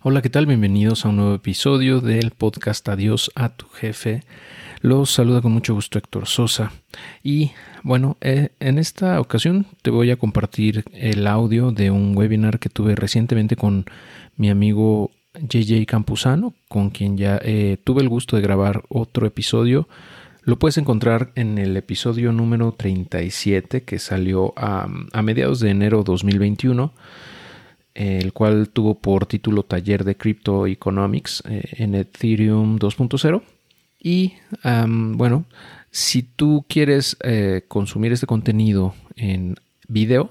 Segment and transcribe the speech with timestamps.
[0.00, 0.46] Hola, ¿qué tal?
[0.46, 4.22] Bienvenidos a un nuevo episodio del podcast Adiós a tu jefe.
[4.80, 6.70] Los saluda con mucho gusto Héctor Sosa.
[7.24, 7.50] Y
[7.82, 12.68] bueno, eh, en esta ocasión te voy a compartir el audio de un webinar que
[12.68, 13.86] tuve recientemente con
[14.36, 19.88] mi amigo JJ Campuzano, con quien ya eh, tuve el gusto de grabar otro episodio.
[20.42, 26.04] Lo puedes encontrar en el episodio número 37 que salió a, a mediados de enero
[26.04, 26.92] 2021
[27.98, 33.42] el cual tuvo por título Taller de Crypto Economics eh, en Ethereum 2.0.
[34.00, 35.44] Y bueno,
[35.90, 39.56] si tú quieres eh, consumir este contenido en
[39.88, 40.30] video,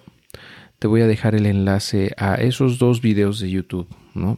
[0.80, 3.88] te voy a dejar el enlace a esos dos videos de YouTube.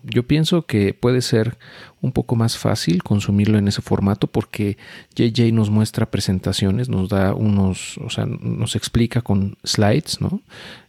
[0.03, 1.57] Yo pienso que puede ser
[2.01, 4.77] un poco más fácil consumirlo en ese formato porque
[5.15, 10.19] JJ nos muestra presentaciones, nos da unos, o sea, nos explica con slides.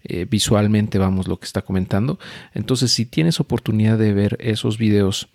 [0.05, 2.19] Eh, visualmente vamos lo que está comentando.
[2.55, 5.29] Entonces, si tienes oportunidad de ver esos videos,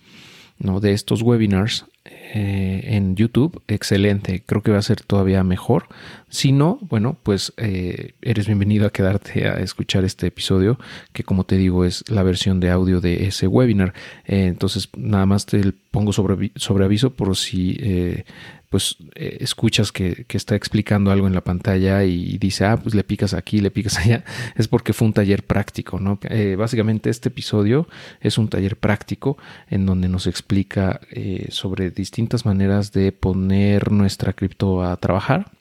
[0.60, 0.80] ¿no?
[0.80, 4.44] De estos webinars, eh, en YouTube, excelente.
[4.46, 5.88] Creo que va a ser todavía mejor.
[6.30, 10.78] Si no, bueno, pues eh, eres bienvenido a quedarte a escuchar este episodio,
[11.14, 13.94] que como te digo es la versión de audio de ese webinar.
[14.26, 18.24] Eh, entonces, nada más te pongo sobre, sobre aviso por si
[18.70, 23.04] pues eh, escuchas que, está explicando algo en la pantalla y dice, ah, pues le
[23.04, 24.24] picas aquí, le picas allá,
[24.56, 26.20] es porque fue un taller práctico, ¿no?
[26.24, 27.88] Eh, básicamente este episodio
[28.20, 29.38] es un taller práctico
[29.70, 35.52] en donde nos explica eh, sobre distintas maneras de poner nuestra cripto a trabajar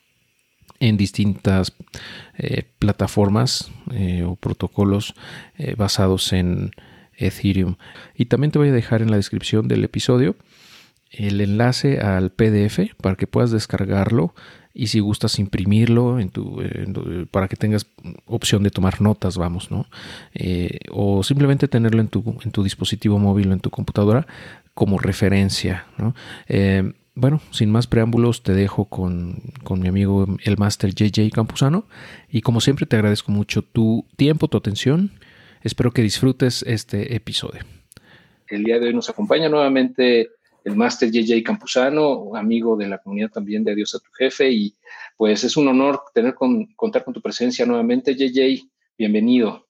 [0.79, 1.71] en distintas
[2.79, 3.71] plataformas
[4.25, 5.15] o protocolos
[5.77, 6.71] basados en
[7.17, 7.75] Ethereum.
[8.13, 10.35] Y también te voy a dejar en la descripción del episodio
[11.11, 14.33] el enlace al PDF para que puedas descargarlo
[14.73, 16.61] y si gustas imprimirlo en tu,
[17.31, 17.87] para que tengas
[18.25, 19.87] opción de tomar notas, vamos, ¿no?
[20.33, 24.27] Eh, o simplemente tenerlo en tu, en tu dispositivo móvil o en tu computadora
[24.73, 26.13] como referencia, ¿no?
[26.49, 31.85] Eh, bueno, sin más preámbulos, te dejo con, con mi amigo el Master JJ Campuzano
[32.29, 35.11] y como siempre te agradezco mucho tu tiempo, tu atención.
[35.61, 37.61] Espero que disfrutes este episodio.
[38.49, 40.31] El día de hoy nos acompaña nuevamente
[40.65, 44.75] el máster JJ Campuzano, amigo de la comunidad también de Adiós a tu jefe, y
[45.15, 48.67] pues es un honor tener con, contar con tu presencia nuevamente, JJ.
[48.97, 49.67] Bienvenido.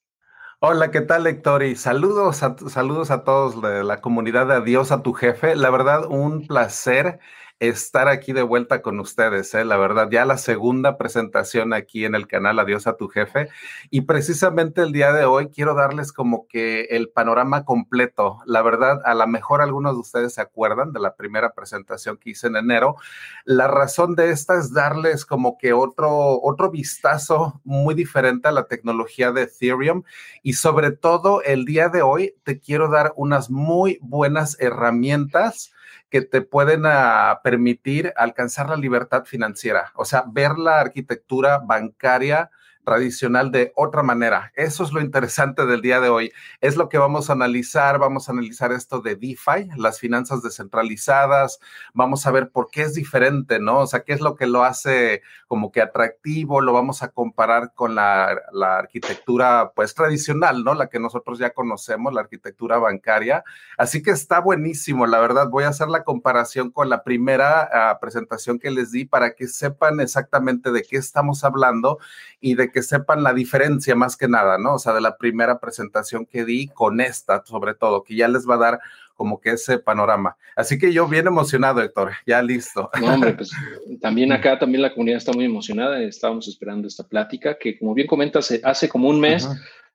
[0.62, 1.64] Hola, ¿qué tal, Héctor?
[1.64, 5.58] Y saludos a, saludos a todos de la comunidad de Adiós a tu jefe.
[5.58, 7.20] La verdad, un placer
[7.60, 9.64] estar aquí de vuelta con ustedes, ¿eh?
[9.64, 13.48] la verdad, ya la segunda presentación aquí en el canal Adiós a tu jefe.
[13.90, 18.40] Y precisamente el día de hoy quiero darles como que el panorama completo.
[18.46, 22.32] La verdad, a lo mejor algunos de ustedes se acuerdan de la primera presentación que
[22.32, 22.98] hice en enero.
[23.46, 28.68] La razón de esta es darles como que otro, otro vistazo muy diferente a la
[28.68, 30.04] tecnología de Ethereum.
[30.44, 35.72] Y sobre todo el día de hoy te quiero dar unas muy buenas herramientas
[36.16, 42.52] que te pueden ah, permitir alcanzar la libertad financiera, o sea, ver la arquitectura bancaria
[42.85, 44.53] tradicional de otra manera.
[44.56, 46.31] Eso es lo interesante del día de hoy.
[46.62, 48.00] Es lo que vamos a analizar.
[48.00, 51.59] Vamos a analizar esto de DeFi, las finanzas descentralizadas.
[51.94, 53.79] Vamos a ver por qué es diferente, ¿no?
[53.79, 56.62] O sea, qué es lo que lo hace como que atractivo.
[56.62, 58.40] Lo vamos a comparar con la,
[58.78, 60.73] arquitectura, pues, tradicional, ¿no?
[60.73, 63.44] La que nosotros ya conocemos, la arquitectura bancaria.
[63.78, 65.50] Así que está buenísimo, la verdad.
[65.50, 69.47] Voy a hacer la comparación con la primera ah, presentación que les di para que
[69.47, 72.00] sepan exactamente de qué estamos hablando
[72.40, 74.74] y de que sepan la diferencia más que nada, ¿no?
[74.74, 78.46] O sea, de la primera presentación que di con esta, sobre todo, que ya les
[78.46, 78.80] va a dar
[79.13, 80.36] como que ese panorama.
[80.58, 82.90] Así que yo bien emocionado, Héctor, ya listo.
[83.00, 83.50] No, hombre, pues
[84.02, 88.08] también acá, también la comunidad está muy emocionada, estábamos esperando esta plática, que como bien
[88.08, 89.47] comentas, hace como un mes,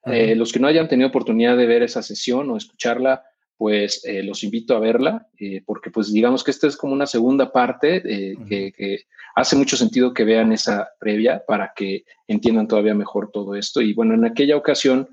[0.06, 3.24] eh, los que no hayan tenido oportunidad de ver esa sesión o escucharla,
[3.60, 7.04] pues eh, los invito a verla, eh, porque pues digamos que esta es como una
[7.06, 8.02] segunda parte
[8.48, 9.04] que,
[9.36, 13.82] hace mucho sentido que vean esa previa para que entiendan todavía mejor todo esto.
[13.82, 15.10] Y bueno, en aquella ocasión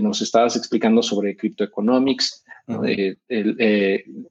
[0.00, 2.44] nos estabas explicando sobre cryptoeconomics,
[2.88, 3.16] el,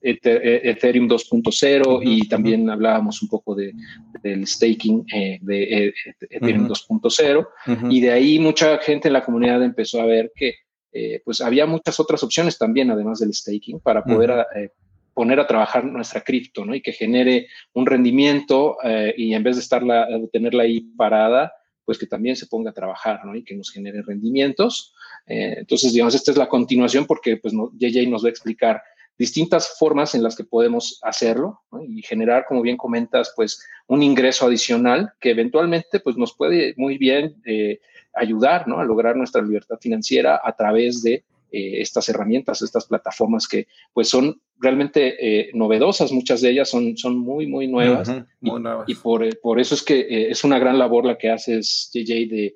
[0.02, 3.74] Ethereum 2.0 y también hablábamos un poco de,
[4.22, 5.06] del staking
[5.42, 5.94] de
[6.30, 7.48] Ethereum 2.0
[7.90, 10.63] y de ahí mucha gente en la comunidad empezó a ver que
[10.94, 14.70] eh, pues había muchas otras opciones también, además del staking, para poder eh,
[15.14, 16.76] poner a trabajar nuestra cripto, ¿no?
[16.76, 21.52] Y que genere un rendimiento eh, y en vez de estarla, tenerla ahí parada,
[21.84, 23.36] pues que también se ponga a trabajar, ¿no?
[23.36, 24.94] Y que nos genere rendimientos.
[25.26, 28.84] entonces, digamos, esta es la continuación porque, pues, no, JJ nos va a explicar
[29.18, 34.46] distintas formas en las que podemos hacerlo y generar, como bien comentas, pues un ingreso
[34.48, 37.36] adicional que eventualmente pues nos puede muy bien
[38.14, 38.80] ayudar ¿no?
[38.80, 41.24] a lograr nuestra libertad financiera a través de
[41.56, 46.98] eh, estas herramientas, estas plataformas que pues son realmente eh, novedosas, muchas de ellas son,
[46.98, 48.12] son muy, muy nuevas.
[48.88, 52.56] y, por, por, eso es que es una gran labor la que haces, JJ, de,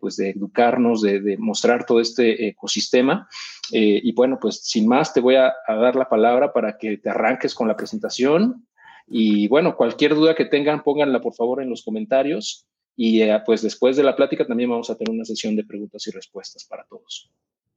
[0.00, 3.28] pues de educarnos, de, mostrar todo este ecosistema.
[3.70, 7.10] y bueno, pues sin más, te voy a, a dar la palabra para que te
[7.10, 8.66] arranques con la presentación.
[9.06, 12.66] Y bueno, cualquier duda que tengan, pónganla por favor en los comentarios.
[13.00, 16.04] Y eh, pues después de la plática también vamos a tener una sesión de preguntas
[16.08, 17.30] y respuestas para todos.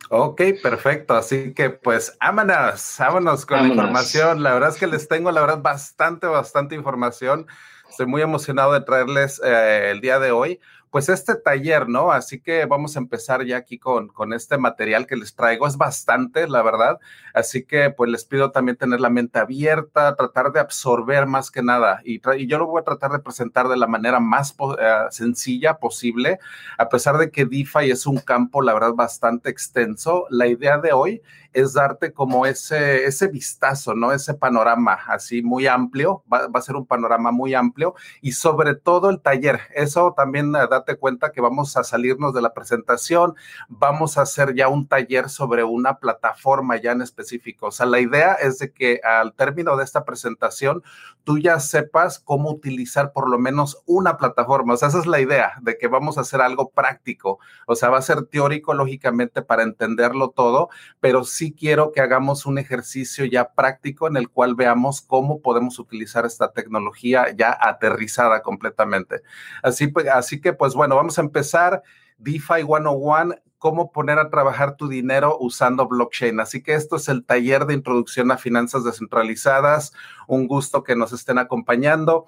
[0.09, 1.13] Ok, perfecto.
[1.13, 4.41] Así que pues vámonos, vámonos con la información.
[4.41, 7.45] La verdad es que les tengo, la verdad, bastante, bastante información.
[7.87, 10.59] Estoy muy emocionado de traerles eh, el día de hoy
[10.91, 12.11] pues este taller, ¿no?
[12.11, 15.65] Así que vamos a empezar ya aquí con, con este material que les traigo.
[15.65, 16.99] Es bastante, la verdad.
[17.33, 21.63] Así que pues les pido también tener la mente abierta, tratar de absorber más que
[21.63, 22.01] nada.
[22.03, 26.39] Y, yo lo voy a tratar de presentar de la manera más eh, sencilla posible.
[26.77, 30.91] A pesar de que DeFi es un campo, la verdad, bastante extenso, la idea de
[30.91, 31.21] hoy
[31.53, 34.11] es darte como ese, ese vistazo, ¿no?
[34.11, 36.23] Ese panorama así muy amplio.
[36.31, 39.59] Va, va a ser un panorama muy amplio y sobre todo el taller.
[39.75, 43.35] Eso también da date cuenta que vamos a salirnos de la presentación,
[43.67, 47.67] vamos a hacer ya un taller sobre una plataforma ya en específico.
[47.67, 50.83] O sea, la idea es de que al término de esta presentación
[51.23, 54.73] tú ya sepas cómo utilizar por lo menos una plataforma.
[54.73, 57.39] O sea, esa es la idea de que vamos a hacer algo práctico.
[57.67, 60.69] O sea, va a ser teórico, lógicamente, para entenderlo todo,
[60.99, 65.79] pero sí quiero que hagamos un ejercicio ya práctico en el cual veamos cómo podemos
[65.79, 69.23] utilizar esta tecnología ya aterrizada completamente.
[69.63, 71.81] Así, pues, así que, pues bueno, vamos a empezar.
[72.19, 76.39] DeFi 101, cómo poner a trabajar tu dinero usando blockchain.
[76.39, 79.93] Así que esto es el taller de introducción a finanzas descentralizadas.
[80.27, 82.27] Un gusto que nos estén acompañando.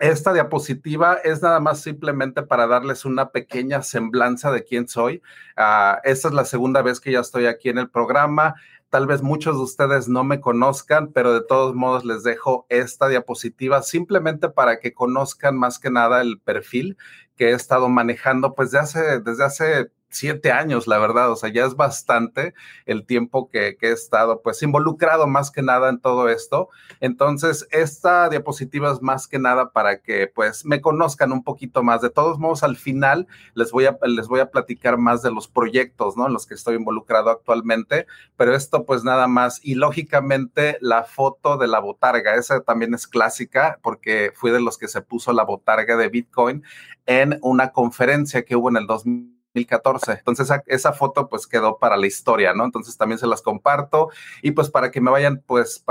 [0.00, 5.22] Esta diapositiva es nada más simplemente para darles una pequeña semblanza de quién soy.
[5.56, 8.54] Ah, esta es la segunda vez que ya estoy aquí en el programa.
[8.90, 13.08] Tal vez muchos de ustedes no me conozcan, pero de todos modos les dejo esta
[13.08, 16.96] diapositiva simplemente para que conozcan más que nada el perfil
[17.36, 21.50] que he estado manejando pues de hace, desde hace siete años, la verdad, o sea,
[21.50, 22.54] ya es bastante
[22.86, 26.68] el tiempo que, he estado pues involucrado más que nada en todo esto.
[27.00, 32.00] Entonces, esta diapositiva es más que nada para que pues me conozcan un poquito más.
[32.00, 35.48] De todos modos, al final les voy a, les voy a platicar más de los
[35.48, 36.26] proyectos, ¿no?
[36.26, 38.06] En los que estoy involucrado actualmente,
[38.36, 39.60] pero esto pues nada más.
[39.64, 44.78] Y lógicamente la foto de la botarga, esa también es clásica porque fui de los
[44.78, 46.62] que se puso la botarga de Bitcoin
[47.06, 50.12] en una conferencia que hubo en el 2000 2014.
[50.12, 52.64] Entonces esa, foto pues quedó para la historia, ¿no?
[52.64, 54.10] Entonces también se las comparto
[54.42, 55.84] y pues para que me vayan pues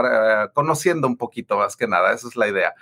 [0.54, 2.74] conociendo un poquito más que nada, esa es la idea.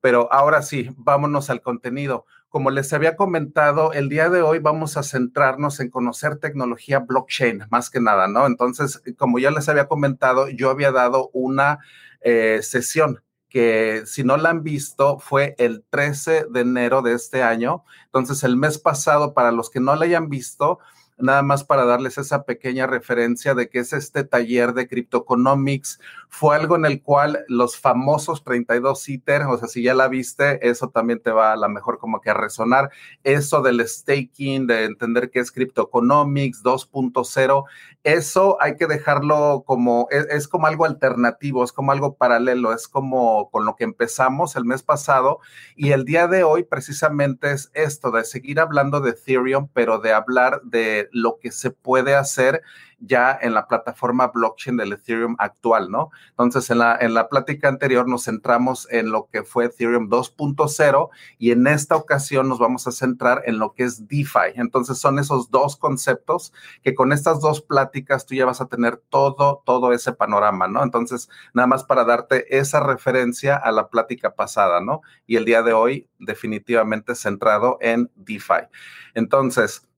[0.00, 2.24] Pero ahora sí, vámonos al contenido.
[2.48, 7.64] Como les había comentado, el día de hoy vamos a centrarnos en conocer tecnología blockchain,
[7.70, 8.46] más que nada, ¿no?
[8.46, 11.78] Entonces, como ya les había comentado, yo había dado una
[12.22, 17.42] eh, sesión que si no la han visto fue el 13 de enero de este
[17.42, 17.84] año.
[18.06, 20.78] Entonces, el mes pasado, para los que no la hayan visto,
[21.18, 26.00] nada más para darles esa pequeña referencia de que es este taller de Cryptoeconomics.
[26.32, 30.66] Fue algo en el cual los famosos 32 ITER, o sea, si ya la viste,
[30.66, 32.90] eso también te va a la mejor como que a resonar.
[33.24, 37.64] Eso del staking, de entender qué es Cryptoeconomics 2.0,
[38.04, 43.50] eso hay que dejarlo como, es, como algo alternativo, es como algo paralelo, es como
[43.50, 45.40] con lo que empezamos el mes pasado
[45.76, 50.12] y el día de hoy precisamente es esto, de seguir hablando de Ethereum, pero de
[50.12, 52.62] hablar de lo que se puede hacer
[53.00, 56.10] ya en la plataforma blockchain del Ethereum actual, ¿no?
[56.30, 61.08] Entonces, en la, en la plática anterior nos centramos en lo que fue Ethereum 2.0
[61.38, 64.52] y en esta ocasión nos vamos a centrar en lo que es DeFi.
[64.56, 66.52] Entonces, son esos dos conceptos
[66.82, 70.82] que con estas dos pláticas tú ya vas a tener todo, todo ese panorama, ¿no?
[70.82, 75.00] Entonces, nada más para darte esa referencia a la plática pasada, ¿no?
[75.26, 78.68] Y el día de hoy definitivamente centrado en DeFi.
[79.14, 79.89] Entonces,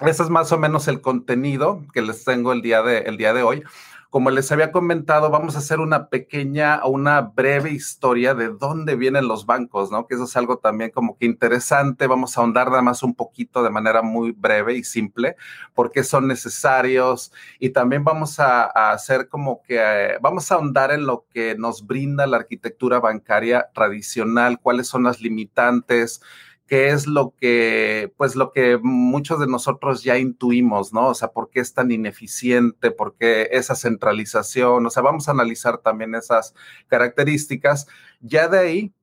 [0.00, 3.34] ese es más o menos el contenido que les tengo el día de, el día
[3.34, 3.62] de hoy.
[4.10, 8.96] Como les había comentado, vamos a hacer una pequeña o una breve historia de dónde
[8.96, 10.08] vienen los bancos, ¿no?
[10.08, 12.08] Que eso es algo también como que interesante.
[12.08, 15.36] Vamos a ahondar nada más un poquito de manera muy breve y simple,
[15.74, 17.32] porque son necesarios.
[17.60, 21.86] Y también vamos a, hacer como que, eh, vamos a ahondar en lo que nos
[21.86, 26.20] brinda la arquitectura bancaria tradicional, cuáles son las limitantes,
[26.70, 31.08] qué es lo que, pues lo que muchos de nosotros ya intuimos, ¿no?
[31.08, 35.32] O sea, por qué es tan ineficiente, por qué esa centralización, o sea, vamos a
[35.32, 36.54] analizar también esas
[36.86, 37.88] características.
[38.20, 38.94] Ya de ahí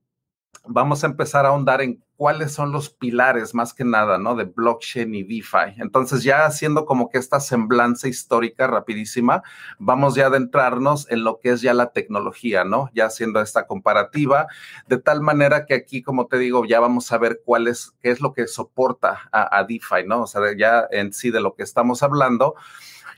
[0.66, 4.36] vamos a empezar a ahondar en cuáles son los pilares más que nada, ¿no?
[4.36, 5.80] De blockchain y DeFi.
[5.80, 9.44] Entonces, ya haciendo como que esta semblanza histórica rapidísima,
[9.78, 12.90] vamos ya a adentrarnos en lo que es ya la tecnología, ¿no?
[12.94, 14.48] Ya haciendo esta comparativa,
[14.88, 18.10] de tal manera que aquí, como te digo, ya vamos a ver cuál es, qué
[18.10, 20.24] es lo que soporta a, a DeFi, ¿no?
[20.24, 22.56] O sea, ya en sí de lo que estamos hablando.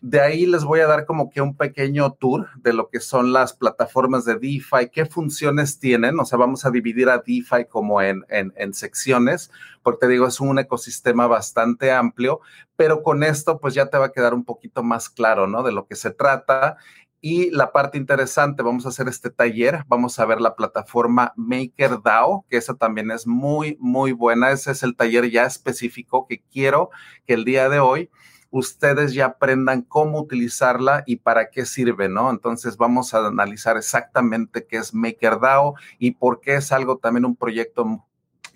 [0.01, 3.33] De ahí les voy a dar como que un pequeño tour de lo que son
[3.33, 6.19] las plataformas de DeFi, qué funciones tienen.
[6.19, 9.51] O sea, vamos a dividir a DeFi como en, en, secciones,
[9.83, 12.41] porque te digo, es un ecosistema bastante amplio,
[12.75, 15.63] pero con esto pues ya te va a quedar un poquito más claro, ¿no?
[15.63, 16.77] De lo que se trata.
[17.21, 22.45] Y la parte interesante, vamos a hacer este taller, vamos a ver la plataforma MakerDAO,
[22.49, 24.51] que esa también es muy, muy buena.
[24.51, 26.91] Ese es el taller ya específico que quiero
[27.25, 28.09] que el día de hoy
[28.51, 32.29] ustedes ya aprendan cómo utilizarla y para qué sirve, ¿no?
[32.29, 37.35] Entonces vamos a analizar exactamente qué es MakerDAO y por qué es algo también un
[37.35, 38.05] proyecto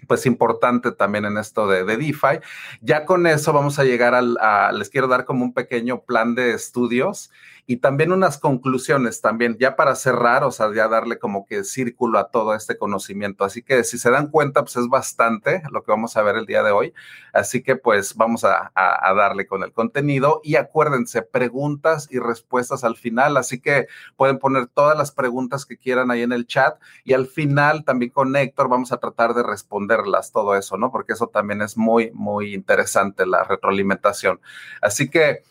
[0.07, 2.39] pues importante también en esto de, DeFi.
[2.81, 6.35] Ya con eso vamos a llegar al, a, les quiero dar como un pequeño plan
[6.35, 7.31] de estudios
[7.65, 12.19] y también unas conclusiones también, ya para cerrar, o sea, ya darle como que círculo
[12.19, 13.45] a todo este conocimiento.
[13.45, 16.45] Así que si se dan cuenta, pues es bastante lo que vamos a ver el
[16.45, 16.93] día de hoy.
[17.31, 22.83] Así que pues vamos a, a, darle con el contenido y acuérdense, preguntas y respuestas
[22.83, 23.37] al final.
[23.37, 27.27] Así que pueden poner todas las preguntas que quieran ahí en el chat y al
[27.27, 30.91] final también con Héctor vamos a tratar de responderlas, todo eso, ¿no?
[30.91, 34.41] Porque eso también es muy, muy interesante, la retroalimentación.
[34.81, 35.43] Así que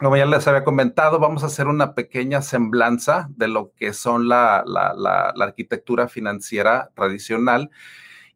[0.00, 4.28] como ya les había comentado, vamos a hacer una pequeña semblanza de lo que son
[4.28, 4.62] la,
[5.40, 7.70] arquitectura financiera tradicional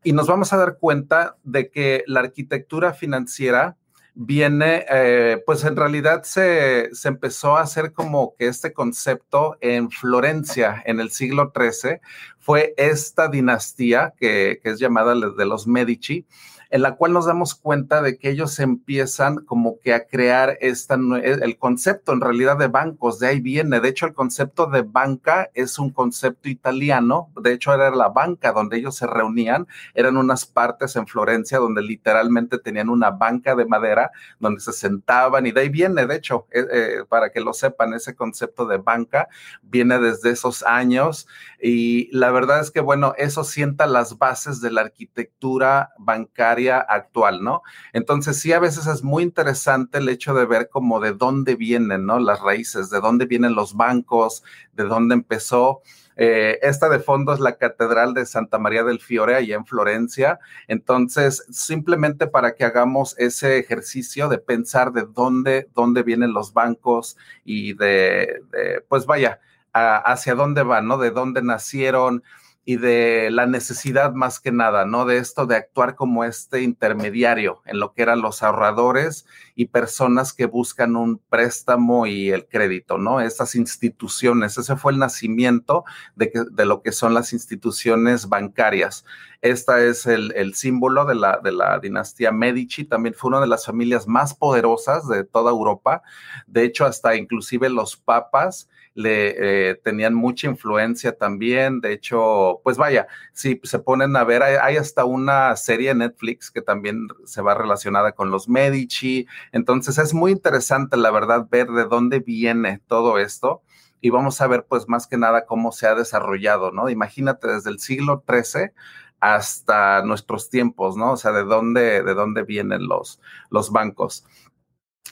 [0.03, 3.77] y nos vamos a dar cuenta de que la arquitectura financiera
[4.15, 10.83] viene, eh, pues en realidad se, empezó a hacer como que este concepto en Florencia
[10.87, 12.01] en el siglo XIII,
[12.39, 16.27] fue esta dinastía que, que es llamada de los Medici,
[16.71, 20.95] en la cual nos damos cuenta de que ellos empiezan como que a crear esta,
[20.95, 23.81] el concepto en realidad de bancos, de ahí viene.
[23.81, 28.53] De hecho, el concepto de banca es un concepto italiano, de hecho era la banca
[28.53, 33.67] donde ellos se reunían, eran unas partes en Florencia donde literalmente tenían una banca de
[33.67, 37.53] madera donde se sentaban y de ahí viene, de hecho, eh, eh, para que lo
[37.53, 39.29] sepan, ese concepto de banca
[39.63, 41.27] viene desde esos años.
[41.61, 47.43] Y la verdad es que, bueno, eso sienta las bases de la arquitectura bancaria actual,
[47.43, 47.63] ¿no?
[47.93, 52.07] Entonces sí, a veces es muy interesante el hecho de ver como de dónde vienen,
[52.07, 52.19] ¿no?
[52.19, 55.83] Las raíces, de dónde vienen los bancos, de dónde empezó.
[56.17, 60.39] Eh, esta de fondo es la Catedral de Santa María del Fiore, allá en Florencia.
[60.69, 67.17] Entonces, simplemente para que hagamos ese ejercicio de pensar de dónde, dónde vienen los bancos
[67.45, 68.43] y de,
[68.89, 69.41] pues vaya,
[69.73, 70.99] hacia dónde van, ¿no?
[70.99, 72.23] De dónde nacieron,
[72.71, 75.05] y de la necesidad más que nada, ¿no?
[75.05, 80.33] De esto de actuar como este intermediario en lo que eran los ahorradores y personas
[80.33, 83.21] que buscan un préstamo y el crédito, ¿no?
[83.21, 85.83] Estas instituciones, ese fue el nacimiento
[86.15, 86.31] de,
[86.65, 89.05] lo que son las instituciones bancarias.
[89.43, 93.49] Esta es el, el símbolo de la, de la dinastía Medici, también fue una de
[93.49, 96.03] las familias más poderosas de toda Europa.
[96.47, 101.81] De hecho, hasta inclusive los papas le eh, tenían mucha influencia también.
[101.81, 106.51] De hecho, pues vaya, si se ponen a ver, hay, hasta una serie en Netflix
[106.51, 109.27] que también se va relacionada con los Medici.
[109.53, 113.63] Entonces es muy interesante, la verdad, ver de dónde viene todo esto.
[114.01, 116.89] Y vamos a ver, pues, más que nada cómo se ha desarrollado, ¿no?
[116.89, 118.73] Imagínate desde el siglo XIII
[119.21, 121.13] hasta nuestros tiempos, ¿no?
[121.13, 123.21] O sea, de dónde, de dónde vienen los,
[123.51, 124.25] los bancos.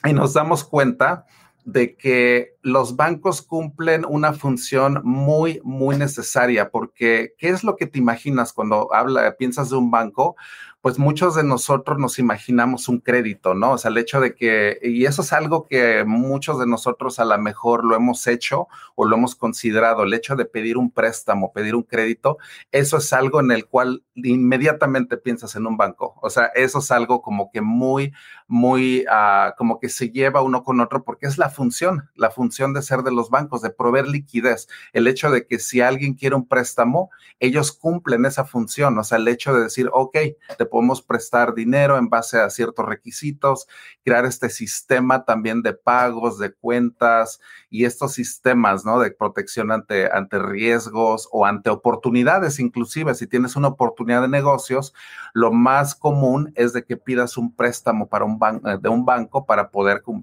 [0.03, 1.25] Y nos damos cuenta
[1.65, 7.85] de que los bancos cumplen una función muy, muy necesaria, porque ¿qué es lo que
[7.85, 10.35] te imaginas cuando habla, piensas de un banco?
[10.81, 13.73] Pues muchos de nosotros nos imaginamos un crédito, ¿no?
[13.73, 17.25] O sea, el hecho de que, y eso es algo que muchos de nosotros a
[17.25, 21.51] lo mejor lo hemos hecho o lo hemos considerado, el hecho de pedir un préstamo,
[21.51, 22.37] pedir un crédito,
[22.71, 26.15] eso es algo en el cual inmediatamente piensas en un banco.
[26.21, 28.13] O sea, eso es algo como que muy,
[28.47, 32.73] muy, uh, como que se lleva uno con otro porque es la función, la función
[32.73, 34.67] de ser de los bancos, de proveer liquidez.
[34.93, 37.09] El hecho de que si alguien quiere un préstamo,
[37.39, 38.97] ellos cumplen esa función.
[38.97, 40.17] O sea, el hecho de decir, ok,
[40.57, 43.67] te podemos prestar dinero en base a ciertos requisitos,
[44.03, 48.99] crear este sistema también de pagos, de cuentas y estos sistemas, ¿no?
[48.99, 54.93] De protección ante, ante riesgos o ante oportunidades, inclusive si tienes una oportunidad de negocios,
[55.33, 59.45] lo más común es de que pidas un préstamo para un banco, de un banco
[59.45, 60.21] para poder uh,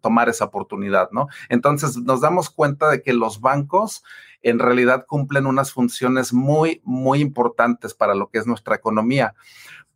[0.00, 1.28] tomar esa oportunidad, ¿no?
[1.48, 4.02] Entonces nos damos cuenta de que los bancos
[4.42, 9.34] en realidad cumplen unas funciones muy, muy importantes para lo que es nuestra economía.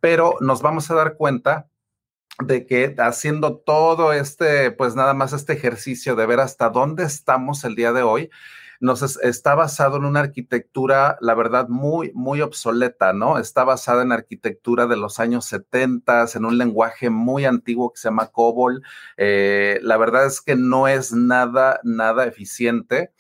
[0.00, 1.68] pero nos vamos a dar cuenta
[2.40, 7.64] de que haciendo todo este, pues nada más este ejercicio de ver hasta dónde estamos
[7.64, 8.30] el día de hoy,
[8.82, 13.38] nos está basado en una arquitectura, la verdad, muy, muy obsoleta, ¿no?
[13.38, 18.08] Está basada en arquitectura de los años 70, en un lenguaje muy antiguo que se
[18.08, 18.82] llama COBOL.
[19.18, 23.12] Eh, la verdad es que no es nada, nada eficiente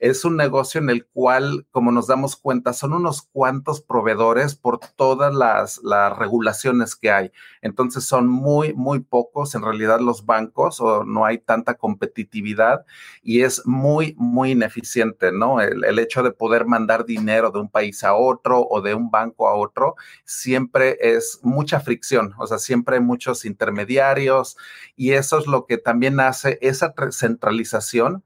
[0.00, 4.78] es un negocio en el cual, como nos damos cuenta, son unos cuantos proveedores por
[4.78, 5.80] todas las,
[6.18, 7.32] regulaciones que hay.
[7.62, 12.84] Entonces son muy, muy pocos en realidad los bancos o no hay tanta competitividad
[13.22, 15.60] y es muy, muy ineficiente, ¿no?
[15.60, 19.10] El, el hecho de poder mandar dinero de un país a otro o de un
[19.10, 24.56] banco a otro siempre es mucha fricción, o sea, siempre hay muchos intermediarios
[24.96, 28.24] y eso es lo que también hace esa centralización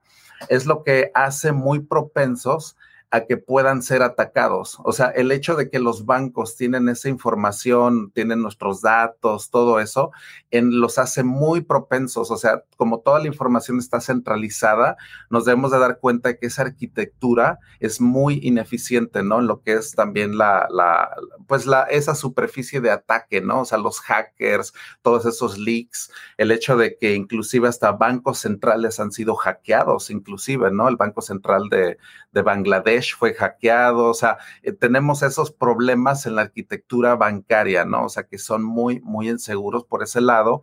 [0.48, 2.76] es lo que hace muy propensos
[3.12, 4.78] a que puedan ser atacados.
[4.84, 9.80] O sea, el hecho de que los bancos tienen esa información, tienen nuestros datos, todo
[9.80, 10.12] eso,
[10.50, 12.30] en, los hace muy propensos.
[12.30, 14.96] O sea, como toda la información está centralizada,
[15.28, 19.40] nos debemos de dar cuenta de que esa arquitectura es muy ineficiente, ¿no?
[19.40, 21.10] En lo que es también la, la,
[21.46, 23.60] pues la, esa superficie de ataque, ¿no?
[23.60, 28.98] O sea, los hackers, todos esos leaks, el hecho de que inclusive hasta bancos centrales
[29.00, 30.88] han sido hackeados, inclusive, ¿no?
[30.88, 31.98] El Banco Central de,
[32.32, 38.04] de Bangladesh fue hackeado, o sea, eh, tenemos esos problemas en la arquitectura bancaria, ¿no?
[38.04, 40.62] O sea, que son muy, muy inseguros por ese lado.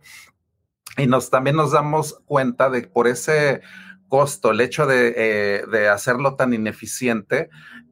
[0.96, 3.60] Y nos también nos damos cuenta de por ese
[4.08, 7.48] costo, el hecho de, eh, de hacerlo tan ineficiente,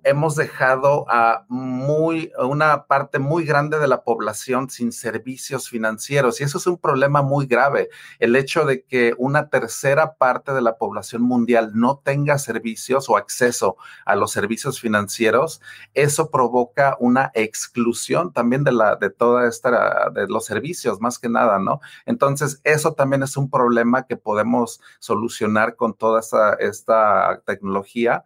[0.09, 6.45] hemos dejado a muy, una parte muy grande de la población sin servicios financieros y
[6.45, 7.91] eso es un problema muy grave.
[8.19, 13.17] El hecho de que una tercera parte de la población mundial no tenga servicios o
[13.17, 15.61] acceso a los servicios financieros,
[15.93, 21.29] eso provoca una exclusión también de la, de toda esta, de los servicios, más que
[21.29, 21.81] nada, ¿no?
[22.07, 28.25] Entonces, eso también es un problema que podemos solucionar con toda esta, esta tecnología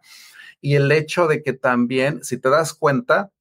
[0.63, 3.31] y el hecho de que también, si te das cuenta,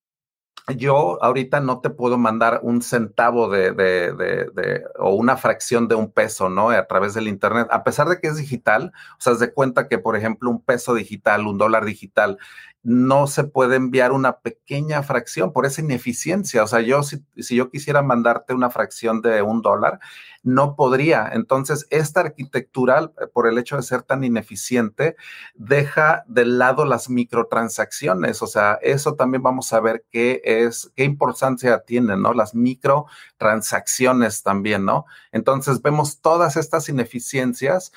[0.77, 6.49] yo ahorita no te puedo mandar un centavo de, o una fracción de un peso,
[6.49, 6.71] ¿no?
[6.71, 10.01] A través del Internet, a pesar de que es digital, o sea, de cuenta que,
[10.01, 12.39] por ejemplo, un peso digital, un dólar digital,
[12.83, 16.65] no se puede enviar una pequeña fracción por esa ineficiencia.
[16.65, 20.01] O sea, yo si, yo quisiera mandarte una fracción de un dólar,
[20.43, 21.31] no podría.
[21.33, 25.17] Entonces, esta arquitectura, eh, por el hecho de ser tan ineficiente,
[25.55, 28.43] deja de lado las microtransacciones.
[28.43, 32.35] O sea, eso también vamos a ver qué es, qué importancia tienen, ¿no?
[32.35, 35.07] Las microtransacciones también, ¿no?
[35.31, 37.93] Entonces, vemos todas estas ineficiencias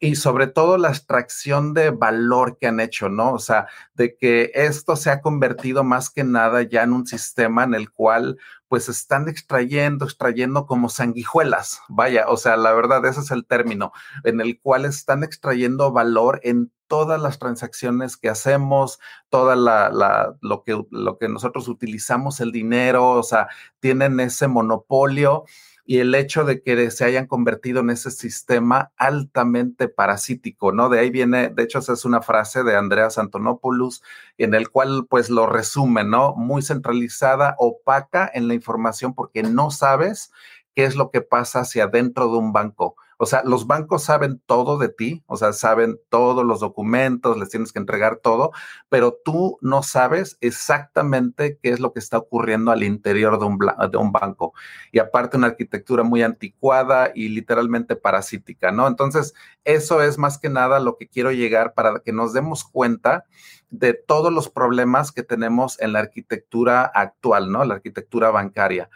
[0.00, 3.32] y sobre todo la extracción de valor que han hecho, ¿no?
[3.34, 7.64] O sea, de que esto se ha convertido más que nada ya en un sistema
[7.64, 13.20] en el cual pues están extrayendo, extrayendo como sanguijuelas, vaya, o sea, la verdad, ese
[13.20, 19.00] es el término, en el cual están extrayendo valor en todas las transacciones que hacemos,
[19.28, 23.48] toda la, la, lo, que, lo que nosotros utilizamos, el dinero, o sea,
[23.80, 25.44] tienen ese monopolio
[25.90, 30.88] y el hecho de que se hayan convertido en ese sistema altamente parasítico, ¿no?
[30.88, 34.00] De ahí viene, de hecho, esa es una frase de Andreas Antonopoulos,
[34.38, 36.36] en el cual pues lo resume, ¿no?
[36.36, 40.30] Muy centralizada, opaca en la información porque no sabes
[40.76, 42.94] qué es lo que pasa hacia adentro de un banco.
[43.22, 47.50] O sea, los bancos saben todo de ti, o sea, saben todos los documentos, les
[47.50, 48.50] tienes que entregar todo,
[48.88, 53.58] pero tú no sabes exactamente qué es lo que está ocurriendo al interior de un,
[53.58, 54.54] de un banco.
[54.90, 58.88] Y aparte una arquitectura muy anticuada y literalmente parasítica, ¿no?
[58.88, 63.26] Entonces, eso es más que nada lo que quiero llegar para que nos demos cuenta
[63.68, 67.66] de todos los problemas que tenemos en la arquitectura actual, ¿no?
[67.66, 68.88] La arquitectura bancaria.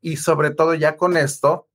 [0.00, 1.68] Y sobre todo ya con esto,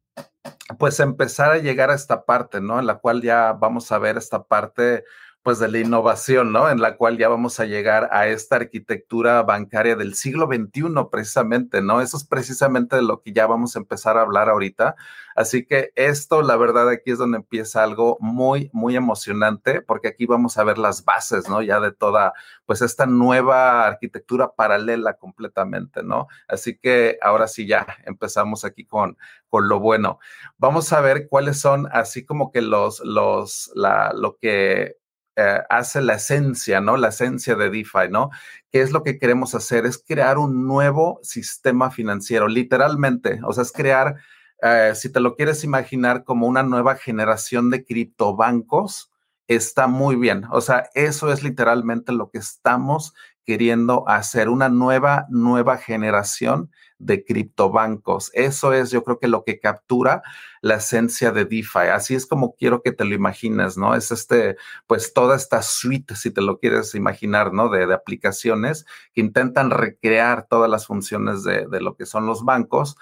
[0.78, 2.80] pues empezar a llegar a esta parte, ¿no?
[2.80, 5.04] En la cual ya vamos a ver esta parte
[5.44, 6.70] pues de la innovación, ¿no?
[6.70, 11.82] En la cual ya vamos a llegar a esta arquitectura bancaria del siglo XXI, precisamente,
[11.82, 12.00] ¿no?
[12.00, 14.96] Eso es precisamente de lo que ya vamos a empezar a hablar ahorita.
[15.36, 20.28] Así que esto, la verdad, aquí es donde empieza algo muy, muy emocionante, porque aquí
[20.28, 21.64] vamos a ver las bases, ¿no?
[21.64, 22.34] Ya de toda,
[22.68, 26.28] pues esta nueva arquitectura paralela completamente, ¿no?
[26.48, 29.18] Así que ahora sí ya empezamos aquí con,
[29.50, 30.20] con lo bueno.
[30.60, 35.01] Vamos a ver cuáles son así como que los, los, la, lo que
[35.36, 36.98] eh, hace la esencia, ¿no?
[36.98, 38.30] La esencia de DeFi, ¿no?
[38.72, 39.86] ¿Qué es lo que queremos hacer?
[39.86, 43.40] Es crear un nuevo sistema financiero, literalmente.
[43.46, 44.18] O sea, es crear,
[44.62, 49.12] eh, si te lo quieres imaginar como una nueva generación de criptobancos,
[49.48, 50.46] está muy bien.
[50.52, 53.14] O sea, eso es literalmente lo que estamos
[53.46, 58.32] queriendo hacer una nueva, nueva generación de criptobancos.
[58.34, 60.22] Eso es, yo creo que lo que captura
[60.62, 61.90] la esencia de DeFi.
[61.94, 63.96] Así es como quiero que te lo imagines, ¿no?
[63.96, 67.70] Es este, pues toda esta suite, si te lo quieres imaginar, ¿no?
[67.70, 72.96] De, aplicaciones que intentan recrear todas las funciones de, de lo que son los bancos.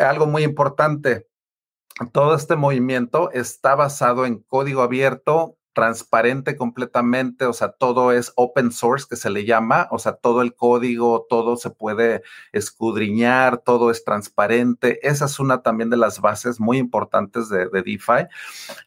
[0.00, 1.26] algo muy importante,
[2.12, 8.72] todo este movimiento está basado en código abierto, transparente completamente, o sea, todo es open
[8.72, 13.90] source que se le llama, o sea, todo el código, todo se puede escudriñar, todo
[13.90, 15.06] es transparente.
[15.06, 18.26] Esa es una también de las bases muy importantes de, de DeFi.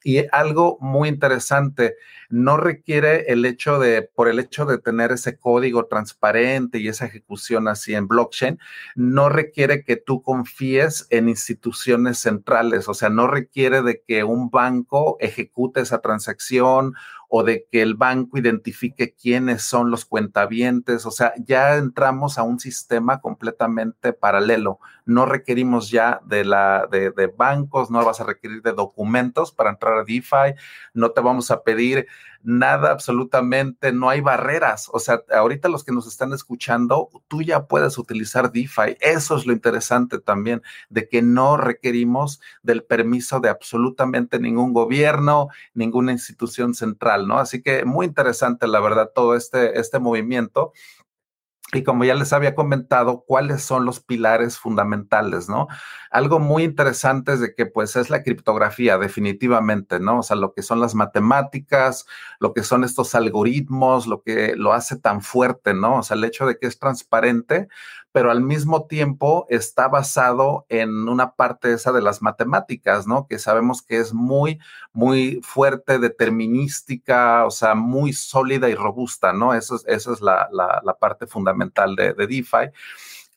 [0.04, 1.96] Y algo muy interesante,
[2.30, 7.06] no requiere el hecho de, por el hecho de tener ese código transparente y esa
[7.06, 8.60] ejecución así en blockchain,
[8.96, 14.50] no requiere que tú confíes en instituciones centrales, o sea, no requiere de que un
[14.50, 16.94] banco ejecute esa transacción
[17.30, 21.06] o de que el banco identifique quiénes son los cuentavientes.
[21.06, 24.80] O sea, ya entramos a un sistema completamente paralelo.
[25.06, 29.70] No requerimos ya de, la, de, de bancos, no vas a requerir de documentos para
[29.70, 30.56] entrar a DeFi,
[30.94, 32.08] no te vamos a pedir
[32.44, 34.90] nada absolutamente, no hay barreras.
[34.92, 38.98] O sea, ahorita los que nos están escuchando, tú ya puedes utilizar DeFi.
[39.00, 45.50] Eso es lo interesante también, de que no requerimos del permiso de absolutamente ningún gobierno,
[45.74, 47.40] ninguna institución central, ¿no?
[47.40, 50.74] Así que muy interesante, la verdad, todo este, este movimiento.
[51.72, 55.68] Y como ya les había comentado, cuáles son los pilares fundamentales, ¿no?
[56.10, 60.20] Algo muy interesante es de que pues es la criptografía, definitivamente, ¿no?
[60.20, 62.08] O sea, lo que son las matemáticas,
[62.40, 65.98] lo que son estos algoritmos, lo que lo hace tan fuerte, ¿no?
[66.00, 67.68] O sea, el hecho de que es transparente,
[68.12, 73.28] pero al mismo tiempo está basado en una parte esa de las matemáticas, ¿no?
[73.28, 74.60] Que sabemos que es muy,
[74.94, 79.54] muy fuerte, determinística, o sea, muy sólida y robusta, ¿no?
[79.54, 80.50] Eso es, esa es la,
[81.00, 82.72] parte fundamental de, de DeFi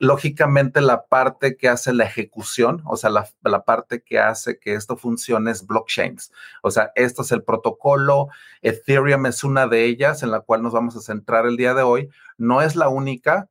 [0.03, 4.75] lógicamente la parte que hace la ejecución, o sea, la, la, parte que hace que
[4.75, 6.33] esto funcione es blockchains.
[6.63, 8.27] O sea, esto es el protocolo,
[8.63, 11.85] Ethereum es una de ellas en la cual nos vamos a centrar el día de
[11.85, 12.09] hoy.
[12.37, 13.49] No es la única,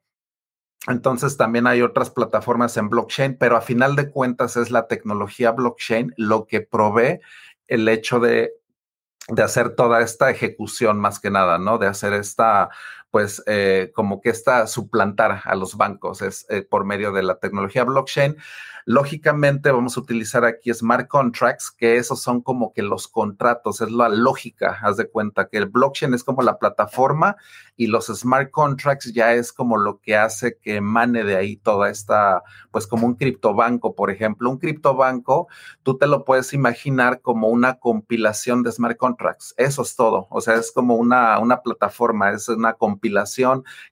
[0.88, 5.52] entonces también hay otras plataformas en blockchain, pero a final de cuentas es la tecnología
[5.52, 7.20] blockchain lo que provee
[7.67, 8.54] el hecho de,
[9.28, 11.78] de hacer toda esta ejecución más que nada, ¿no?
[11.78, 12.70] De hacer esta,
[13.12, 17.38] pues eh, como que esta suplantar a los bancos es eh, por medio de la
[17.39, 18.38] tecnología blockchain.
[18.86, 23.91] Lógicamente vamos a utilizar aquí smart contracts, que esos son como que los contratos, es
[23.91, 27.36] la lógica, haz de cuenta que el blockchain es como la plataforma
[27.76, 31.89] y los smart contracts ya es como lo que hace que emane de ahí toda
[31.89, 34.50] esta, pues como un criptobanco, por ejemplo.
[34.50, 35.47] Un criptobanco,
[35.84, 39.54] tú te lo puedes imaginar como una compilación de smart contracts.
[39.58, 40.28] Eso es todo.
[40.30, 43.01] O sea, es como una, una plataforma, es una compilación.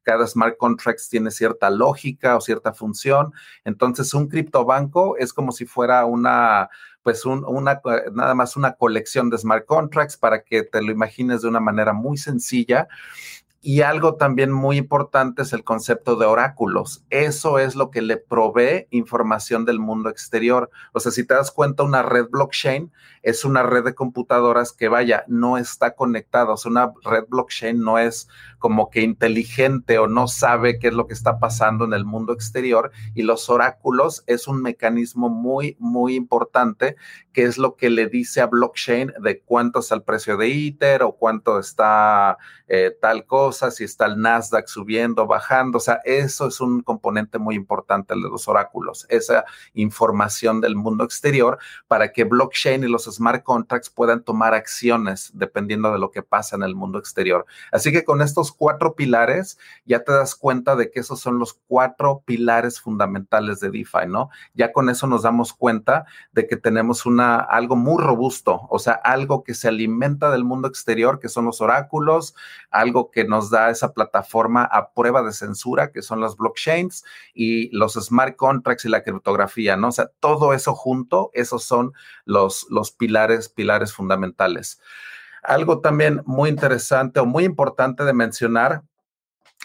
[0.04, 3.34] Cada smart contracts tiene cierta lógica o cierta función.
[3.66, 6.70] Entonces, un criptobanco es como si fuera una,
[7.04, 7.82] pues una,
[8.14, 11.94] nada más una colección de smart contracts para que te lo imagines de una manera
[11.94, 12.88] muy sencilla.
[13.62, 17.04] Y algo también muy importante es el concepto de oráculos.
[17.10, 20.70] Eso es lo que le provee información del mundo exterior.
[20.94, 22.90] O sea, si te das cuenta, una red blockchain
[23.22, 26.54] es una red de computadoras que, vaya, no está conectada.
[26.54, 30.94] O sea, una red blockchain no es como que inteligente o no sabe qué es
[30.94, 32.92] lo que está pasando en el mundo exterior.
[33.14, 36.96] Y los oráculos es un mecanismo muy, muy importante
[37.34, 41.04] que es lo que le dice a blockchain de cuánto es el precio de ITER
[41.04, 45.78] o cuánto está eh, tal cosa, si está el Nasdaq subiendo, bajando.
[45.78, 51.04] O sea, eso es un componente muy importante de los oráculos, esa información del mundo
[51.04, 51.58] exterior
[51.88, 56.56] para que blockchain y los smart contracts puedan tomar acciones dependiendo de lo que pasa
[56.56, 57.46] en el mundo exterior.
[57.72, 61.60] Así que con estos cuatro pilares ya te das cuenta de que esos son los
[61.68, 64.30] cuatro pilares fundamentales de DeFi, ¿no?
[64.54, 68.94] Ya con eso nos damos cuenta de que tenemos una algo muy robusto, o sea,
[68.94, 72.36] algo que se alimenta del mundo exterior, que son los oráculos,
[72.70, 77.70] algo que nos da esa plataforma a prueba de censura, que son las blockchains y
[77.76, 79.88] los smart contracts y la criptografía, ¿no?
[79.88, 81.94] O sea, todo eso junto, esos son
[82.26, 84.82] los, los pilares, pilares fundamentales.
[85.44, 88.84] Algo también muy interesante o muy importante de mencionar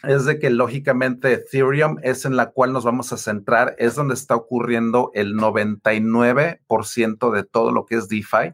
[0.02, 4.14] es de que lógicamente Ethereum es en la cual nos vamos a centrar, es donde
[4.14, 8.52] está ocurriendo el 99% de todo lo que es DeFi.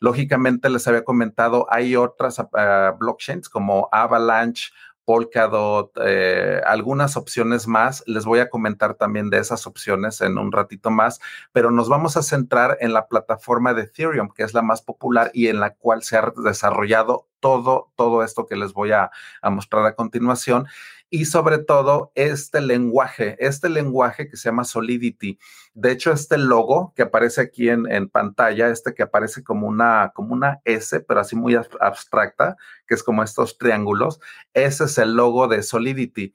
[0.00, 4.70] Lógicamente les había comentado, hay otras ah, blockchains como Avalanche,
[5.06, 8.02] Polkadot, eh, algunas opciones más.
[8.06, 11.20] Les voy a comentar también de esas opciones en un ratito más,
[11.52, 15.30] pero nos vamos a centrar en la plataforma de Ethereum, que es la más popular
[15.32, 19.10] y en la cual se ha desarrollado todo, todo esto que les voy a
[19.44, 20.66] mostrar a continuación
[21.10, 25.38] y sobre todo este lenguaje, este lenguaje que se llama Solidity.
[25.74, 30.12] De hecho, este logo que aparece aquí en, en, pantalla, este que aparece como una,
[30.14, 34.20] como una S, pero así muy abstracta, que es como estos triángulos,
[34.54, 36.34] ese es el logo de Solidity.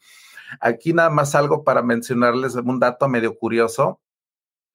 [0.59, 3.99] Aquí nada más algo para mencionarles un dato medio curioso.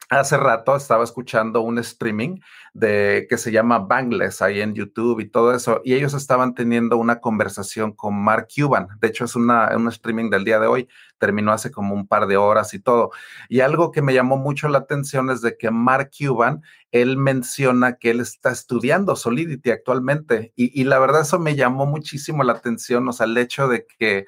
[0.09, 2.39] Hace rato estaba escuchando un streaming
[2.75, 6.97] de que se llama Bangles ahí en YouTube y todo eso, y ellos estaban teniendo
[6.97, 8.87] una conversación con Mark Cuban.
[9.01, 10.89] De hecho, es una, un streaming del día de hoy,
[11.19, 13.11] terminó hace como un par de horas y todo.
[13.49, 17.97] Y algo que me llamó mucho la atención es de que Mark Cuban, él menciona
[17.97, 22.53] que él está estudiando Solidity actualmente, y, y la verdad eso me llamó muchísimo la
[22.53, 24.27] atención, o sea, el hecho de que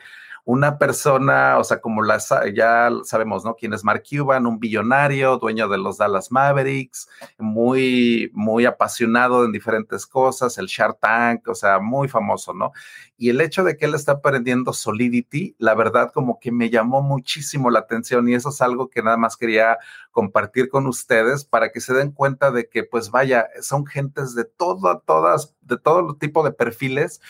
[0.48, 2.18] una persona, o sea, como la,
[2.54, 3.54] ya sabemos, ¿no?
[3.54, 7.06] Quién es Mark Cuban, un billonario, dueño de los Dallas Mavericks,
[7.37, 12.72] muy, muy apasionado en diferentes cosas, el Shark Tank, o sea, muy famoso, ¿no?
[13.18, 17.02] Y el hecho de que él está aprendiendo Solidity, la verdad, como que me llamó
[17.02, 19.76] muchísimo la atención y eso es algo que nada más quería
[20.12, 24.46] compartir con ustedes para que se den cuenta de que, pues vaya, son gentes de
[24.46, 27.20] todo, todas, de todo tipo de perfiles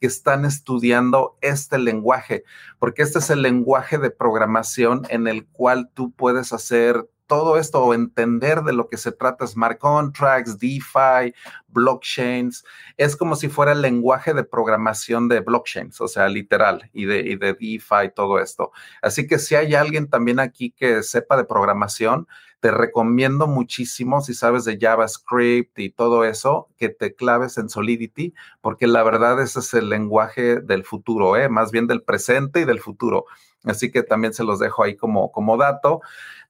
[0.00, 2.44] que están estudiando este lenguaje,
[2.78, 7.84] porque este es el lenguaje de programación en el cual tú puedes hacer todo esto
[7.84, 11.32] o entender de lo que se trata smart contracts, DeFi,
[11.68, 12.64] blockchains.
[12.96, 17.20] Es como si fuera el lenguaje de programación de blockchains, o sea, literal, y de,
[17.20, 18.72] y de DeFi, todo esto.
[19.02, 22.26] Así que si hay alguien también aquí que sepa de programación,
[22.60, 28.34] te recomiendo muchísimo, si sabes de JavaScript y todo eso, que te claves en Solidity,
[28.60, 31.48] porque la verdad ese es el lenguaje del futuro, ¿eh?
[31.48, 33.26] más bien del presente y del futuro.
[33.64, 36.00] Así que también se los dejo ahí como, como dato.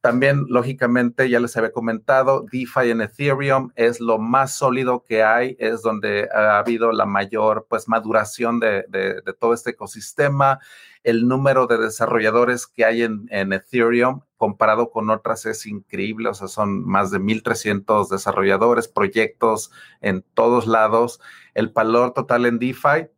[0.01, 5.57] También, lógicamente, ya les había comentado, DeFi en Ethereum es lo más sólido que hay,
[5.59, 10.61] es donde ha habido la mayor pues maduración de, de, todo este ecosistema.
[11.03, 16.35] El número de desarrolladores que hay en, en, Ethereum comparado con otras es increíble, o
[16.35, 21.21] sea, son más de 1.300 desarrolladores, proyectos en todos lados.
[21.55, 23.09] El valor total en DeFi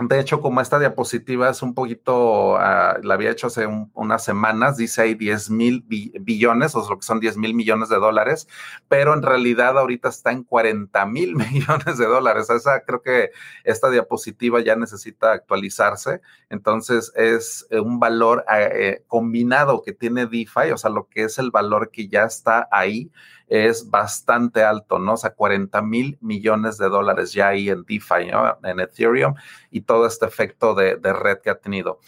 [0.00, 4.24] de hecho, como esta diapositiva es un poquito, uh, la había hecho hace un, unas
[4.24, 8.48] semanas, dice ahí 10 mil billones, o lo que son 10 mil millones de dólares,
[8.88, 12.48] pero en realidad ahorita está en 40 mil millones de dólares.
[12.86, 13.32] Creo que
[13.64, 16.22] esta diapositiva ya necesita actualizarse.
[16.48, 21.38] Entonces es eh, un valor eh, combinado que tiene DeFi, o sea, lo que es
[21.38, 23.10] el valor que ya está ahí
[23.52, 25.12] es bastante alto, ¿no?
[25.12, 28.58] O sea, 40 mil millones de dólares ya ahí en DeFi, ¿no?
[28.64, 29.34] En Ethereum
[29.70, 32.00] y todo este efecto de, de red que ha tenido.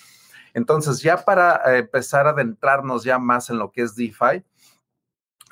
[0.54, 4.42] Entonces, ya para eh, empezar a adentrarnos ya más en lo que es DeFi,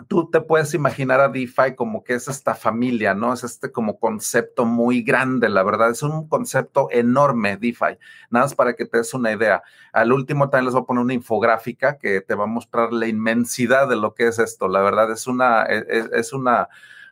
[0.08, 3.32] tú te puedes imaginar a DeFi como que es esta familia, ¿no?
[3.32, 7.98] Es este como concepto muy grande, la verdad, es un concepto enorme, DeFi.
[8.30, 9.62] Nada más para que te des una idea.
[9.92, 13.06] Al último también les voy a poner una infográfica que te va a mostrar la
[13.06, 14.68] inmensidad de lo que es esto.
[14.68, 16.68] La verdad es una, es, e, es una,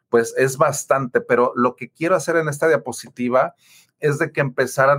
[0.09, 3.55] pues es bastante, pero lo que quiero hacer en esta diapositiva
[4.01, 4.99] es de que empezar a,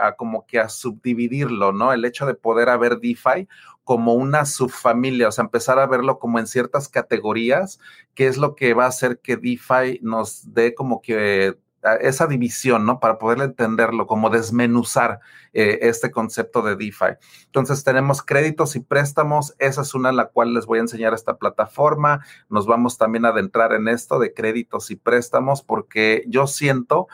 [0.00, 1.92] a, como que a subdividirlo, ¿no?
[1.92, 3.48] El hecho de poder haber DeFi
[3.84, 7.80] como una subfamilia, o sea, empezar a verlo como en ciertas categorías,
[8.14, 11.56] que es lo que va a hacer que DeFi nos dé como que
[11.96, 13.00] esa división, ¿no?
[13.00, 15.20] Para poder entenderlo, como desmenuzar
[15.52, 17.16] eh, este concepto de DeFi.
[17.46, 21.14] Entonces tenemos créditos y préstamos, esa es una en la cual les voy a enseñar
[21.14, 22.24] esta plataforma.
[22.48, 27.08] Nos vamos también a adentrar en esto de créditos y préstamos, porque yo siento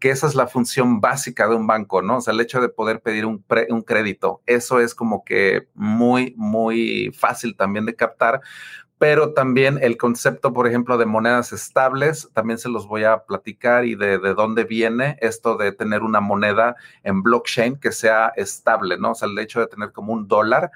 [0.00, 2.16] que esa es la función básica de un banco, ¿no?
[2.16, 6.34] O sea, el hecho de poder pedir un, un crédito, eso es como que muy,
[6.38, 8.40] muy fácil también de captar,
[9.00, 13.86] pero también el concepto, por ejemplo, de monedas estables, también se los voy a platicar
[13.86, 18.98] y de, de, dónde viene esto de tener una moneda en blockchain que sea estable,
[18.98, 19.12] ¿no?
[19.12, 20.70] O sea, el hecho de tener como un dólar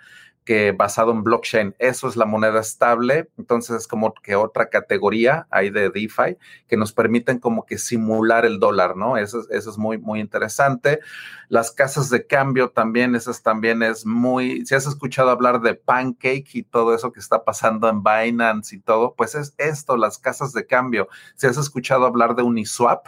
[0.45, 5.47] que basado en blockchain, eso es la moneda estable, entonces es como que otra categoría
[5.51, 6.37] hay de DeFi
[6.69, 9.17] que nos permiten como que simular el dólar, ¿no?
[9.17, 11.01] Eso, eso es muy, muy interesante.
[11.49, 16.49] Las casas de cambio también, esas también es muy, si has escuchado hablar de Pancake
[16.53, 20.53] y todo eso que está pasando en Binance y todo, pues es esto, las casas
[20.53, 21.09] de cambio.
[21.37, 23.07] Si has escuchado hablar de Uniswap,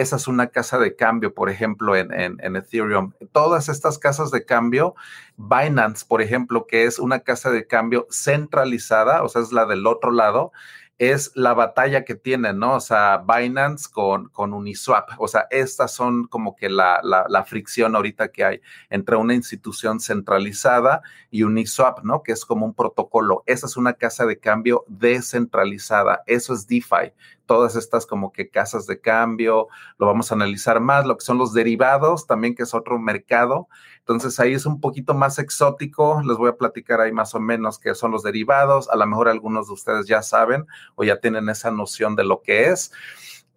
[0.00, 3.12] esa es una casa de cambio, por ejemplo, en, en, Ethereum.
[3.32, 4.94] Todas estas casas de cambio,
[5.36, 9.86] Binance, por ejemplo, que es una casa de cambio centralizada, o sea, es la del
[9.86, 10.52] otro lado,
[10.98, 12.76] es la batalla que tienen, ¿no?
[12.76, 15.10] O sea, Binance con, con Uniswap.
[15.18, 19.34] O sea, estas son como que la, la, la, fricción ahorita que hay entre una
[19.34, 22.22] institución centralizada y Uniswap, ¿no?
[22.22, 23.42] Que es como un protocolo.
[23.46, 26.22] Esa es una casa de cambio descentralizada.
[26.26, 27.12] Eso es DeFi.
[27.46, 31.38] Todas estas como que casas de cambio, lo vamos a analizar más, lo que son
[31.38, 33.68] los derivados también, que es otro mercado.
[34.00, 37.78] Entonces ahí es un poquito más exótico, les voy a platicar ahí más o menos
[37.78, 41.48] qué son los derivados, a lo mejor algunos de ustedes ya saben o ya tienen
[41.48, 42.92] esa noción de lo que es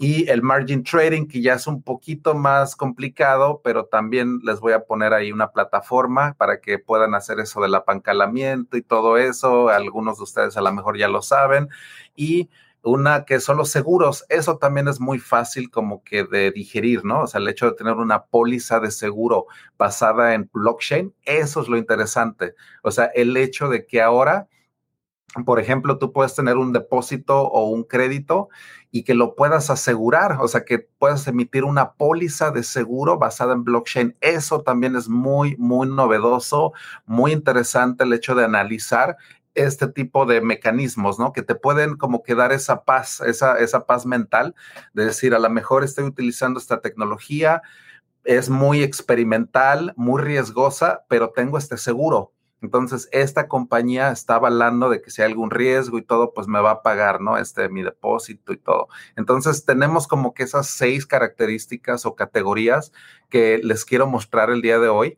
[0.01, 4.71] y el margin trading, que ya es un poquito más complicado, pero también les voy
[4.71, 9.67] a poner ahí una plataforma para que puedan hacer eso del apancalamiento y todo eso.
[9.67, 11.67] Algunos de ustedes a lo mejor ya lo saben.
[12.15, 12.49] Y
[12.83, 17.23] una que son los seguros, eso también es muy fácil como que de digerir, ¿no?
[17.23, 19.45] O sea, el hecho de tener una póliza de seguro
[19.77, 22.55] basada en blockchain, eso es lo interesante.
[22.83, 24.47] O sea, el hecho de que ahora
[25.45, 28.49] por ejemplo, tú puedes tener un depósito o un crédito
[28.91, 33.53] y que lo puedas asegurar, o sea, que puedas emitir una póliza de seguro basada
[33.53, 34.17] en blockchain.
[34.21, 36.73] Eso también es muy, muy novedoso,
[37.05, 39.17] muy interesante el hecho de analizar
[39.63, 41.33] este tipo de mecanismos, ¿no?
[41.33, 44.55] Que te pueden como que dar esa paz, esa, esa paz mental
[44.93, 47.61] de decir, a lo mejor estoy utilizando esta tecnología,
[48.23, 55.01] es muy experimental, muy riesgosa, pero tengo este seguro entonces, esta compañía está avalando de
[55.01, 57.37] que si hay algún riesgo y todo, pues me va a pagar, ¿no?
[57.37, 58.89] Este, mi depósito y todo.
[59.15, 62.91] Entonces, tenemos como que esas seis características o categorías
[63.29, 65.17] que les quiero mostrar el día de hoy.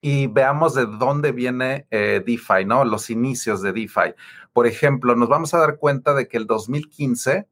[0.00, 2.84] Y veamos de dónde viene eh, DeFi, ¿no?
[2.84, 4.14] Los inicios de DeFi.
[4.52, 7.46] Por ejemplo, nos vamos a dar cuenta de que el 2015,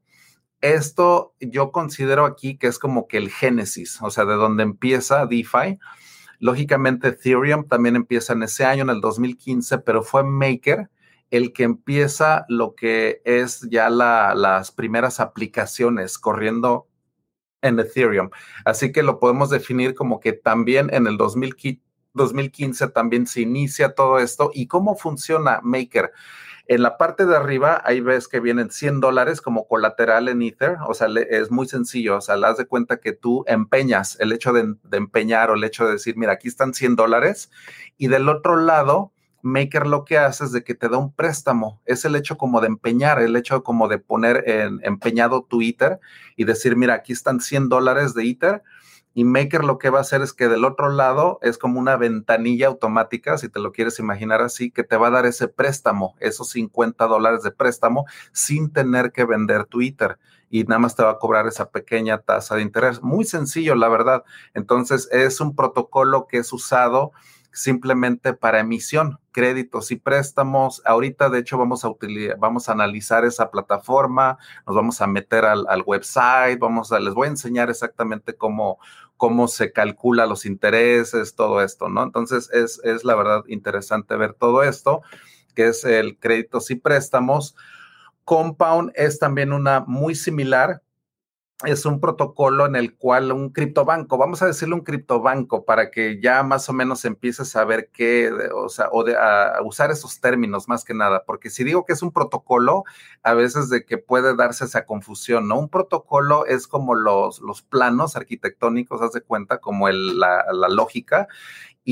[0.61, 5.25] esto yo considero aquí que es como que el génesis, o sea, de donde empieza
[5.25, 5.77] DeFi
[6.39, 10.89] Lógicamente, Ethereum también empieza en ese año, en el 2015, pero fue Maker
[11.31, 16.87] el que empieza lo que es ya las primeras aplicaciones corriendo
[17.61, 18.29] en Ethereum.
[18.65, 21.17] Así que lo podemos definir como que también en el
[22.13, 24.51] 2015 también se inicia todo esto.
[24.53, 26.11] ¿Y cómo funciona Maker?
[26.69, 30.77] En la parte de arriba, ahí ves que vienen 100 dólares como colateral en Ether.
[30.87, 32.17] O sea, es muy sencillo.
[32.17, 35.63] O sea, le das de cuenta que tú empeñas el hecho de, empeñar o el
[35.63, 37.49] hecho de decir, mira, aquí están 100 dólares.
[37.97, 41.81] Y del otro lado, Maker lo que hace es de que te da un préstamo.
[41.85, 45.99] Es el hecho como de empeñar, el hecho como de poner en, empeñado tu Ether
[46.35, 48.63] y decir, mira, aquí están 100 dólares de Ether
[49.13, 51.97] y Maker lo que va a hacer es que del otro lado es como una
[51.97, 56.15] ventanilla automática, si te lo quieres imaginar así, que te va a dar ese préstamo,
[56.19, 60.19] esos 50 dólares de préstamo, sin tener que vender Twitter.
[60.51, 63.01] Y nada más te va a cobrar esa pequeña tasa de interés.
[63.01, 64.23] Muy sencillo, la verdad.
[64.53, 67.11] Entonces, es un protocolo que es usado
[67.59, 70.81] simplemente para emisión, créditos y préstamos.
[70.85, 75.43] Ahorita, de hecho, vamos a utilizar, vamos a analizar esa plataforma, nos vamos a meter
[75.43, 78.79] al, website, vamos a, les voy a enseñar exactamente cómo,
[79.17, 82.03] cómo se calcula los intereses, todo esto, ¿no?
[82.03, 85.01] Entonces, es, es la verdad interesante ver todo esto,
[85.53, 87.55] que es el créditos y préstamos.
[88.23, 90.81] Compound es también una muy similar,
[91.65, 96.21] es un protocolo en el cual un criptobanco, vamos a decirle un criptobanco para que
[96.21, 100.21] ya más o menos empieces a ver qué, o sea, o de, a usar esos
[100.21, 102.85] términos más que nada, porque si digo que es un protocolo,
[103.23, 105.59] a veces de que puede darse esa confusión, ¿no?
[105.59, 111.27] Un protocolo es como los, los planos arquitectónicos, haz de cuenta, como el, la lógica,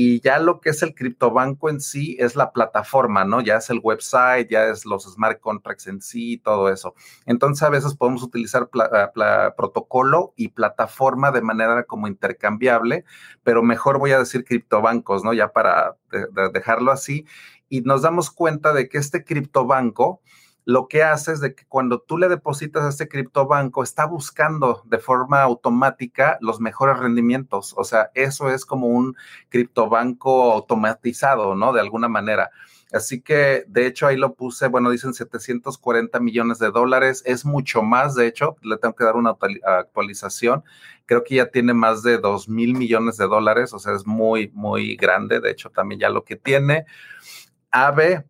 [0.00, 3.40] y ya lo que es el criptobanco en sí es la plataforma, ¿no?
[3.40, 6.94] Ya es el website, ya es los smart contracts en sí, todo eso.
[7.26, 13.04] Entonces a veces podemos utilizar ah, protocolo y plataforma de manera como intercambiable,
[13.42, 15.32] pero mejor voy a decir criptobancos, ¿no?
[15.32, 15.96] Ya para
[16.52, 17.26] dejarlo así.
[17.68, 20.22] Y nos damos cuenta de que este criptobanco,
[20.68, 24.82] lo que hace es de que cuando tú le depositas a este criptobanco, está buscando
[24.84, 27.72] de forma automática los mejores rendimientos.
[27.78, 29.16] O sea, eso es como un
[29.48, 31.72] criptobanco automatizado, ¿no?
[31.72, 32.50] De alguna manera.
[32.92, 37.80] Así que, de hecho, ahí lo puse, bueno, dicen 740 millones de dólares, es mucho
[37.80, 40.64] más, de hecho, le tengo que dar una actualización.
[41.06, 44.50] Creo que ya tiene más de 2 mil millones de dólares, o sea, es muy,
[44.52, 46.84] muy grande, de hecho, también ya lo que tiene.
[47.70, 48.26] AVE,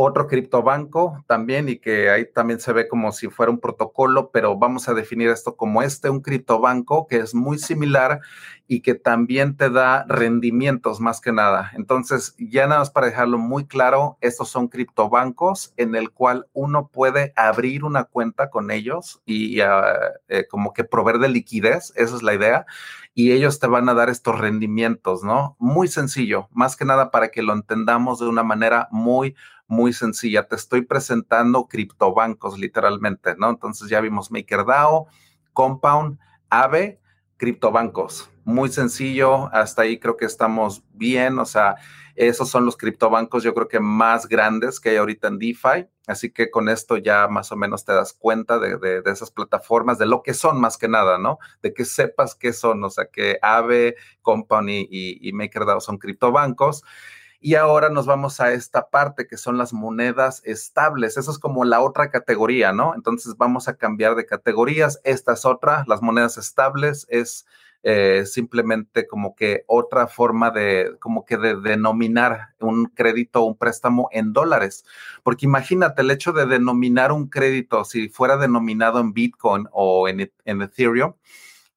[0.00, 4.56] otro criptobanco también y que ahí también se ve como si fuera un protocolo, pero
[4.56, 8.20] vamos a definir esto como este, un criptobanco que es muy similar
[8.66, 11.72] y que también te da rendimientos más que nada.
[11.74, 16.88] Entonces, ya nada más para dejarlo muy claro, estos son criptobancos en el cual uno
[16.88, 22.14] puede abrir una cuenta con ellos y ah, eh, como que proveer de liquidez, esa
[22.14, 22.64] es la idea,
[23.12, 25.56] y ellos te van a dar estos rendimientos, ¿no?
[25.58, 29.34] Muy sencillo, más que nada para que lo entendamos de una manera muy
[29.70, 30.48] muy sencilla.
[30.48, 33.50] Te estoy presentando criptobancos literalmente, ¿no?
[33.50, 35.06] Entonces ya vimos MakerDAO,
[35.52, 36.18] Compound,
[36.50, 37.00] Ave,
[37.36, 38.30] criptobancos.
[38.44, 41.76] Muy sencillo, hasta ahí creo que estamos bien, o sea,
[42.16, 45.86] esos son los criptobancos yo creo que más grandes que hay ahorita en DeFi.
[46.08, 50.06] Así que con esto ya más o menos te das cuenta de, esas plataformas, de
[50.06, 51.38] lo que son más que nada, ¿no?
[51.62, 56.82] De que sepas qué son, o sea, que Aave, Company y, y MakerDAO son criptobancos.
[57.42, 61.16] Y ahora nos vamos a esta parte que son las monedas estables.
[61.16, 62.94] Eso es como la otra categoría, ¿no?
[62.94, 65.00] Entonces vamos a cambiar de categorías.
[65.04, 67.46] Esta es otra, las monedas estables es
[67.82, 73.56] eh, simplemente como que otra forma de, como que de denominar un crédito o un
[73.56, 74.84] préstamo en dólares.
[75.22, 80.30] Porque imagínate el hecho de denominar un crédito, si fuera denominado en Bitcoin o en,
[80.44, 81.14] en Ethereum,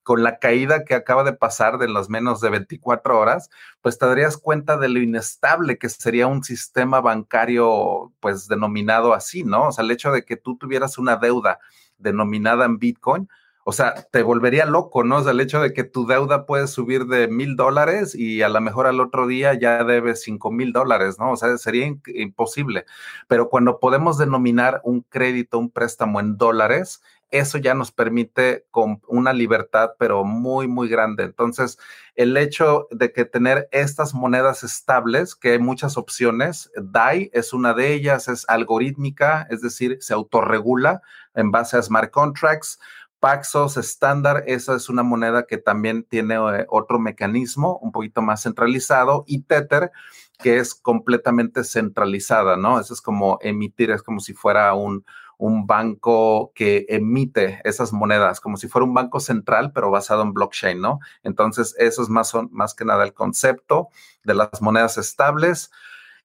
[0.04, 3.50] con la caída que acaba de pasar de los menos de 24 horas,
[3.82, 9.44] pues te darías cuenta de lo inestable que sería un sistema bancario, pues denominado así,
[9.44, 9.70] ¿no?
[9.70, 11.60] O sea, el hecho de que tú tuvieras una deuda
[11.98, 13.30] denominada en Bitcoin,
[13.66, 15.18] o sea, te volvería loco, ¿no?
[15.18, 18.50] O sea, el hecho de que tu deuda puede subir de mil dólares y a
[18.50, 21.32] lo mejor al otro día ya debes cinco mil dólares, ¿no?
[21.32, 22.86] O sea, sería imposible.
[23.28, 27.02] Pero cuando podemos denominar un crédito, un préstamo en dólares,
[27.34, 31.24] eso ya nos permite con una libertad, pero muy, muy grande.
[31.24, 31.80] Entonces,
[32.14, 37.74] el hecho de que tener estas monedas estables, que hay muchas opciones, DAI es una
[37.74, 41.02] de ellas, es algorítmica, es decir, se autorregula
[41.34, 42.80] en base a smart contracts.
[43.20, 48.44] Paxos estándar, esa es una moneda que también tiene eh, otro mecanismo un poquito más
[48.44, 49.92] centralizado y Tether,
[50.38, 52.80] que es completamente centralizada, ¿no?
[52.80, 55.04] Eso es como emitir, es como si fuera un,
[55.38, 60.34] un banco que emite esas monedas, como si fuera un banco central, pero basado en
[60.34, 61.00] blockchain, ¿no?
[61.24, 63.90] Entonces, eso es más, más que nada el concepto
[64.24, 65.72] de las monedas estables.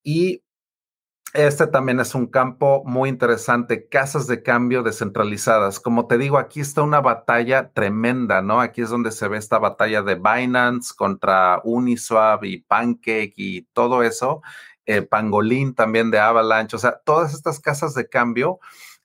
[0.03, 0.43] Y
[1.35, 5.79] este también es un campo muy interesante, casas de cambio descentralizadas.
[5.79, 8.63] Como te digo, aquí está una batalla tremenda, ¿no?
[8.63, 14.03] Aquí es donde se ve esta batalla de Binance contra Uniswap y Pancake y todo
[14.03, 14.41] eso.
[14.87, 18.59] Eh, Pangolin también de Avalanche, o sea, todas estas casas de cambio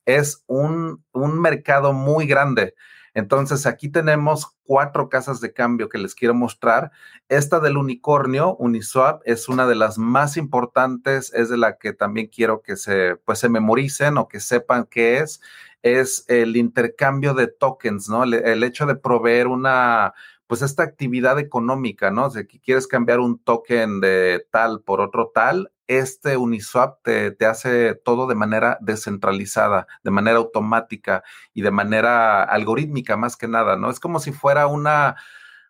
[0.05, 2.75] es un, mercado muy grande.
[3.13, 6.91] Entonces, aquí tenemos cuatro casas de cambio que les quiero mostrar.
[7.29, 12.27] Esta del unicornio, Uniswap, es una de las más importantes, es de la que también
[12.27, 15.41] quiero que se, pues, se memoricen o que sepan qué es.
[15.83, 18.23] Es el intercambio de tokens, ¿no?
[18.23, 20.13] El, hecho de proveer una,
[20.47, 22.31] pues, esta actividad económica, ¿no?
[22.31, 28.27] Que quieres cambiar un token de tal por otro tal, este Uniswap te, hace todo
[28.27, 31.23] de manera descentralizada, de manera automática
[31.53, 33.89] y de manera algorítmica más que nada, ¿no?
[33.89, 35.15] Es como si fuera una,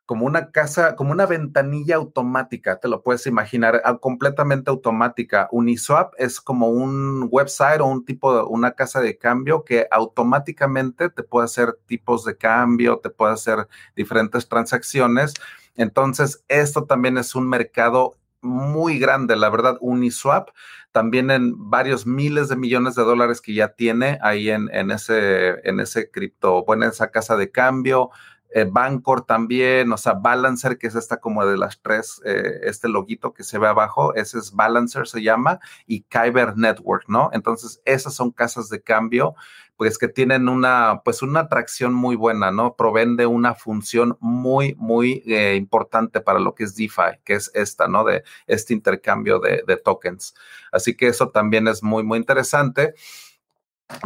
[0.05, 5.47] como una casa, como una ventanilla automática, te lo puedes imaginar, ah, completamente automática.
[5.51, 11.09] Uniswap es como un website o un tipo de, una casa de cambio que automáticamente
[11.09, 15.34] te puede hacer tipos de cambio, te puede hacer diferentes transacciones.
[15.76, 20.49] Entonces, esto también es un mercado muy grande, la verdad, Uniswap,
[20.91, 25.67] también en varios miles de millones de dólares que ya tiene ahí en, en ese,
[25.67, 28.11] en ese cripto, bueno, en esa casa de cambio,
[28.54, 32.88] eh, Bancor también, o sea, Balancer, que es esta como de las tres, eh, este
[32.88, 37.30] loguito que se ve abajo, ese es Balancer, se llama, y Kyber Network, ¿no?
[37.34, 39.36] Entonces, esas son casas de cambio
[39.76, 42.76] pues que tienen una, pues una atracción muy buena, ¿no?
[42.76, 47.51] Proveen de una función muy, muy eh, importante para lo que es DeFi, que es
[47.56, 48.04] esta, ¿no?
[48.04, 50.36] De este intercambio de, de tokens.
[50.72, 52.93] Así que eso también es muy, muy interesante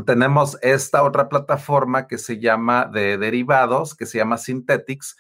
[0.06, 5.18] tenemos esta otra plataforma que se llama de derivados, que se llama Synthetics.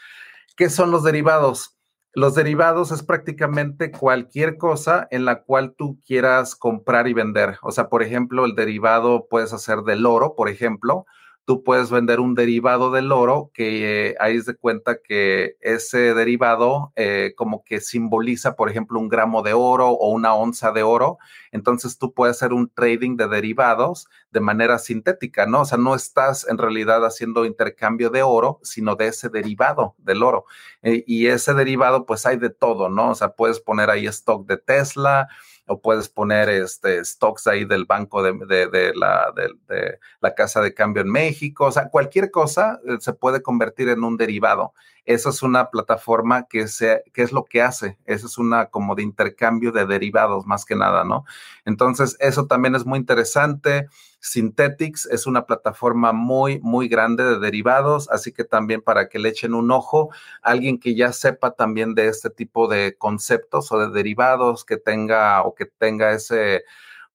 [0.55, 1.77] ¿Qué son los derivados?
[2.13, 7.59] Los derivados es prácticamente cualquier cosa en la cual tú quieras comprar y vender.
[7.61, 11.05] O sea, por ejemplo, el derivado puedes hacer del oro, por ejemplo,
[11.47, 16.91] tú puedes vender un derivado del oro que eh, ahí de cuenta que ese derivado
[16.97, 21.19] eh, como que simboliza, por ejemplo, un gramo de oro o una onza de oro.
[21.53, 25.61] Entonces tú puedes hacer un trading de derivados de manera sintética, ¿no?
[25.61, 30.23] O sea, no estás en realidad haciendo intercambio de oro, sino de ese derivado del
[30.23, 30.43] oro.
[30.81, 33.11] Eh, y ese derivado, pues hay de todo, ¿no?
[33.11, 35.29] O sea, puedes poner ahí stock de Tesla
[35.67, 40.73] o puedes poner este, stocks ahí del banco de, de, la, de, la casa de
[40.73, 44.73] cambio en México, o sea, cualquier cosa eh, se puede convertir en un derivado.
[45.05, 48.95] Esa es una plataforma que, se, que es lo que hace, esa es una como
[48.95, 51.23] de intercambio de derivados más que nada, ¿no?
[51.63, 53.87] Entonces, eso también es muy interesante.
[54.19, 59.29] Synthetics es una plataforma muy, muy grande de derivados, así que también para que le
[59.29, 60.09] echen un ojo,
[60.41, 65.41] alguien que ya sepa también de este tipo de conceptos o de derivados, que tenga
[65.43, 66.63] o que tenga ese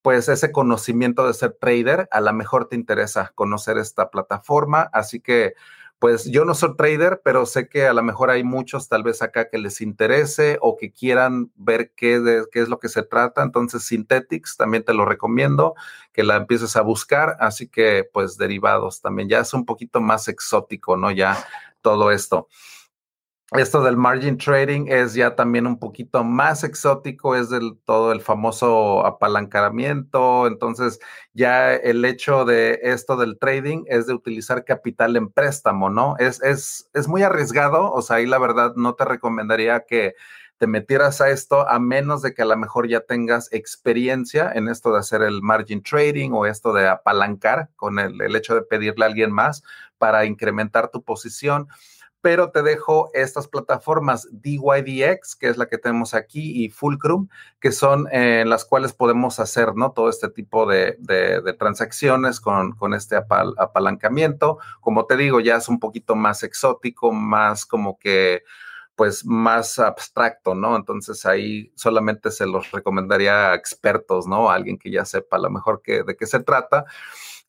[0.02, 5.20] pues ese conocimiento de ser trader, a lo mejor te interesa conocer esta plataforma, así
[5.20, 5.54] que
[6.02, 9.22] pues yo no soy trader, pero sé que a lo mejor hay muchos tal vez
[9.22, 13.40] acá que les interese o que quieran ver qué, qué es lo que se trata.
[13.40, 15.76] Entonces, Synthetics también te lo recomiendo
[16.12, 17.36] que la empieces a buscar.
[17.38, 21.12] Así que, pues, derivados también ya es un poquito más exótico, ¿no?
[21.12, 21.38] Ya
[21.82, 22.48] todo esto
[23.58, 28.20] esto del margin trading es ya también un poquito más exótico, es del todo el
[28.20, 30.46] famoso apalancamiento.
[30.46, 30.98] Entonces,
[31.34, 36.16] ya el hecho de esto del trading es de utilizar capital en préstamo, ¿no?
[36.18, 40.14] Es, es, es muy arriesgado, o sea, ahí la verdad no te recomendaría que
[40.58, 44.68] te metieras a esto a menos de que a lo mejor ya tengas experiencia en
[44.68, 48.62] esto de hacer el margin trading o esto de apalancar con el, el hecho de
[48.62, 49.62] pedirle a alguien más
[49.98, 51.66] para incrementar tu posición
[52.22, 57.28] pero te dejo estas plataformas DYDX, que es la que tenemos aquí, y Fulcrum,
[57.60, 59.90] que son en las cuales podemos hacer ¿no?
[59.90, 60.96] todo este tipo de,
[61.58, 64.58] transacciones con, con este apalancamiento.
[64.80, 68.44] Como te digo, ya es un poquito más exótico, más como que
[68.94, 70.76] pues más abstracto, ¿no?
[70.76, 74.50] Entonces ahí solamente se los recomendaría a expertos, ¿no?
[74.50, 76.84] A alguien que ya sepa a lo mejor de qué se trata.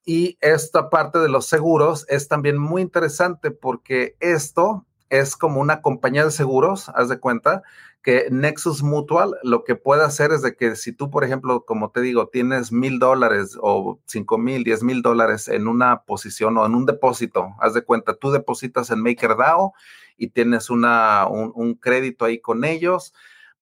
[0.06, 5.82] Y esta parte de los seguros es también muy interesante porque esto es como una
[5.82, 7.62] compañía de seguros, haz de cuenta,
[8.02, 11.92] que Nexus Mutual lo que puede hacer es de que si tú, por ejemplo, como
[11.92, 16.66] te digo, tienes mil dólares o cinco mil, diez mil dólares en una posición o
[16.66, 19.74] en un depósito, haz de cuenta, tú depositas en MakerDAO
[20.18, 23.14] y tienes una, un, un crédito ahí con ellos,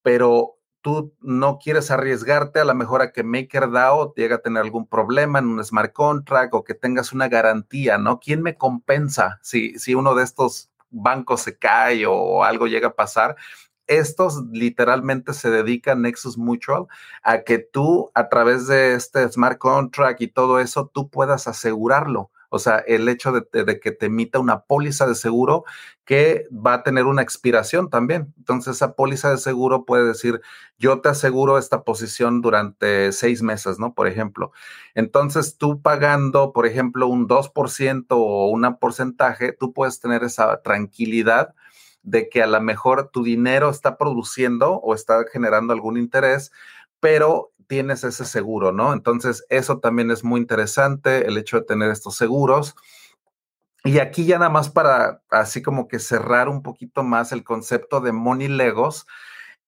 [0.01, 4.87] pero tú no quieres arriesgarte a la mejor a que MakerDAO llegue a tener algún
[4.87, 8.19] problema en un smart contract o que tengas una garantía, ¿no?
[8.19, 12.95] ¿Quién me compensa si, si uno de estos bancos se cae o algo llega a
[12.95, 13.35] pasar?
[13.87, 16.87] Estos literalmente se dedican, Nexus Mutual,
[17.23, 22.31] a que tú a través de este smart contract y todo eso, tú puedas asegurarlo.
[22.53, 25.63] O sea, el hecho de, que te emita una póliza de seguro
[26.03, 28.33] que va a tener una expiración también.
[28.37, 30.41] Entonces, esa póliza de seguro puede decir,
[30.77, 33.93] yo te aseguro esta posición durante seis meses, ¿no?
[33.93, 34.51] Por ejemplo.
[34.95, 41.55] Entonces, tú pagando, por ejemplo, un 2% o un porcentaje, tú puedes tener esa tranquilidad
[42.03, 46.51] de que a lo mejor tu dinero está produciendo o está generando algún interés,
[46.99, 48.91] pero tienes ese seguro, ¿no?
[48.91, 52.75] Entonces, eso también es muy interesante, el hecho de tener estos seguros.
[53.85, 58.01] Y aquí ya nada más para así como que cerrar un poquito más el concepto
[58.01, 59.07] de Money Legos,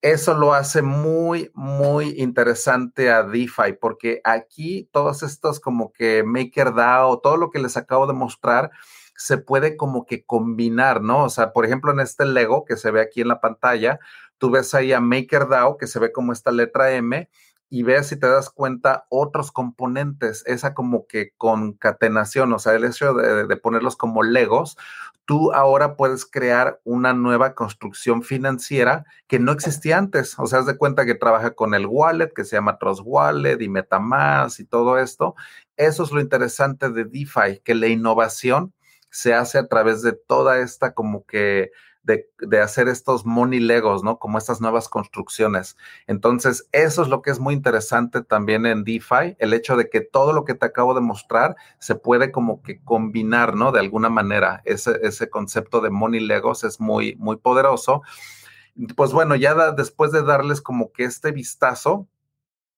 [0.01, 7.21] eso lo hace muy, muy interesante a DeFi, porque aquí todos estos como que MakerDAO,
[7.21, 8.71] todo lo que les acabo de mostrar,
[9.15, 11.23] se puede como que combinar, ¿no?
[11.23, 14.01] O sea, por ejemplo, en este Lego que se ve aquí en la pantalla,
[14.37, 17.29] tú ves ahí a MakerDAO que se ve como esta letra M
[17.73, 22.83] y veas si te das cuenta otros componentes, esa como que concatenación, o sea, el
[22.83, 24.77] hecho de, ponerlos como legos,
[25.25, 30.37] tú ahora puedes crear una nueva construcción financiera que no existía antes.
[30.37, 33.59] O sea, haz de cuenta que trabaja con el wallet que se llama Trust Wallet
[33.59, 35.33] y MetaMask y todo esto.
[35.75, 38.71] Eso es lo interesante de DeFi, que la innovación
[39.09, 41.71] se hace a través de toda esta como que
[42.03, 42.27] de,
[42.61, 44.19] hacer estos money legos, ¿no?
[44.19, 45.77] Como estas nuevas construcciones.
[46.07, 50.01] Entonces, eso es lo que es muy interesante también en DeFi, el hecho de que
[50.01, 53.71] todo lo que te acabo de mostrar se puede como que combinar, ¿no?
[53.71, 54.61] De alguna manera.
[54.65, 58.01] Ese, ese concepto de money legos es muy, muy poderoso.
[58.95, 62.07] Pues bueno, ya después de darles como que este vistazo,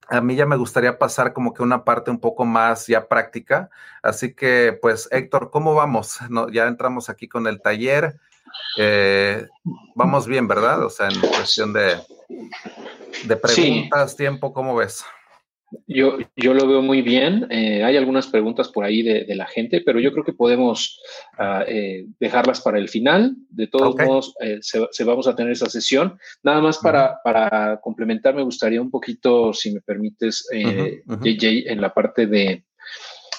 [0.07, 3.69] a mí ya me gustaría pasar como que una parte un poco más ya práctica.
[4.03, 6.19] Así que, pues, Héctor, ¿cómo vamos?
[6.29, 8.19] No, ya entramos aquí con el taller.
[8.77, 9.45] Eh,
[9.95, 10.83] vamos bien, ¿verdad?
[10.85, 11.95] O sea, en cuestión de,
[13.25, 15.03] de preguntas, tiempo, ¿cómo ves?
[15.87, 17.47] Yo, yo lo veo muy bien.
[17.49, 21.01] Eh, hay algunas preguntas por ahí de, la gente, pero yo creo que podemos
[21.37, 23.35] ah, eh, dejarlas para el final.
[23.49, 26.17] De todos modos, se, vamos a tener esa sesión.
[26.43, 31.93] Nada más para, para complementar, me gustaría un poquito, si me permites, JJ, en la
[31.93, 32.63] parte de,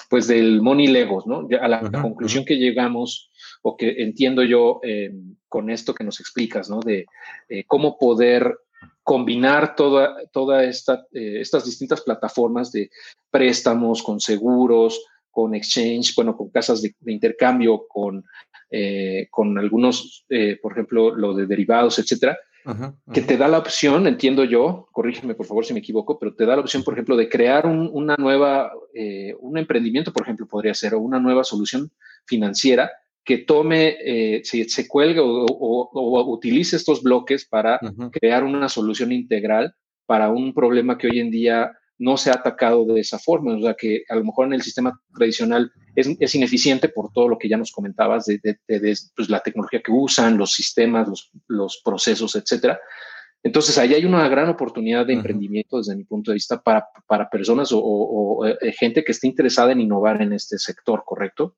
[0.09, 1.47] pues, del Money Legos, ¿no?
[1.59, 3.31] a la conclusión que llegamos
[3.61, 5.11] o que entiendo yo eh,
[5.47, 6.79] con esto que nos explicas, ¿no?
[6.79, 7.05] De
[7.49, 8.57] eh, cómo poder
[9.03, 12.89] combinar toda, toda esta, eh, estas distintas plataformas de
[13.31, 18.25] préstamos con seguros, con exchange, bueno, con casas de, intercambio, con,
[19.29, 20.25] con algunos,
[20.63, 22.39] por ejemplo, lo de derivados, etcétera,
[23.13, 26.47] que te da la opción, entiendo yo, corrígeme por favor si me equivoco, pero te
[26.47, 28.71] da la opción, por ejemplo, de crear una nueva,
[29.39, 31.91] un emprendimiento, por ejemplo, podría ser, o una nueva solución
[32.25, 32.91] financiera
[33.27, 37.77] que tome, eh, se, cuelgue o, utilice estos bloques para
[38.09, 39.75] crear una solución integral
[40.05, 43.61] para un problema que hoy en día no se ha atacado de esa forma, o
[43.61, 47.49] sea que a lo mejor en el sistema tradicional es, ineficiente por todo lo que
[47.49, 48.39] ya nos comentabas de,
[49.13, 52.79] pues, la tecnología que usan, los sistemas, los, procesos, etcétera.
[53.43, 57.29] Entonces, ahí hay una gran oportunidad de emprendimiento desde mi punto de vista para, para
[57.29, 61.57] personas o, eh, gente que esté interesada en innovar en este sector, ¿correcto?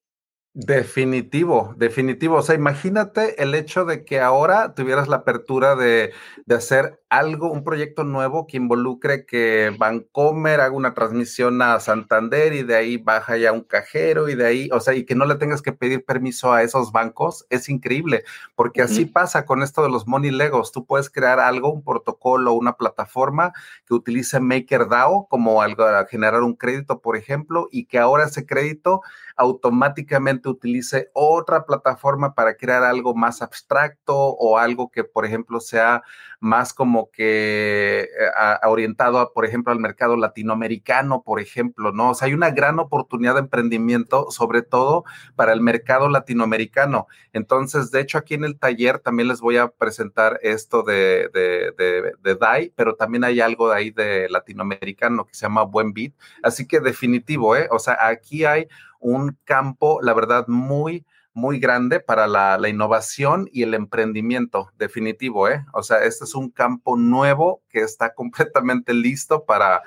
[0.54, 2.38] Definitivo, definitivo.
[2.38, 6.12] O sea, imagínate el hecho de que ahora tuvieras la apertura de,
[6.48, 12.54] de, hacer algo, un proyecto nuevo que involucre que Bancomer haga una transmisión a Santander
[12.54, 15.26] y de ahí baja ya un cajero y de ahí, o sea, y que no
[15.26, 18.24] le tengas que pedir permiso a esos bancos, es increíble,
[18.56, 20.72] porque así pasa con esto de los Money Legos.
[20.72, 23.54] Tú puedes crear algo, un protocolo, una plataforma
[23.86, 28.48] que utilice MakerDAO como algo a generar un crédito, por ejemplo, y que ahora ese
[28.48, 29.02] crédito
[29.40, 36.04] automáticamente utilice otra plataforma para crear algo más abstracto o algo que, por ejemplo, sea
[36.40, 42.12] más como que eh, orientado, por ejemplo, al mercado latinoamericano, por ejemplo, ¿no?
[42.12, 45.04] O sea, hay una gran oportunidad de emprendimiento, sobre todo
[45.36, 47.08] para el mercado latinoamericano.
[47.34, 51.74] Entonces, de hecho, aquí en el taller también les voy a presentar esto de, de,
[52.22, 56.14] de, DAI, pero también hay algo de ahí de latinoamericano que se llama Buen Beat.
[56.44, 57.68] Así que definitivo, ¿eh?
[57.72, 58.68] O sea, aquí hay
[59.00, 65.64] un campo, la verdad, muy, muy grande para la, innovación y el emprendimiento, definitivo, ¿eh?
[65.74, 69.82] O sea, este es un campo nuevo que está completamente listo para,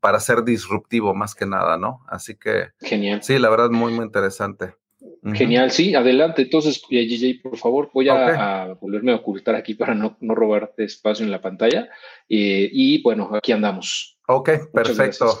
[0.00, 2.04] para ser disruptivo, más que nada, ¿no?
[2.08, 2.68] Así que...
[2.80, 3.22] Genial.
[3.22, 4.74] Sí, la verdad, muy, muy interesante.
[5.34, 6.42] Genial, sí, adelante.
[6.42, 11.24] Entonces, GJ, por favor, voy a, volverme a ocultar aquí para no, no robarte espacio
[11.24, 11.88] en la pantalla.
[12.28, 14.18] Eh, y bueno, aquí andamos.
[14.28, 15.38] Ok, perfecto.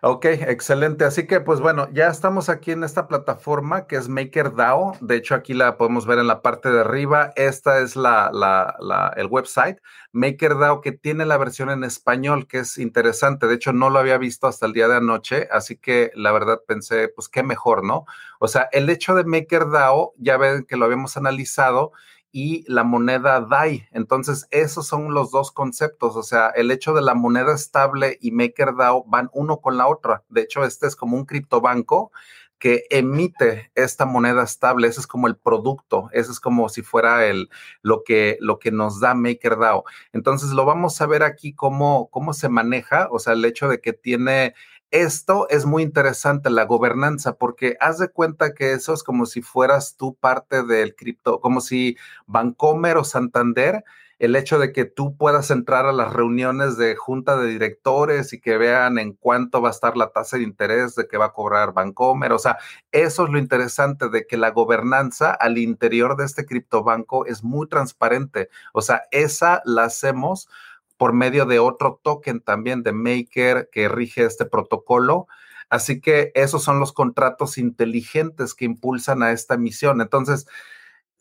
[0.00, 1.04] Ok, excelente.
[1.04, 4.96] Así que, pues bueno, ya estamos aquí en esta plataforma que es MakerDAO.
[5.00, 7.32] De hecho, aquí la podemos ver en la parte de arriba.
[7.34, 8.70] Esta es la,
[9.16, 9.78] el website
[10.12, 13.46] MakerDAO que tiene la versión en español, que es interesante.
[13.46, 16.60] De hecho, no lo había visto hasta el día de anoche, así que la verdad
[16.66, 18.06] pensé, pues qué mejor, ¿no?
[18.38, 21.92] O sea, el hecho de MakerDAO, ya ven que lo habíamos analizado
[22.32, 23.88] y la moneda DAI.
[23.92, 26.16] Entonces, esos son los dos conceptos.
[26.16, 30.24] O sea, el hecho de la moneda estable y MakerDAO van uno con la otra.
[30.28, 32.12] De hecho, este es como un criptobanco
[32.58, 37.26] que emite esta moneda estable, ese es como el producto, ese es como si fuera
[37.26, 37.50] el,
[37.82, 39.84] lo, que, lo que nos da MakerDAO.
[40.12, 43.80] Entonces lo vamos a ver aquí cómo, cómo se maneja, o sea, el hecho de
[43.80, 44.54] que tiene
[44.90, 49.42] esto es muy interesante, la gobernanza, porque haz de cuenta que eso es como si
[49.42, 53.84] fueras tú parte del cripto, como si Bancomer o Santander,
[54.18, 58.40] el hecho de que tú puedas entrar a las reuniones de junta de directores y
[58.40, 61.32] que vean en cuánto va a estar la tasa de interés de que va a
[61.32, 62.32] cobrar Bancomer.
[62.32, 62.58] O sea,
[62.90, 67.68] eso es lo interesante de que la gobernanza al interior de este criptobanco es muy
[67.68, 68.48] transparente.
[68.72, 70.48] O sea, esa la hacemos
[70.98, 75.28] por medio de otro token también de Maker que rige este protocolo.
[75.70, 80.00] Así que esos son los contratos inteligentes que impulsan a esta misión.
[80.00, 80.46] Entonces,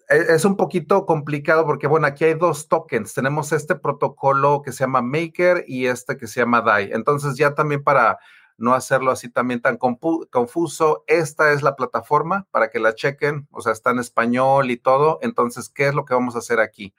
[0.09, 3.13] e, es un poquito complicado porque, bueno, aquí hay dos tokens.
[3.13, 6.91] Tenemos este protocolo que se llama Maker y este que se llama DAI.
[6.93, 8.19] Entonces, ya también para
[8.57, 13.47] no hacerlo así también tan confuso, esta es la plataforma para que la chequen.
[13.51, 15.19] O sea, está en español y todo.
[15.21, 16.95] Entonces, ¿qué es lo que vamos a hacer aquí?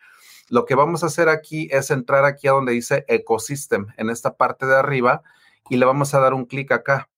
[0.49, 4.36] Lo que vamos a hacer aquí es entrar aquí a donde dice Ecosystem, en esta
[4.36, 5.22] parte de arriba,
[5.68, 7.09] y le vamos a dar un clic acá.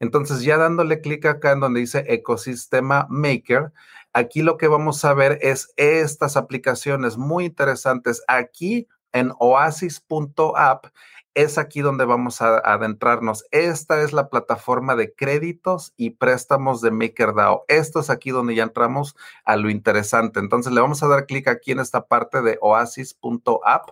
[0.00, 3.72] Entonces, ya dándole clic acá en donde dice Ecosistema Maker,
[4.12, 8.22] aquí lo que vamos a ver es estas aplicaciones muy interesantes.
[8.26, 10.86] Aquí en oasis.app
[11.34, 13.44] es aquí donde vamos a, adentrarnos.
[13.50, 17.64] Esta es la plataforma de créditos y préstamos de MakerDAO.
[17.68, 20.40] Esto es aquí donde ya entramos a lo interesante.
[20.40, 23.90] Entonces le vamos a dar clic aquí en esta parte de oasis.app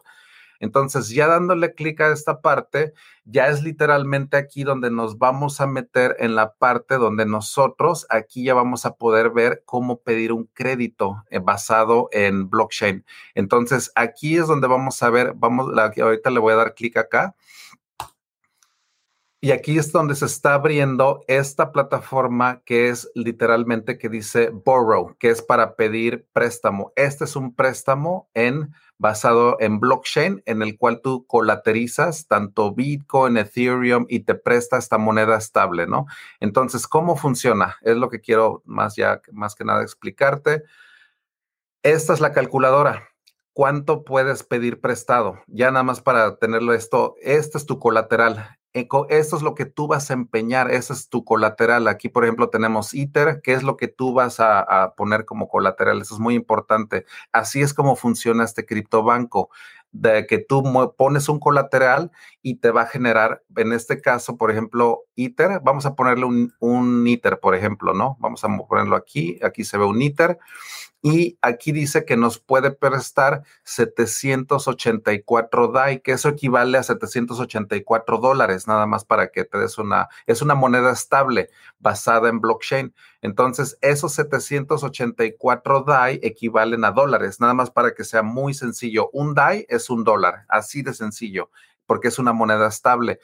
[0.60, 2.92] entonces, ya dándole clic a esta parte,
[3.24, 8.44] ya es literalmente aquí donde nos vamos a meter en la parte donde nosotros aquí
[8.44, 13.04] ya vamos a poder ver cómo pedir un crédito eh, basado en blockchain.
[13.34, 17.34] Entonces, aquí es donde vamos a ver, vamos, ahorita le voy a dar clic acá.
[19.40, 25.16] Y aquí es donde se está abriendo esta plataforma que es literalmente que dice Borrow,
[25.16, 26.92] que es para pedir préstamo.
[26.96, 33.36] Este es un préstamo en basado en blockchain en el cual tú colaterizas tanto Bitcoin,
[33.36, 36.06] Ethereum y te presta esta moneda estable, ¿no?
[36.40, 37.76] Entonces, ¿cómo funciona?
[37.82, 40.64] Es lo que quiero más ya, más que nada explicarte.
[41.82, 43.08] Esta es la calculadora.
[43.52, 45.40] ¿Cuánto puedes pedir prestado?
[45.46, 48.57] Ya nada más para tenerlo esto, este es tu colateral
[49.08, 51.88] esto es lo que tú vas a empeñar, ese es tu colateral.
[51.88, 56.00] Aquí, por ejemplo, tenemos ITER, que es lo que tú vas a, poner como colateral.
[56.00, 57.04] Eso es muy importante.
[57.32, 59.50] Así es como funciona este criptobanco.
[59.90, 60.62] de que tú
[60.98, 62.10] pones un colateral
[62.42, 66.54] y te va a generar, en este caso, por ejemplo, ITER, vamos a ponerle un,
[66.60, 68.16] un ITER, por ejemplo, ¿no?
[68.20, 70.38] Vamos a ponerlo aquí, aquí se ve un ITER
[71.00, 78.66] y aquí dice que nos puede prestar 784 DAI, que eso equivale a 784 dólares,
[78.66, 82.92] nada más para que te des una, es una moneda estable basada en blockchain.
[83.22, 89.08] Entonces, esos 784 DAI equivalen a dólares, nada más para que sea muy sencillo.
[89.12, 91.50] Un DAI es un dólar, así de sencillo,
[91.88, 93.18] porque es una moneda estable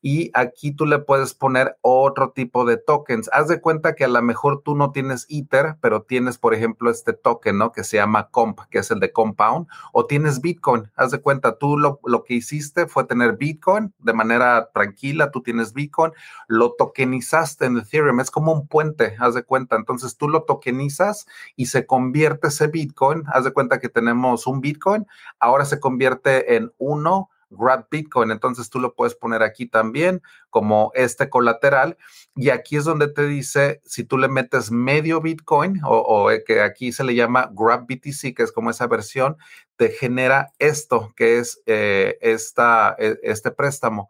[0.00, 3.28] y aquí tú le puedes poner otro tipo de tokens.
[3.32, 6.90] Haz de cuenta que a lo mejor tú no tienes Ether, pero tienes, por ejemplo,
[6.90, 7.72] este token, ¿no?
[7.72, 10.90] Que se llama Comp, que es el de Compound, o tienes Bitcoin.
[10.94, 15.42] Haz de cuenta, tú lo, lo que hiciste fue tener Bitcoin de manera tranquila, tú
[15.42, 16.12] tienes Bitcoin,
[16.46, 19.76] lo tokenizaste en Ethereum, es como un puente, haz de cuenta.
[19.76, 24.60] Entonces tú lo tokenizas y se convierte ese Bitcoin, haz de cuenta que tenemos un
[24.60, 25.06] Bitcoin,
[25.40, 28.30] ahora se convierte en uno Grab Bitcoin.
[28.30, 31.96] Entonces tú lo puedes poner aquí también como este colateral.
[32.36, 36.60] Y aquí es donde te dice, si tú le metes medio Bitcoin o, eh, que
[36.60, 39.36] aquí se le llama Grab BTC, que es como esa versión,
[39.76, 44.08] te genera esto, que es eh, esta, e, este préstamo.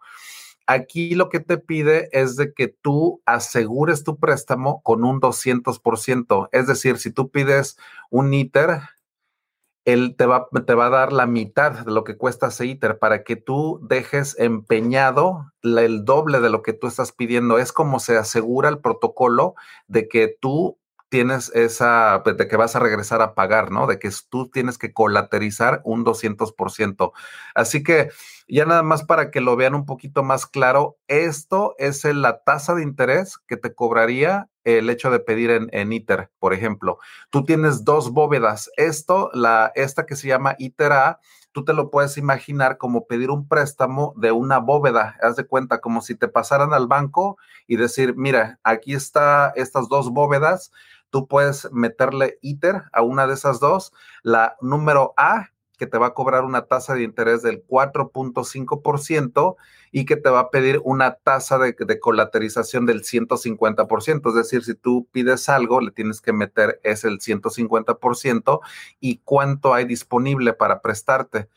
[0.71, 6.51] Aquí lo que te pide es de que tú asegures tu préstamo con un 200%.
[6.53, 7.79] Es decir, si tú pides
[8.11, 8.81] un ITER,
[9.89, 12.99] él te va, te va a dar la mitad de lo que cuesta ese ITER
[12.99, 17.59] para que tú dejes empeñado el doble de lo que tú estás pidiendo.
[17.59, 19.55] Es como se asegura el protocolo
[19.87, 20.79] de que tú
[21.09, 23.87] tienes esa, pues, de que vas a regresar a pagar, ¿no?
[23.87, 27.13] De que tú tienes que colaterizar un 200%.
[27.55, 28.11] Así que
[28.47, 32.75] ya nada más para que lo vean un poquito más claro, esto es la tasa
[32.75, 36.99] de interés que te cobraría el hecho de pedir en, ITER, por ejemplo.
[37.31, 38.71] Tú tienes dos bóvedas.
[38.77, 41.21] Esto, la, esta que se llama ITER A,
[41.53, 45.17] tú te lo puedes imaginar como pedir un préstamo de una bóveda.
[45.23, 49.89] Haz de cuenta, como si te pasaran al banco y decir, mira, aquí está estas
[49.89, 50.71] dos bóvedas.
[51.11, 53.93] Tú puedes meterle ITER a una de esas dos.
[54.23, 55.49] La número A
[55.79, 59.57] que te va a cobrar una tasa de interés del 4.5%
[59.93, 64.29] y que te va a pedir una tasa de, colaterización del 150%.
[64.29, 68.61] Es decir, si tú pides algo, le tienes que meter ese el 150%
[69.01, 71.49] y cuánto hay disponible para prestarte.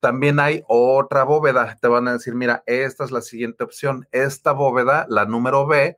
[0.00, 1.76] También hay otra bóveda.
[1.80, 4.06] Te van a decir, mira, esta es la siguiente opción.
[4.12, 5.96] Esta bóveda, la número B,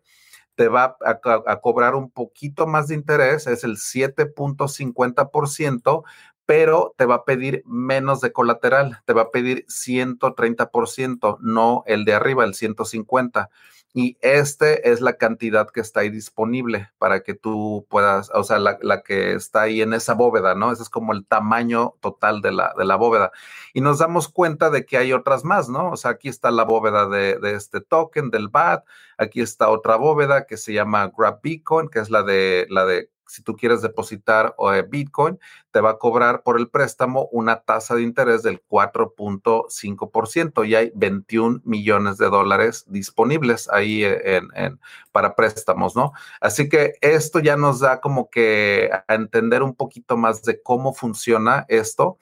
[0.54, 6.04] te va a, a, cobrar un poquito más de interés, es el 7.50%,
[6.50, 12.04] pero te va a pedir menos de colateral, te va a pedir 130%, no el
[12.04, 13.50] de arriba, el 150.
[13.94, 18.58] Y este es la cantidad que está ahí disponible para que tú puedas, o sea,
[18.58, 20.72] la, que está ahí en esa bóveda, ¿no?
[20.72, 23.30] Ese es como el tamaño total de la, de la bóveda.
[23.72, 25.92] Y nos damos cuenta de que hay otras más, ¿no?
[25.92, 28.84] O sea, aquí está la bóveda de, este token, del BAT,
[29.18, 33.08] aquí está otra bóveda que se llama Grab Bitcoin, que es la de, la de
[33.30, 35.38] si tú quieres depositar eh, Bitcoin,
[35.70, 40.90] te va a cobrar por el préstamo una tasa de interés del 4.5% y hay
[40.94, 44.80] 21 millones de dólares disponibles ahí en,
[45.12, 46.12] para préstamos, ¿no?
[46.40, 50.92] Así que esto ya nos da como que a entender un poquito más de cómo
[50.92, 52.18] funciona esto.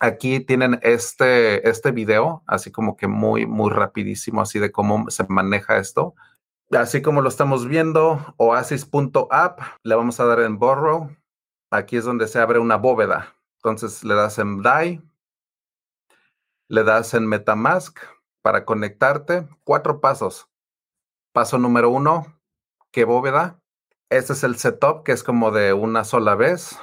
[0.00, 5.24] Aquí tienen este, este video, así como que muy, muy rapidísimo, así de cómo se
[5.28, 6.14] maneja esto.
[6.76, 11.14] Así como lo estamos viendo, oasis.app, le vamos a dar en borrow.
[11.70, 13.36] Aquí es donde se abre una bóveda.
[13.58, 15.00] Entonces le das en DAI,
[16.68, 18.00] le das en MetaMask
[18.42, 19.48] para conectarte.
[19.62, 20.48] Cuatro pasos.
[21.32, 22.40] Paso número uno,
[22.90, 23.60] ¿qué bóveda?
[24.10, 26.78] Este es el setup, que es como de una sola vez.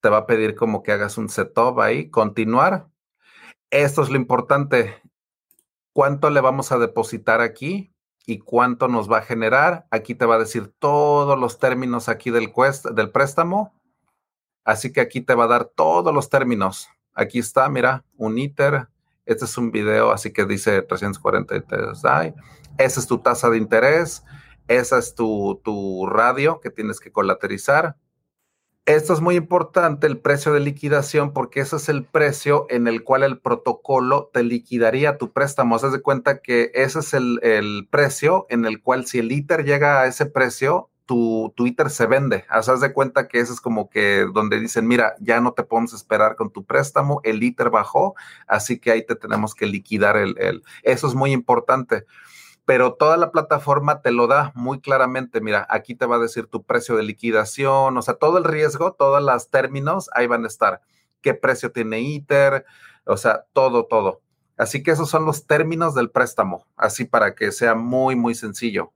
[0.00, 2.88] Te va a pedir como que hagas un setup ahí, continuar.
[3.70, 5.00] Esto es lo importante.
[5.94, 7.91] ¿Cuánto le vamos a depositar aquí?
[8.26, 9.86] Y cuánto nos va a generar.
[9.90, 12.52] Aquí te va a decir todos los términos aquí del,
[12.94, 13.74] del préstamo.
[14.64, 16.88] Así que aquí te va a dar todos los términos.
[17.14, 18.88] Aquí está, mira, un ITER.
[19.24, 22.34] Este es un video, así que dice 343 DAI.
[22.78, 24.24] Esa es tu tasa de interés.
[24.68, 27.96] Esa es tu, tu radio que tienes que colaterizar.
[28.84, 33.04] Esto es muy importante, el precio de liquidación, porque ese es el precio en el
[33.04, 35.76] cual el protocolo te liquidaría tu préstamo.
[35.76, 40.00] Haz de cuenta que ese es el, precio en el cual si el ITER llega
[40.00, 42.44] a ese precio, tu, tu ITER se vende.
[42.48, 45.92] Haz de cuenta que ese es como que donde dicen, mira, ya no te podemos
[45.94, 48.16] esperar con tu préstamo, el ITER bajó,
[48.48, 50.64] así que ahí te tenemos que liquidar el, el.
[50.82, 52.04] Eso es muy importante
[52.64, 55.40] pero toda la plataforma te lo da muy claramente.
[55.40, 58.92] Mira, aquí te va a decir tu precio de liquidación, o sea, todo el riesgo,
[58.92, 60.80] todos los términos, ahí van a estar.
[61.20, 62.64] qué precio tiene ITER,
[63.04, 64.22] o sea, todo, todo.
[64.56, 68.92] Así que esos son los términos del préstamo, así para que sea muy, muy sencillo.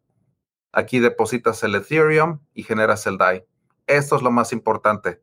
[0.72, 3.46] Aquí depositas el Ethereum y generas el DAI.
[3.86, 5.22] Esto es lo más importante.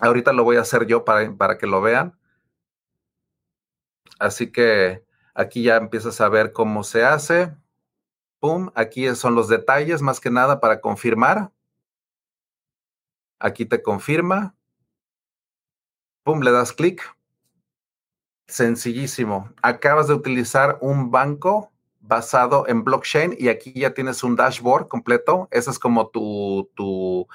[0.00, 2.18] Ahorita lo voy a hacer yo para, para que lo vean.
[4.18, 5.05] Así que
[5.36, 7.54] aquí ya empiezas a ver cómo se hace.
[8.40, 11.52] Pum, aquí son los detalles más que nada para confirmar.
[13.38, 14.54] Aquí te confirma.
[16.24, 17.02] Pum, le das clic.
[18.48, 19.52] Sencillísimo.
[19.62, 21.70] Acabas de utilizar un banco
[22.00, 25.48] basado en blockchain y aquí ya tienes un dashboard completo.
[25.50, 27.26] Esa es como tu, tu,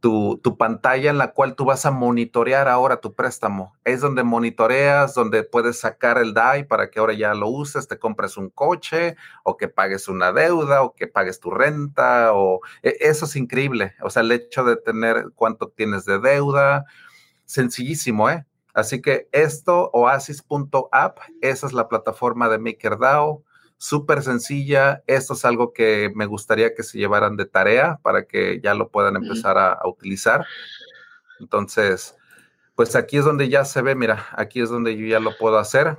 [0.00, 3.74] tu, tu, pantalla en la cual tú vas a monitorear ahora tu préstamo.
[3.84, 7.98] Es donde monitoreas, donde puedes sacar el DAI para que ahora ya lo uses, te
[7.98, 12.96] compres un coche o que pagues una deuda o que pagues tu renta o e,
[13.00, 13.94] eso es increíble.
[14.02, 16.84] O sea, el hecho de tener cuánto tienes de deuda,
[17.44, 18.44] sencillísimo, ¿eh?
[18.74, 23.42] Así que esto, oasis.app, esa es la plataforma de MakerDAO
[23.78, 25.02] súper sencilla.
[25.06, 28.90] Esto es algo que me gustaría que se llevaran de tarea para que ya lo
[28.90, 30.44] puedan empezar a, utilizar.
[31.40, 32.16] Entonces,
[32.74, 35.58] pues aquí es donde ya se ve, mira, aquí es donde yo ya lo puedo
[35.58, 35.96] hacer.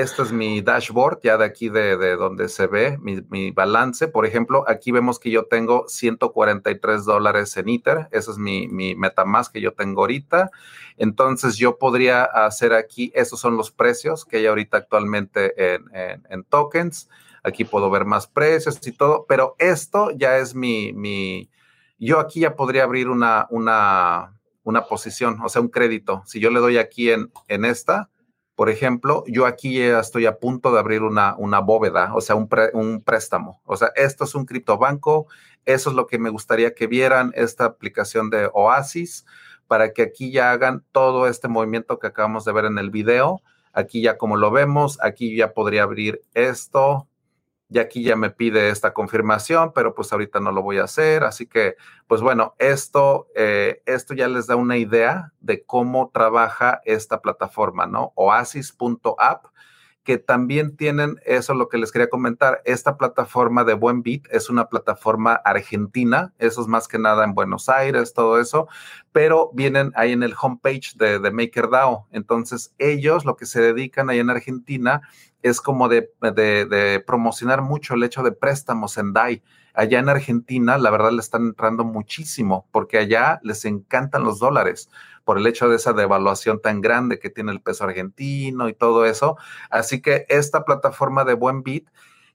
[0.00, 4.08] Este es mi dashboard, ya de aquí de, donde se ve mi, balance.
[4.08, 8.06] Por ejemplo, aquí vemos que yo tengo 143 dólares en Ether.
[8.10, 10.50] Ese es mi, mi MetaMask que yo tengo ahorita.
[10.98, 15.84] Entonces, yo podría hacer aquí, esos son los precios que hay ahorita actualmente en,
[16.28, 17.08] en, tokens.
[17.42, 21.48] Aquí puedo ver más precios y todo, pero esto ya es mi, mi
[21.98, 26.22] yo aquí ya podría abrir una, una, una posición, o sea, un crédito.
[26.26, 28.10] Si yo le doy aquí en, en esta,
[28.56, 32.36] por ejemplo, yo aquí ya estoy a punto de abrir una, una bóveda, o sea,
[32.36, 33.60] un, un préstamo.
[33.66, 35.26] O sea, esto es un criptobanco.
[35.66, 39.26] Eso es lo que me gustaría que vieran, esta aplicación de Oasis,
[39.66, 43.42] para que aquí ya hagan todo este movimiento que acabamos de ver en el video.
[43.74, 47.06] Aquí ya como lo vemos, aquí ya podría abrir esto,
[47.68, 51.24] y aquí ya me pide esta confirmación, pero pues ahorita no lo voy a hacer.
[51.24, 56.80] Así que, pues bueno, esto, eh, esto ya les da una idea de cómo trabaja
[56.84, 58.12] esta plataforma, ¿no?
[58.14, 59.46] Oasis.app,
[60.06, 64.22] que también tienen, eso es lo que les quería comentar, esta plataforma de Buen Beat
[64.30, 68.68] es una plataforma argentina, eso es más que nada en Buenos Aires, todo eso,
[69.10, 72.06] pero vienen ahí en el homepage de, de MakerDAO.
[72.12, 75.02] Entonces, ellos lo que se dedican ahí en Argentina
[75.42, 76.10] es como de,
[77.06, 79.42] promocionar mucho el hecho de préstamos en DAI.
[79.76, 84.90] Allá en Argentina, la verdad, le están entrando muchísimo, porque allá les encantan los dólares
[85.24, 89.04] por el hecho de esa devaluación tan grande que tiene el peso argentino y todo
[89.04, 89.36] eso.
[89.70, 91.90] Así que esta plataforma de Buen Bit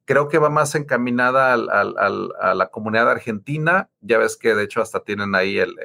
[0.06, 3.90] creo que va más encaminada a la comunidad argentina.
[4.02, 5.76] Ya ves que de hecho hasta tienen ahí el,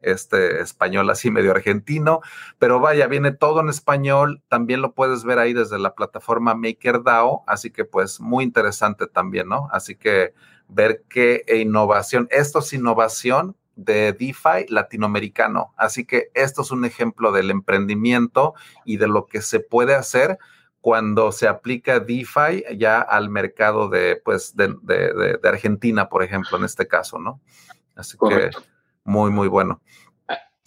[0.00, 2.20] este español así medio argentino,
[2.58, 7.44] pero vaya, viene todo en español, también lo puedes ver ahí desde la plataforma MakerDAO,
[7.46, 9.68] así que pues muy interesante también, ¿no?
[9.72, 10.32] Así que
[10.68, 17.30] ver qué innovación, esto es innovación de DeFi latinoamericano, así que esto es un ejemplo
[17.32, 18.54] del emprendimiento
[18.84, 20.38] y de lo que se puede hacer
[20.80, 26.86] cuando se aplica DeFi ya al mercado de, pues, de, Argentina, por ejemplo, en este
[26.86, 27.40] caso, ¿no?
[27.96, 28.50] Así que
[29.02, 29.80] muy, muy bueno.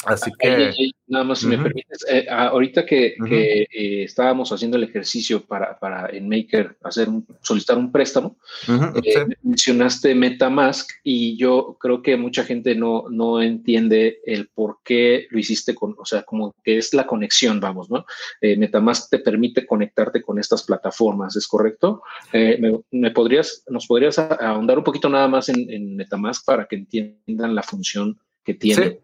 [0.06, 0.72] Así que.
[1.08, 5.78] nada más, si me permites, eh, ah, ahorita que, eh, estábamos haciendo el ejercicio para,
[5.78, 7.10] para en Maker hacer
[7.42, 8.38] solicitar un préstamo,
[8.68, 15.28] eh, mencionaste MetaMask y yo creo que mucha gente no, no entiende el por qué
[15.32, 18.06] lo hiciste con, o sea, como que es la conexión, vamos, ¿no?
[18.42, 22.04] MetaMask te permite conectarte con estas plataformas, ¿es correcto?
[22.32, 27.56] Me, podrías, ¿Nos podrías ahondar un poquito nada más en, en MetaMask para que entiendan
[27.56, 28.90] la función que tiene?
[28.90, 28.98] Sí,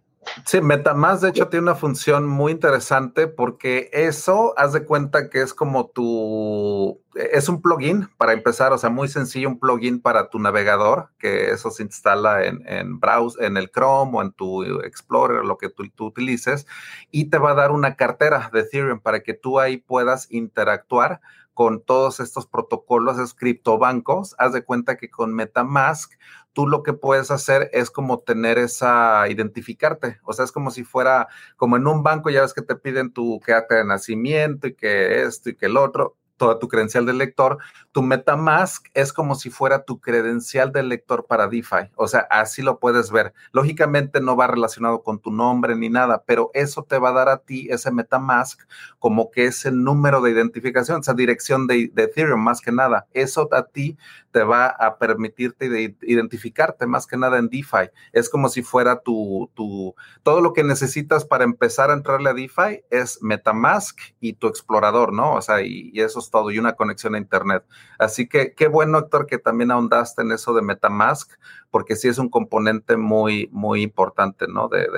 [0.61, 5.53] MetaMask de hecho tiene una función muy interesante porque eso, haz de cuenta que es
[5.53, 10.39] como tu, es un plugin para empezar, o sea, muy sencillo, un plugin para tu
[10.39, 15.45] navegador, que eso se instala en, en browse, en el Chrome o en tu Explorer,
[15.45, 16.67] lo que tú, tú utilices,
[17.11, 21.21] y te va a dar una cartera de Ethereum para que tú ahí puedas interactuar
[21.56, 24.36] con todos estos protocolos, esos criptobancos.
[24.38, 26.14] Haz de cuenta que con MetaMask
[26.53, 30.84] tú lo que puedes hacer es como tener esa, identificarte, o sea, es como si
[30.84, 31.28] fuera,
[31.58, 35.24] como en un banco, ya ves que te piden tu acta de nacimiento y que
[35.24, 37.57] esto y que el otro, toda tu credencial de lector,
[37.91, 41.91] tu MetaMask es como si fuera tu credencial de lector para DeFi.
[41.95, 43.33] O sea, así lo puedes ver.
[43.51, 47.29] Lógicamente no va relacionado con tu nombre ni nada, pero eso te va a dar
[47.29, 48.61] a ti ese MetaMask
[48.99, 53.07] como que es el número de identificación, esa dirección de, de Ethereum más que nada.
[53.13, 53.97] Eso a ti
[54.36, 57.89] te va a permitirte identificarte más que nada en DeFi.
[58.11, 62.33] Es como si fuera tu, tu, todo lo que necesitas para empezar a entrarle a
[62.33, 65.36] DeFi es MetaMask y tu explorador, ¿no?
[65.36, 67.63] O sea, y, eso es todo, y una conexión a Internet.
[67.97, 71.31] Así que qué bueno, Héctor, que también ahondaste en eso de MetaMask,
[71.71, 74.67] porque sí es un componente muy, muy importante, ¿no?
[74.67, 74.89] De,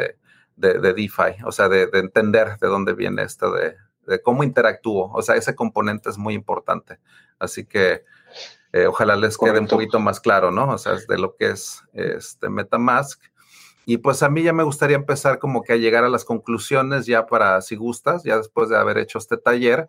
[0.55, 3.75] de, de, DeFi, o sea, de, entender de dónde viene esto de,
[4.07, 5.11] de cómo interactúo.
[5.13, 6.97] O sea, ese componente es muy importante.
[7.37, 8.03] Así que
[8.77, 10.69] eh, ojalá les quede un poquito más claro, ¿no?
[10.69, 13.21] O sea, de lo que es este MetaMask.
[13.85, 17.05] Y pues a mí ya me gustaría empezar como que a llegar a las conclusiones
[17.05, 19.87] ya para, si gustas, ya después de haber hecho este taller,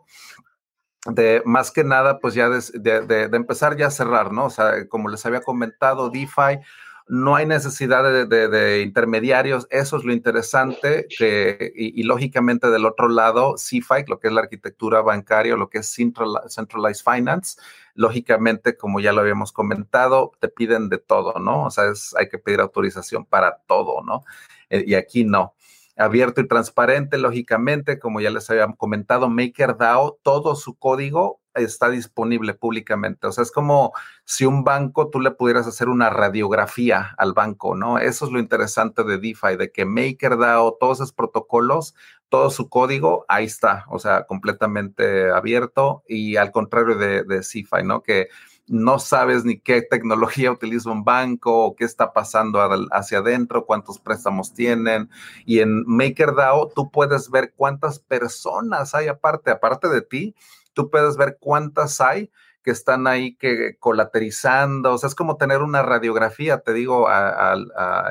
[1.06, 4.46] de más que nada, pues ya de, de, de empezar ya a cerrar, ¿no?
[4.46, 6.60] O sea, como les había comentado, DeFi
[7.08, 13.54] no hay necesidad de, intermediarios, eso es lo interesante, que, y, lógicamente del otro lado,
[13.54, 17.58] CFI, lo que es la arquitectura bancaria, lo que es Centralized Finance,
[17.94, 21.64] lógicamente, como ya lo habíamos comentado, te piden de todo, ¿no?
[21.64, 21.84] O sea,
[22.18, 24.24] hay que pedir autorización para todo, ¿no?
[24.70, 25.54] Eh, y aquí no
[25.98, 32.54] abierto y transparente, lógicamente, como ya les había comentado, MakerDAO, todo su código está disponible
[32.54, 33.26] públicamente.
[33.26, 33.92] O sea, es como
[34.24, 37.98] si un banco tú le pudieras hacer una radiografía al banco, ¿no?
[37.98, 41.94] Eso es lo interesante de DeFi, de que MakerDAO, todos esos protocolos,
[42.28, 47.84] todo su código, ahí está, o sea, completamente abierto y al contrario de, de CeFi,
[47.84, 48.02] ¿no?
[48.02, 48.28] Que
[48.68, 52.60] no sabes ni qué tecnología utiliza un banco o qué está pasando
[52.92, 55.10] hacia adentro, cuántos préstamos tienen.
[55.44, 60.34] Y en MakerDAO tú puedes ver cuántas personas hay aparte, aparte de ti,
[60.78, 62.30] tú puedes ver cuántas hay
[62.62, 67.08] que están ahí que colaterizando, o sea, es como tener una radiografía, te digo,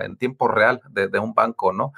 [0.01, 1.93] en tiempo real de, de un banco, ¿no?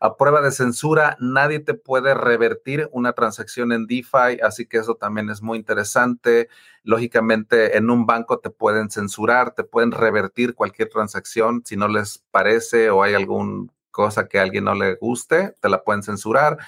[0.00, 4.94] a prueba de censura, nadie te puede revertir una transacción en DeFi, así que eso
[4.94, 6.48] también es muy interesante.
[6.82, 12.24] Lógicamente, en un banco te pueden censurar, te pueden revertir cualquier transacción si no les
[12.30, 16.58] parece o hay alguna cosa que a alguien no le guste, te la pueden censurar.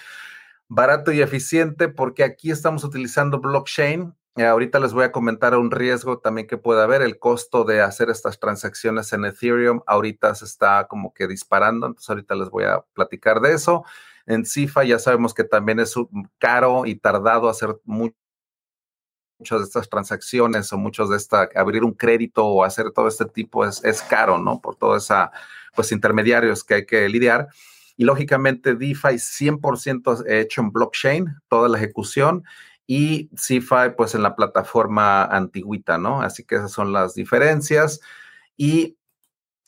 [0.69, 5.71] Barato y eficiente porque aquí estamos utilizando blockchain eh, ahorita les voy a comentar un
[5.71, 7.01] riesgo también que puede haber.
[7.01, 12.11] El costo de hacer estas transacciones en Ethereum ahorita se está como que disparando, entonces
[12.11, 13.85] ahorita les voy a platicar de eso.
[14.27, 15.95] En CIFA ya sabemos que también es
[16.39, 18.15] caro y tardado hacer muchas
[19.39, 23.65] de estas transacciones o muchos de esta, abrir un crédito o hacer todo este tipo
[23.65, 24.61] es, es caro, ¿no?
[24.61, 25.31] Por todo esa,
[25.75, 27.49] pues, intermediarios que hay que lidiar.
[27.97, 32.45] Y lógicamente DeFi 100% hecho en blockchain, toda la ejecución
[32.87, 36.23] y CFI pues en la plataforma antigüita, ¿no?
[36.23, 38.01] Así que esas son las diferencias.
[38.57, 38.97] Y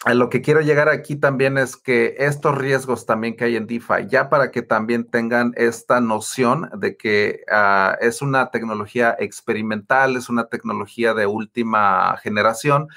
[0.04, 3.66] a lo que quiero llegar aquí también es que estos riesgos también que hay en
[3.66, 10.16] DeFi, ya para que también tengan esta noción de que ah, es una tecnología experimental,
[10.16, 12.88] es una tecnología de última generación.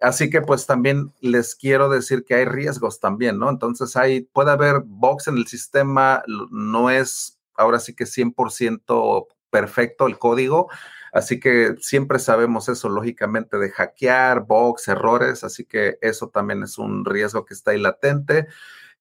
[0.00, 3.48] Así que pues también les quiero decir que hay riesgos también, ¿no?
[3.48, 10.06] Entonces hay, puede haber box en el sistema, no es ahora sí que 100% perfecto
[10.06, 10.68] el código,
[11.12, 16.76] así que siempre sabemos eso, lógicamente, de hackear, bugs, errores, así que eso también es
[16.76, 18.48] un riesgo que está ahí latente.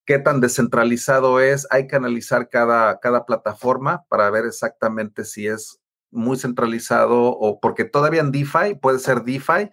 [0.05, 1.67] ¿Qué tan descentralizado es?
[1.71, 5.81] Hay que analizar cada, cada plataforma para ver exactamente si es
[6.11, 9.69] muy centralizado o porque todavía en DeFi puede ser DeFi,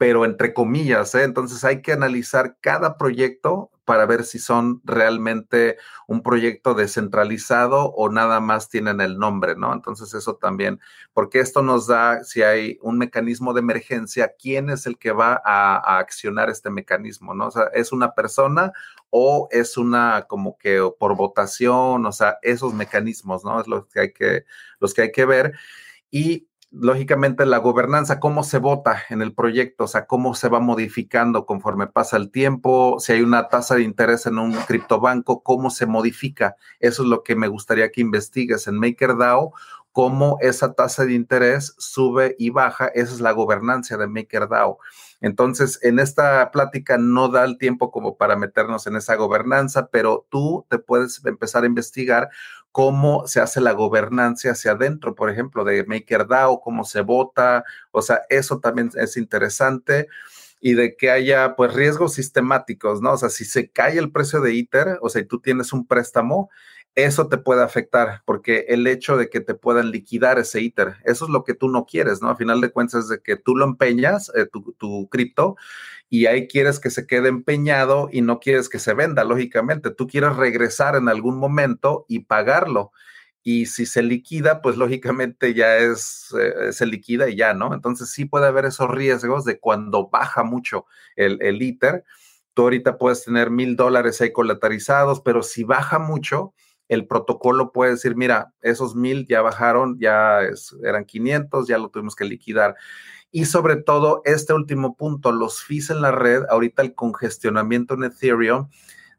[0.00, 1.24] pero entre comillas, ¿eh?
[1.24, 5.76] entonces hay que analizar cada proyecto para ver si son realmente
[6.06, 9.74] un proyecto descentralizado o nada más tienen el nombre, ¿no?
[9.74, 10.80] Entonces eso también,
[11.12, 15.38] porque esto nos da, si hay un mecanismo de emergencia, ¿quién es el que va
[15.44, 17.48] a, accionar este mecanismo, ¿no?
[17.48, 18.72] O sea, ¿es una persona
[19.10, 22.06] o es una como que por votación?
[22.06, 23.60] O sea, esos mecanismos, ¿no?
[23.60, 24.46] Es lo que hay que,
[24.78, 25.52] los que hay que ver.
[26.10, 30.60] Y lógicamente la gobernanza, cómo se vota en el proyecto, o sea, cómo se va
[30.60, 35.70] modificando conforme pasa el tiempo, si hay una tasa de interés en un criptobanco, cómo
[35.70, 36.56] se modifica.
[36.78, 39.52] Eso es lo que me gustaría que investigues en MakerDAO,
[39.92, 42.86] cómo esa tasa de interés sube y baja.
[42.86, 44.78] Esa es la gobernanza de MakerDAO.
[45.20, 50.26] Entonces, en esta plática no da el tiempo como para meternos en esa gobernanza, pero
[50.30, 52.30] tú te puedes empezar a investigar
[52.72, 58.02] cómo se hace la gobernanza hacia adentro, por ejemplo, de MakerDAO, cómo se vota, o
[58.02, 60.08] sea, eso también es interesante
[60.60, 63.12] y de que haya pues riesgos sistemáticos, ¿no?
[63.12, 65.86] O sea, si se cae el precio de ITER, o sea, y tú tienes un
[65.86, 66.50] préstamo,
[66.94, 71.24] eso te puede afectar, porque el hecho de que te puedan liquidar ese ITER, eso
[71.24, 72.28] es lo que tú no quieres, ¿no?
[72.28, 75.56] A final de cuentas, es de que tú lo empeñas, eh, tu, tu cripto,
[76.08, 79.90] y ahí quieres que se quede empeñado y no quieres que se venda, lógicamente.
[79.90, 82.92] Tú quieres regresar en algún momento y pagarlo.
[83.42, 87.74] y si se liquida, pues lógicamente ya es, eh, se liquida y ya, ¿no?
[87.74, 90.86] Entonces sí puede haber esos riesgos de cuando baja mucho
[91.16, 92.04] el, el ITER,
[92.54, 96.52] tú ahorita puedes tener mil dólares ahí colateralizados, pero si baja mucho,
[96.90, 100.40] el protocolo puede decir, mira, esos mil ya bajaron, ya
[100.82, 102.74] eran 500, ya lo tuvimos que liquidar.
[103.30, 108.02] Y sobre todo, este último punto, los fees en la red, ahorita el congestionamiento en
[108.02, 108.68] Ethereum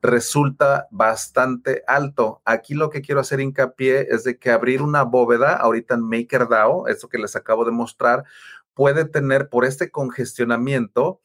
[0.02, 2.42] resulta bastante alto.
[2.44, 6.90] Aquí lo que quiero hacer hincapié es de que abrir una bóveda ahorita en MakerDAO,
[6.90, 8.26] eso que les acabo de mostrar,
[8.74, 11.22] puede tener por este congestionamiento,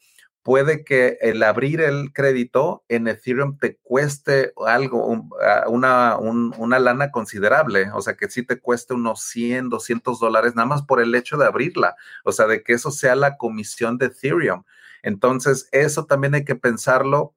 [0.47, 7.11] puede que el abrir el crédito en Ethereum te cueste algo, ah, una, una lana
[7.11, 11.13] considerable, o sea, que sí te cueste unos 100, 200 dólares, nada más por el
[11.15, 14.63] hecho de abrirla, o sea, de que eso sea la comisión de Ethereum.
[15.03, 17.33] Entonces, eso también hay que pensarlo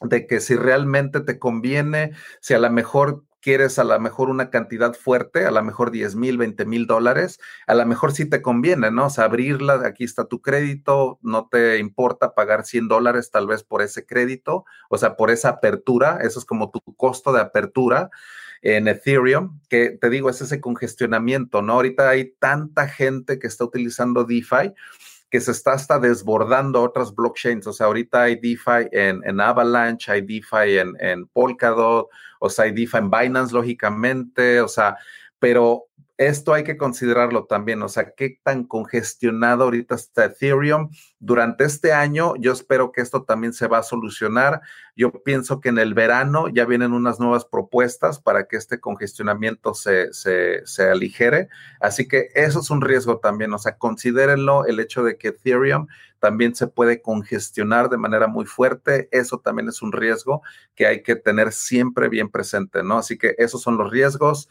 [0.00, 4.50] de que si realmente te conviene, si a lo mejor quieres a lo mejor una
[4.50, 8.42] cantidad fuerte, a lo mejor 10 mil, 20 mil dólares, a lo mejor sí te
[8.42, 9.06] conviene, ¿no?
[9.06, 13.62] O sea, abrirla, aquí está tu crédito, no te importa pagar 100 dólares tal vez
[13.62, 18.10] por ese crédito, o sea, por esa apertura, eso es como tu costo de apertura
[18.62, 21.74] en Ethereum, que te digo, es ese congestionamiento, ¿no?
[21.74, 24.74] Ahorita hay tanta gente que está utilizando DeFi
[25.30, 27.66] que se está hasta desbordando otras blockchains.
[27.66, 32.08] O sea, ahorita hay DeFi en, Avalanche, hay DeFi en, en Polkadot,
[32.40, 34.96] o sea, hay DeFi en Binance, lógicamente, o sea,
[35.38, 35.84] pero
[36.20, 40.90] esto hay que considerarlo también, o sea, qué tan congestionado ahorita está Ethereum.
[41.18, 44.60] Durante este año, yo espero que esto también se va a solucionar.
[44.94, 49.72] Yo pienso que en el verano ya vienen unas nuevas propuestas para que este congestionamiento
[49.72, 51.48] se, se, se aligere.
[51.80, 55.86] Así que eso es un riesgo también, o sea, considérenlo el hecho de que Ethereum
[56.18, 59.08] también se puede congestionar de manera muy fuerte.
[59.10, 60.42] Eso también es un riesgo
[60.74, 62.98] que hay que tener siempre bien presente, ¿no?
[62.98, 64.50] Así que esos son los riesgos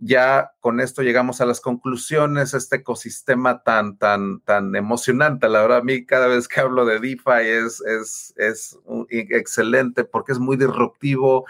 [0.00, 5.48] ya con esto llegamos a las conclusiones, este ecosistema tan, tan, tan emocionante.
[5.48, 8.78] La verdad, a mí cada vez que hablo de DeFi es, es, es
[9.10, 11.46] excelente porque es muy disruptivo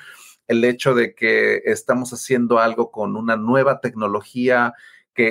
[0.49, 4.75] el hecho de que estamos haciendo algo con una nueva tecnología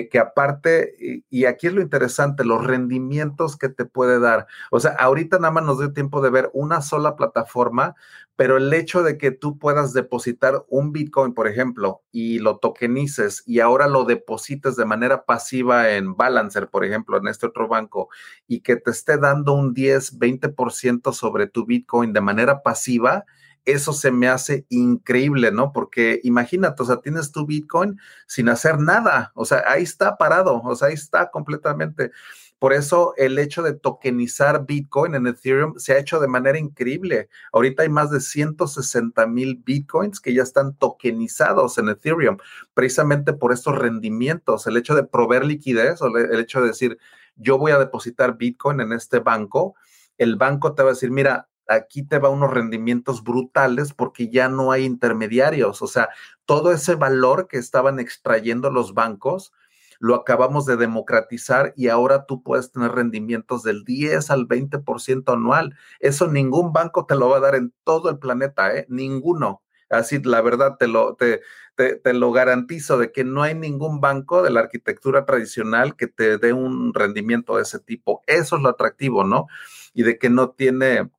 [0.10, 4.48] que, aparte, y, aquí es lo interesante, los rendimientos que te puede dar.
[4.72, 7.96] O sea, ahorita nada más nos dio tiempo de ver una sola plataforma,
[8.36, 13.44] pero el hecho de que tú puedas depositar un Bitcoin, por ejemplo, y lo tokenices
[13.46, 18.10] y ahora lo deposites de manera pasiva en Balancer, por ejemplo, en este otro banco,
[18.48, 23.26] y que te esté dando un 10, 20% sobre tu Bitcoin de manera pasiva,
[23.72, 25.72] eso se me hace increíble, ¿no?
[25.72, 30.62] Porque imagínate, o sea, tienes tu Bitcoin sin hacer nada, o sea, ahí está parado,
[30.62, 32.12] o sea, ahí está completamente.
[32.60, 37.30] Por eso el hecho de tokenizar Bitcoin en Ethereum se ha hecho de manera increíble.
[37.54, 42.38] Ahorita hay más de 160 mil Bitcoins que ya están tokenizados en Ethereum,
[42.74, 46.98] precisamente por estos rendimientos, el hecho de proveer liquidez o el hecho de decir,
[47.38, 49.76] yo voy a depositar Bitcoin en este banco,
[50.18, 54.50] el banco te va a decir, mira, aquí te va unos rendimientos brutales porque ya
[54.50, 55.82] no hay intermediarios.
[55.82, 56.10] O sea,
[56.46, 59.54] todo ese valor que estaban extrayendo los bancos,
[60.00, 65.76] lo acabamos de democratizar y ahora tú puedes tener rendimientos del 10 al 20% anual.
[66.00, 68.86] Eso ningún banco te lo va a dar en todo el planeta, ¿eh?
[68.90, 69.62] Ninguno.
[69.90, 71.42] Así, la verdad, te lo, te,
[71.76, 76.38] te, lo garantizo de que no hay ningún banco de la arquitectura tradicional que te
[76.38, 78.22] dé un rendimiento de ese tipo.
[78.28, 79.48] Eso es lo atractivo, ¿no?
[79.94, 81.10] Y de que no tiene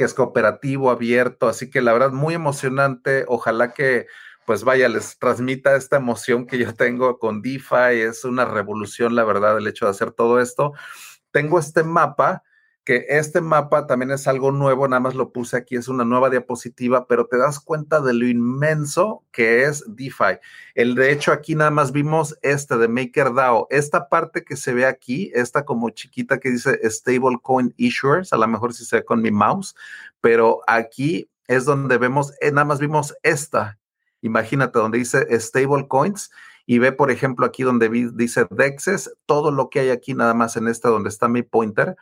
[0.00, 3.26] que es cooperativo, abierto, así que la verdad muy emocionante.
[3.28, 4.06] Ojalá que
[4.46, 8.00] pues vaya, les transmita esta emoción que yo tengo con DeFi.
[8.00, 10.72] Es una revolución, la verdad, el hecho de hacer todo esto.
[11.32, 12.42] Tengo este mapa
[12.84, 16.30] que este mapa también es algo nuevo, nada más lo puse aquí, es una nueva
[16.30, 20.38] diapositiva, pero te das cuenta de lo inmenso que es DeFi.
[20.74, 24.86] El de hecho aquí nada más vimos este de MakerDAO, esta parte que se ve
[24.86, 29.20] aquí, esta como chiquita que dice Stablecoin Issuers, a lo mejor si se ve con
[29.20, 29.74] mi mouse,
[30.20, 33.78] pero aquí es donde vemos, eh, nada más vimos esta,
[34.22, 36.30] imagínate, donde dice Stablecoins
[36.66, 40.56] y ve, por ejemplo, aquí donde dice DEXES, todo lo que hay aquí nada más
[40.56, 41.96] en esta donde está mi pointer,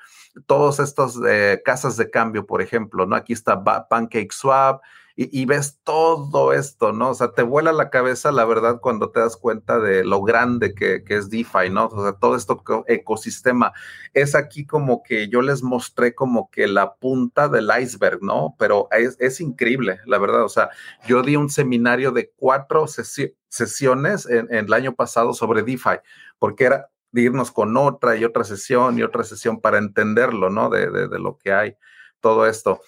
[0.46, 3.16] todos estos eh, casas de cambio, por ejemplo, ¿no?
[3.16, 4.82] Aquí está PancakeSwap,
[5.20, 7.10] y, ves todo esto, ¿no?
[7.10, 10.76] O sea, te vuela la cabeza, la verdad, cuando te das cuenta de lo grande
[10.76, 11.86] que, es DeFi, ¿no?
[11.86, 13.72] O sea, todo esto ecosistema.
[14.14, 18.54] Es aquí como que yo les mostré como que la punta del iceberg, ¿no?
[18.60, 20.44] Pero es, increíble, la verdad.
[20.44, 20.70] O sea,
[21.08, 25.98] yo di un seminario de cuatro sesiones en, el año pasado sobre DeFi,
[26.38, 30.70] porque era de irnos con otra y otra sesión y otra sesión para entenderlo, ¿no?
[30.70, 31.76] De, de, de lo que hay,
[32.20, 32.80] todo esto.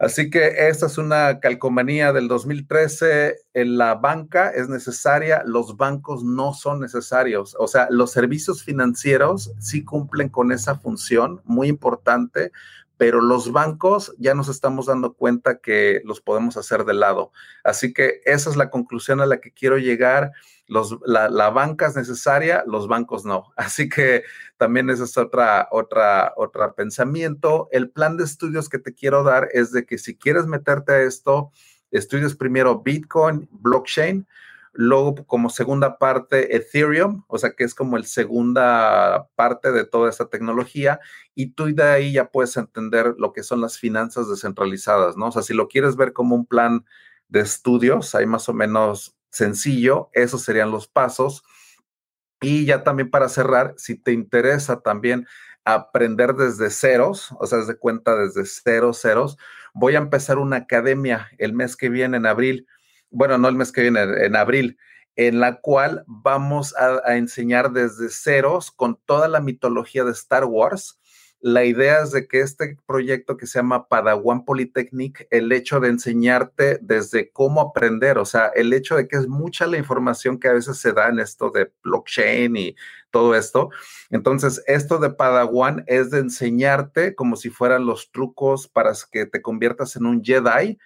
[0.00, 3.36] Así que esta es una calcomanía del 2013.
[3.52, 7.54] En la banca es necesaria, los bancos no son necesarios.
[7.58, 12.50] O sea, los servicios financieros sí cumplen con esa función muy importante,
[13.00, 17.32] pero los bancos ya nos estamos dando cuenta que los podemos hacer de lado.
[17.64, 20.32] Así que esa es la conclusión a la que quiero llegar
[21.06, 23.52] la, banca es necesaria, los bancos no.
[23.56, 24.24] Así que
[24.58, 27.70] también ese es otra, otra, otra pensamiento.
[27.72, 31.00] El plan de estudios que te quiero dar es de que si quieres meterte a
[31.00, 31.52] esto,
[31.90, 34.26] estudies primero Bitcoin, blockchain,
[34.72, 40.08] luego como segunda parte Ethereum, o sea que es como el segunda parte de toda
[40.08, 41.00] esta tecnología
[41.34, 45.28] y tú de ahí ya puedes entender lo que son las finanzas descentralizadas, ¿no?
[45.28, 46.84] O sea, si lo quieres ver como un plan
[47.28, 51.44] de estudios, hay más o menos sencillo, esos serían los pasos.
[52.40, 55.26] Y ya también para cerrar, si te interesa también
[55.64, 59.36] aprender desde ceros, o sea, desde cuenta desde cero, ceros,
[59.74, 62.66] voy a empezar una academia el mes que viene, en abril,
[63.10, 64.78] bueno, no el mes que viene, en abril,
[65.16, 70.44] en la cual vamos a, a enseñar desde ceros con toda la mitología de Star
[70.44, 71.00] Wars
[71.42, 75.88] la idea es de que este proyecto que se llama Padawan Polytechnic, el hecho de
[75.88, 80.48] enseñarte desde cómo aprender, o sea, el hecho de que es mucha la información que
[80.48, 82.76] a veces se da en esto de blockchain y
[83.10, 83.70] todo esto.
[84.10, 89.40] Entonces, esto de Padawan es de enseñarte como si fueran los trucos para que te
[89.40, 90.78] conviertas en un Jedi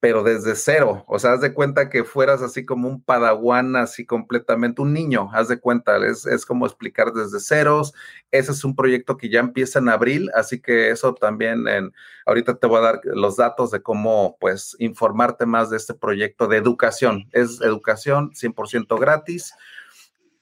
[0.00, 1.04] pero desde cero.
[1.06, 5.30] O sea, haz de cuenta que fueras así como un padawan, así completamente un niño,
[5.32, 7.92] haz de cuenta, es, es, como explicar desde ceros.
[8.30, 11.92] Ese es un proyecto que ya empieza en abril, así que eso también, en,
[12.24, 16.48] ahorita te voy a dar los datos de cómo, pues, informarte más de este proyecto
[16.48, 17.28] de educación.
[17.32, 19.54] Es educación 100% gratis.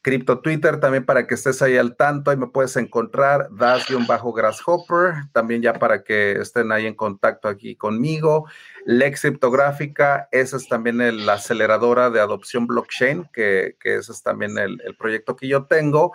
[0.09, 5.61] Crypto Twitter también para que estés ahí al tanto, ahí me puedes encontrar, das-grasshopper, también
[5.61, 8.47] ya para que estén ahí en contacto aquí conmigo.
[8.87, 14.57] Lex Criptográfica, esa es también la aceleradora de adopción blockchain, que, que ese es también
[14.57, 16.15] el, el proyecto que yo tengo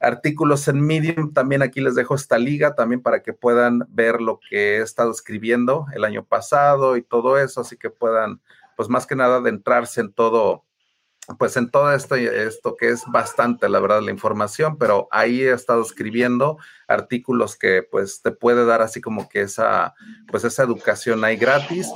[0.00, 1.34] artículos en Medium.
[1.34, 5.10] También aquí les dejo esta liga también para que puedan ver lo que he estado
[5.10, 8.40] escribiendo el año pasado y todo eso, así que puedan,
[8.74, 10.64] pues más que nada, adentrarse en todo,
[11.38, 15.52] pues en todo esto, esto que es bastante, la verdad, la información, pero ahí he
[15.52, 19.94] estado escribiendo artículos que pues te puede dar así como que esa,
[20.28, 21.90] pues esa educación ahí gratis.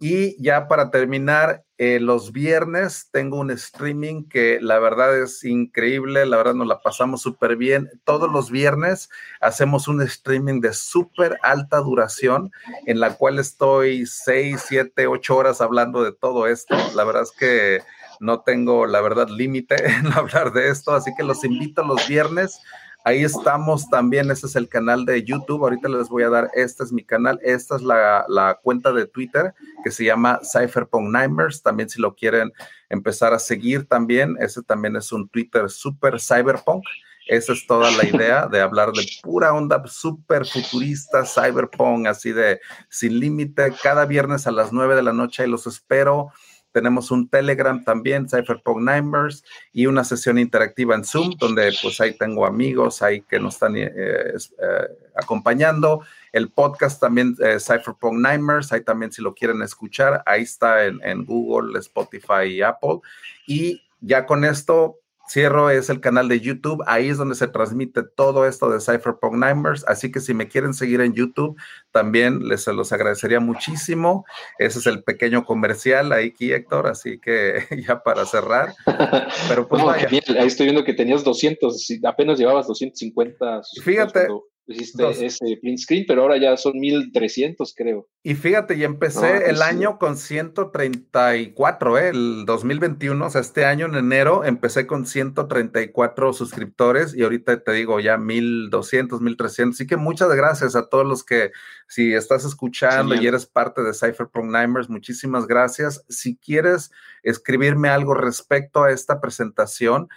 [0.00, 6.24] Y ya para terminar, eh, los viernes tengo un streaming que la verdad es increíble,
[6.24, 7.90] la verdad nos la pasamos súper bien.
[8.04, 12.50] Todos los viernes hacemos un streaming de súper alta duración
[12.86, 16.76] en la cual estoy seis, siete, ocho horas hablando de todo esto.
[16.94, 17.82] La verdad es que
[18.20, 22.60] no tengo, la verdad, límite en hablar de esto, así que los invito los viernes.
[23.06, 25.62] Ahí estamos también, ese es el canal de YouTube.
[25.62, 29.52] Ahorita les voy a dar, este es mi canal, esta es la, cuenta de Twitter
[29.84, 31.62] que se llama Cypherpunk Nightmares.
[31.62, 32.50] También si lo quieren
[32.88, 36.82] empezar a seguir también, ese también es un Twitter super cyberpunk.
[37.26, 42.58] Esa es toda la idea de hablar de pura onda super futurista, cyberpunk, así de
[42.88, 43.74] sin límite.
[43.82, 46.32] Cada viernes a las 9 de la noche y los espero.
[46.74, 52.18] Tenemos un Telegram también, Cypherpunk Nightmares, y una sesión interactiva en Zoom, donde pues ahí
[52.18, 56.00] tengo amigos ahí que nos están eh, eh, acompañando.
[56.32, 61.00] El podcast también, eh, Cypherpunk Nightmares, ahí también si lo quieren escuchar, ahí está en,
[61.04, 62.98] en Google, Spotify y Apple.
[63.46, 64.98] Y ya con esto,
[65.28, 69.34] Cierro es el canal de YouTube, ahí es donde se transmite todo esto de Cypherpunk
[69.34, 71.56] Nightmares, así que si me quieren seguir en YouTube,
[71.90, 74.24] también les los agradecería muchísimo.
[74.58, 78.74] Ese es el pequeño comercial ahí, aquí, Héctor, así que ya para cerrar.
[79.48, 80.08] Pero pues vaya.
[80.08, 83.62] ahí estoy viendo que tenías 200, apenas llevabas 250.
[83.82, 84.28] Fíjate,
[84.66, 88.08] Hiciste ese print screen, pero ahora ya son 1300, creo.
[88.22, 92.08] Y fíjate, y empecé el año con 134, ¿eh?
[92.08, 97.72] el 2021, o sea, este año en enero empecé con 134 suscriptores y ahorita te
[97.72, 99.76] digo ya 1200, 1300.
[99.76, 101.50] Así que muchas gracias a todos los que,
[101.86, 106.06] si estás escuchando y eres parte de Cypherpunk Nightmares, muchísimas gracias.
[106.08, 106.90] Si quieres
[107.22, 110.08] escribirme algo respecto a esta presentación,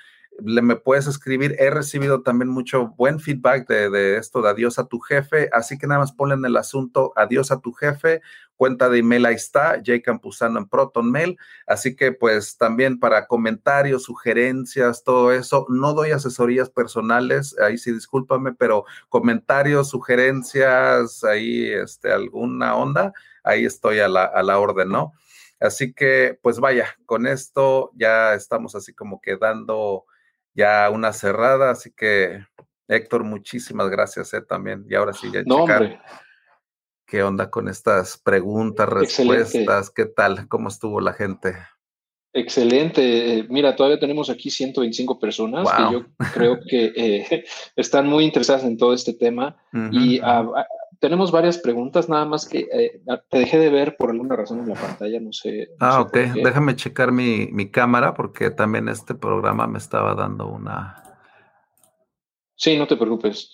[0.44, 1.56] le me puedes escribir.
[1.60, 5.88] He recibido también mucho buen feedback de, esto de adiós a tu jefe, así que
[5.88, 8.22] nada más ponle en el asunto adiós a tu jefe.
[8.56, 10.02] Cuenta de email ahí está, J.
[10.04, 11.38] Campuzano en Proton Mail.
[11.68, 17.92] Así que pues también para comentarios, sugerencias, todo eso, no doy asesorías personales, ahí sí
[17.92, 24.90] discúlpame, pero comentarios, sugerencias, ahí este, alguna onda, ahí estoy a la, a la orden,
[24.90, 25.14] ¿no?
[25.60, 30.06] Así que, pues vaya, con esto ya estamos así como quedando
[30.58, 32.44] ya una cerrada, así que
[32.88, 34.86] Héctor, muchísimas gracias eh, también.
[34.90, 36.00] Y ahora sí, ya no, hombre.
[37.06, 41.56] qué onda con estas preguntas, respuestas, qué tal, cómo estuvo la gente.
[42.34, 43.46] Excelente.
[43.50, 48.78] Mira, todavía tenemos aquí 125 personas que yo creo que eh, están muy interesadas en
[48.78, 49.56] todo este tema
[49.92, 50.20] y
[51.00, 54.70] tenemos varias preguntas, nada más que eh, te dejé de ver por alguna razón en
[54.70, 55.70] la pantalla, no sé.
[55.80, 56.18] ah, ok.
[56.44, 61.04] Déjame checar mi, cámara porque también este programa me estaba dando una...
[62.56, 63.52] Sí, no te preocupes.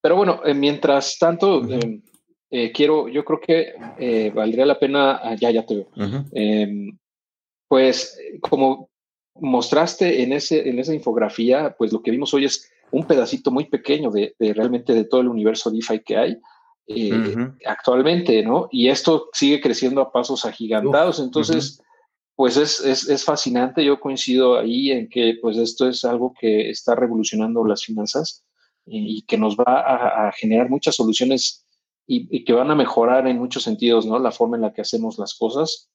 [0.00, 1.62] pero bueno, eh, mientras tanto,
[2.74, 6.98] quiero, yo creo que valdría la pena, ah, ya, ya te veo
[7.68, 8.90] pues como
[9.34, 13.66] mostraste en, ese, en esa infografía, pues lo que vimos hoy es un pedacito muy
[13.66, 16.38] pequeño de, realmente de todo el universo DeFi que hay
[16.86, 17.12] eh,
[17.66, 18.68] actualmente, ¿no?
[18.70, 21.82] Y esto sigue creciendo a pasos agigantados, entonces,
[22.34, 26.94] pues es, es, fascinante, yo coincido ahí en que pues esto es algo que está
[26.94, 28.44] revolucionando las finanzas
[28.86, 31.66] y, que nos va a, generar muchas soluciones
[32.06, 34.18] y, y, que van a mejorar en muchos sentidos, ¿no?
[34.18, 35.90] La forma en la que hacemos las cosas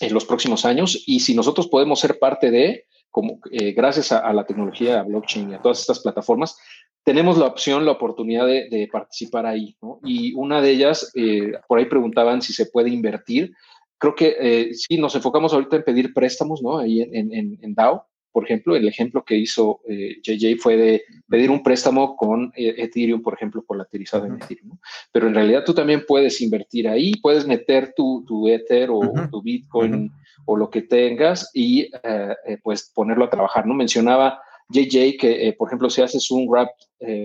[0.00, 1.02] en los próximos años.
[1.06, 5.50] Y si nosotros podemos ser parte de, como eh, gracias a, la tecnología, a blockchain
[5.50, 6.58] y a todas estas plataformas,
[7.04, 9.76] tenemos la opción, la oportunidad de, participar ahí.
[10.02, 13.52] Y una de ellas, eh, por ahí preguntaban si se puede invertir.
[13.98, 16.78] Creo que eh, sí, nos enfocamos ahorita en pedir préstamos, ¿no?
[16.78, 21.50] Ahí en, en DAO, por ejemplo, el ejemplo que hizo JJ eh, fue de pedir
[21.50, 24.78] un préstamo con eh, Ethereum, por ejemplo, polarizado en Ethereum.
[25.12, 29.00] Pero en realidad tú también puedes invertir ahí, puedes meter tu, tu Ether o
[29.30, 30.10] tu Bitcoin
[30.46, 33.66] o lo que tengas y eh, pues ponerlo a trabajar.
[33.66, 33.74] ¿no?
[33.74, 34.40] Mencionaba
[34.70, 36.70] JJ que, por ejemplo, si haces un wrap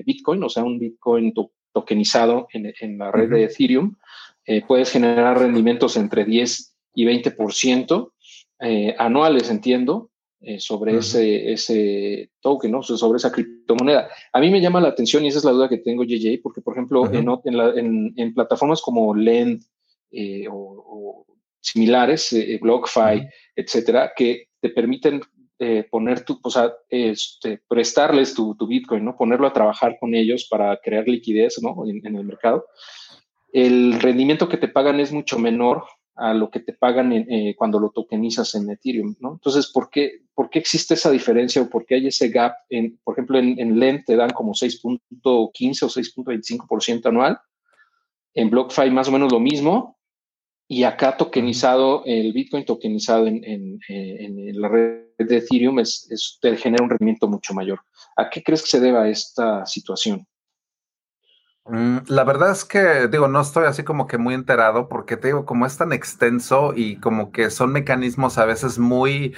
[0.06, 1.34] Bitcoin, o sea, un Bitcoin
[1.72, 3.96] tokenizado en, en, la red de Ethereum,
[4.68, 8.12] puedes generar rendimientos entre 10 y 20%
[8.98, 10.10] anuales, entiendo,
[10.40, 12.84] eh, sobre ese, ese token, ¿no?
[12.84, 14.08] sobre esa criptomoneda.
[14.32, 16.62] A mí me llama la atención y esa es la duda que tengo, JJ, porque,
[16.62, 19.64] por ejemplo, en, en, plataformas como Lend
[20.12, 21.26] eh, o,
[21.60, 25.22] similares, eh, BlockFi, etcétera, que te permiten
[25.90, 29.18] poner tu, o sea, este, prestarles tu, tu, Bitcoin, ¿no?
[29.18, 31.76] Ponerlo a trabajar con ellos para crear liquidez, ¿no?
[31.90, 32.68] En, en el mercado.
[33.52, 35.84] El rendimiento que te pagan es mucho menor
[36.18, 39.34] a lo que te pagan eh, cuando lo tokenizas en Ethereum, ¿no?
[39.34, 42.54] Entonces, ¿por qué, ¿por qué existe esa diferencia o por qué hay ese gap?
[42.70, 45.00] En, por ejemplo, en, en LEND te dan como 6.15
[45.32, 47.40] o 6.25% anual,
[48.34, 49.98] en BlockFi más o menos lo mismo,
[50.68, 56.38] y acá tokenizado, el Bitcoin tokenizado en, en, en la red de Ethereum es, es,
[56.42, 57.80] te genera un rendimiento mucho mayor.
[58.16, 60.28] ¿A qué crees que se deba esta situación?
[61.70, 65.28] Mm, la verdad es que, digo, no estoy así como que muy enterado porque te
[65.28, 69.36] digo, como es tan extenso y como que son mecanismos a veces muy,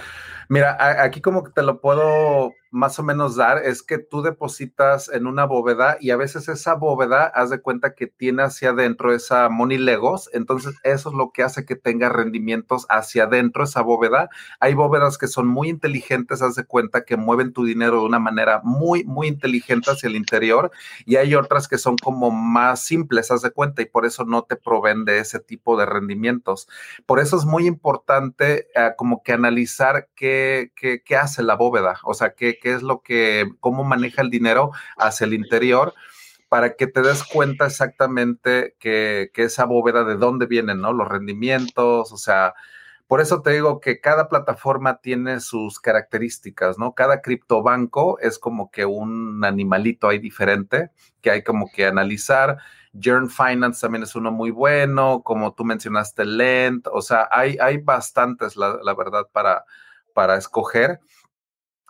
[0.48, 5.10] mira, aquí como que te lo puedo más o menos dar es que tú depositas
[5.10, 9.14] en una bóveda y a veces esa bóveda, haz de cuenta que tiene hacia adentro
[9.14, 13.82] esa money legos, entonces eso es lo que hace que tenga rendimientos hacia adentro esa
[13.82, 14.30] bóveda.
[14.60, 18.20] Hay bóvedas que son muy inteligentes, haz de cuenta que mueven tu dinero de una
[18.20, 20.72] manera muy, muy inteligente hacia el interior
[21.06, 24.44] y hay otras que son como más simples, haz de cuenta, y por eso no
[24.44, 26.68] te proveen de ese tipo de rendimientos.
[27.06, 32.00] Por eso es muy importante eh, como que analizar qué, qué, qué hace la bóveda,
[32.04, 35.94] o sea, qué qué es lo que, cómo maneja el dinero hacia el interior
[36.50, 40.92] para que te des cuenta exactamente que, esa bóveda de dónde vienen, ¿no?
[40.94, 42.56] Los rendimientos, o sea,
[43.08, 46.94] por eso te digo que cada plataforma tiene sus características, ¿no?
[46.94, 50.92] Cada criptobanco es como que un animalito ahí diferente
[51.22, 52.58] que hay como que analizar.
[53.00, 57.78] Jern Finance también es uno muy bueno, como tú mencionaste, Lent, o sea, hay, hay
[57.78, 59.66] bastantes, la, la verdad, para,
[60.14, 61.00] para escoger.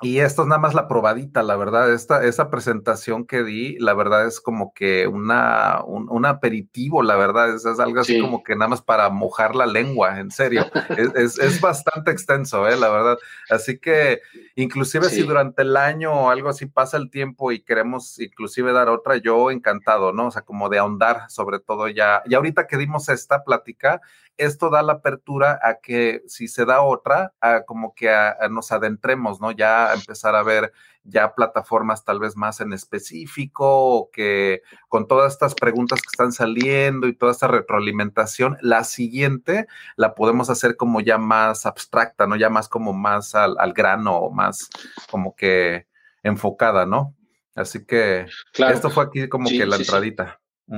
[0.02, 1.92] Y esto es nada más la probadita, la verdad.
[1.92, 7.54] Esta, esa presentación que di, la verdad es como que una, un, aperitivo, la verdad.
[7.54, 10.66] Es, algo así como que nada más para mojar la lengua, en serio.
[11.16, 12.78] es, es, bastante extenso, ¿eh?
[12.78, 13.18] la verdad.
[13.50, 14.22] Así que
[14.56, 18.88] inclusive si durante el año o algo así pasa el tiempo y queremos inclusive dar
[18.88, 20.28] otra, yo encantado, ¿no?
[20.28, 22.24] O sea, como de ahondar sobre todo ya.
[22.26, 24.00] Y ahorita que dimos esta plática,
[24.40, 28.10] esto da la apertura a que si se da otra, a como que
[28.50, 29.52] nos adentremos, ¿no?
[29.52, 35.34] Ya empezar a ver ya plataformas tal vez más en específico o que con todas
[35.34, 41.02] estas preguntas que están saliendo y toda esta retroalimentación, la siguiente la podemos hacer como
[41.02, 42.36] ya más abstracta, ¿no?
[42.36, 44.70] Ya más como más al, grano, más
[45.10, 45.88] como que
[46.24, 47.16] enfocada, ¿no?
[47.56, 50.40] Así que esto fue aquí como que la entradita.
[50.68, 50.76] Sí,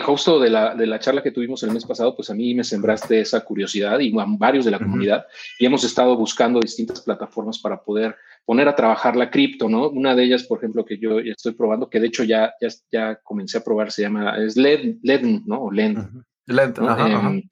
[0.00, 2.64] justo de la, de la charla que tuvimos el mes pasado, pues a mí me
[2.64, 5.26] sembraste esa curiosidad y a varios de la comunidad
[5.58, 9.90] y hemos estado buscando distintas plataformas para poder poner a trabajar la cripto, ¿no?
[9.90, 13.16] Una de ellas, por ejemplo, que yo estoy probando, que de hecho ya, ya, ya
[13.22, 15.62] comencé a probar, se llama, es LED, LED ¿no?
[15.62, 15.98] O LED.
[16.46, 17.42] LED, em,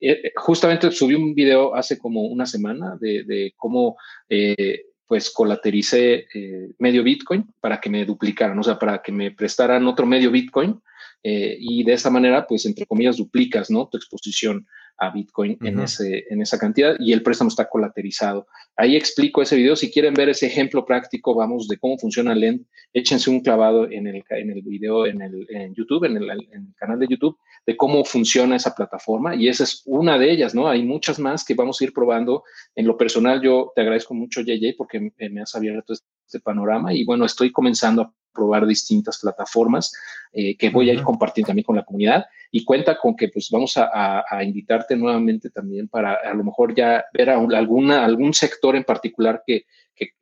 [0.00, 3.96] eh, justamente subí un video hace como una semana de, de cómo
[4.30, 9.32] eh, pues colatericé eh, medio Bitcoin para que me duplicaran, o sea, para que me
[9.32, 10.80] prestaran otro medio Bitcoin
[11.22, 13.88] eh, y de esta manera, pues, entre comillas, duplicas, ¿no?
[13.88, 14.66] Tu exposición
[15.00, 18.46] a Bitcoin en, ese, en esa cantidad y el préstamo está colaterizado.
[18.76, 19.74] Ahí explico ese video.
[19.74, 24.06] Si quieren ver ese ejemplo práctico, vamos, de cómo funciona Lend, échense un clavado en
[24.06, 27.38] el, en el video en, el, en YouTube, en el, en el, canal de YouTube,
[27.66, 29.34] de cómo funciona esa plataforma.
[29.34, 30.68] Y esa es una de ellas, ¿no?
[30.68, 32.44] Hay muchas más que vamos a ir probando.
[32.74, 37.04] En lo personal, yo te agradezco mucho, JJ, porque me has abierto este panorama y
[37.04, 39.92] bueno, estoy comenzando a probar distintas plataformas
[40.32, 43.48] eh, que voy a ir compartiendo también con la comunidad y cuenta con que pues
[43.50, 48.76] vamos a, invitarte nuevamente también para a lo mejor ya ver a alguna, algún sector
[48.76, 49.66] en particular que,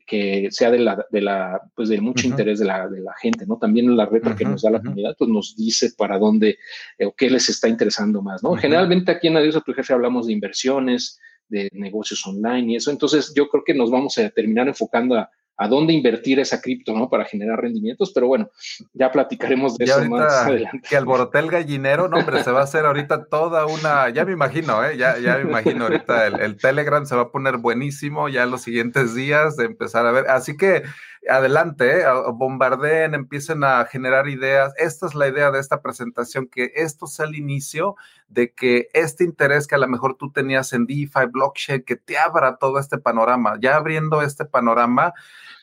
[0.06, 3.46] que, sea de la, de la, pues de mucho interés de la, de la gente,
[3.46, 3.58] ¿no?
[3.58, 6.58] También la red que nos da la comunidad, pues nos dice para dónde
[6.98, 8.56] eh, o qué les está interesando más, ¿no?
[8.56, 12.90] Generalmente aquí en Adiós a tu jefe hablamos de inversiones, de negocios online y eso,
[12.90, 16.94] entonces yo creo que nos vamos a terminar enfocando a, a dónde invertir esa cripto,
[16.94, 17.10] ¿no?
[17.10, 18.48] Para generar rendimientos, pero bueno,
[18.94, 20.80] ya platicaremos de eso más adelante.
[20.88, 24.32] Que alboroté el gallinero, no, hombre, se va a hacer ahorita toda una, ya me
[24.32, 24.96] imagino, ¿eh?
[24.96, 28.62] Ya, ya me imagino ahorita el, Telegram se va a poner buenísimo ya en los
[28.62, 30.84] siguientes días de empezar a ver, así que
[31.28, 32.04] adelante, ¿eh?
[32.34, 34.72] bombardeen, empiecen a generar ideas.
[34.76, 37.96] Esta es la idea de esta presentación, que esto sea el inicio
[38.28, 42.18] de que este interés que a lo mejor tú tenías en DeFi, blockchain, que te
[42.18, 45.14] abra todo este panorama, ya abriendo este panorama,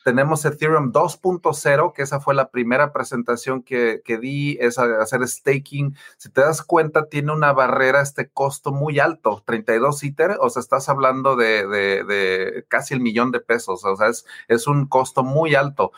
[0.06, 5.96] tenemos Ethereum 2.0, que esa fue la primera presentación que, di, es hacer staking.
[6.16, 10.60] Si te das cuenta, tiene una barrera, este costo muy alto, 32 ITER, o sea,
[10.60, 15.56] estás hablando de, casi el millón de pesos, o sea, es, es un costo muy
[15.56, 15.90] alto.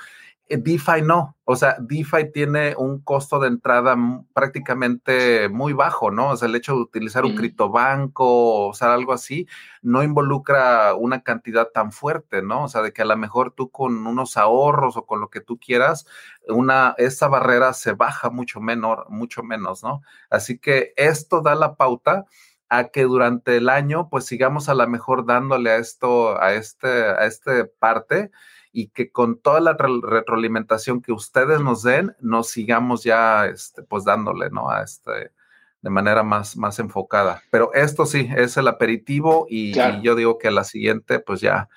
[0.51, 3.97] Eh, DeFi no, o sea, DeFi tiene un costo de entrada
[4.33, 6.31] prácticamente muy bajo, ¿no?
[6.31, 9.47] O sea, el hecho de utilizar un criptobanco o sea, algo así,
[9.83, 12.65] no involucra una cantidad tan fuerte, ¿no?
[12.65, 15.41] O sea, de que a lo mejor tú con unos ahorros o con lo que
[15.41, 16.07] tú quieras,
[16.49, 20.01] una, esa barrera se baja mucho menor, mucho menos, ¿no?
[20.31, 22.25] Así que esto da la pauta
[22.71, 26.89] a que durante el año, pues sigamos a lo mejor dándole a esto, a este,
[26.89, 28.31] a este parte
[28.73, 34.05] y que con toda la retroalimentación que ustedes nos den, nos sigamos ya este, pues
[34.05, 34.71] dándole, ¿no?
[34.71, 35.33] A este,
[35.81, 37.43] de manera más, más enfocada.
[37.51, 39.73] Pero esto sí, es el aperitivo y,
[40.03, 41.69] yo digo que a la siguiente, pues ya,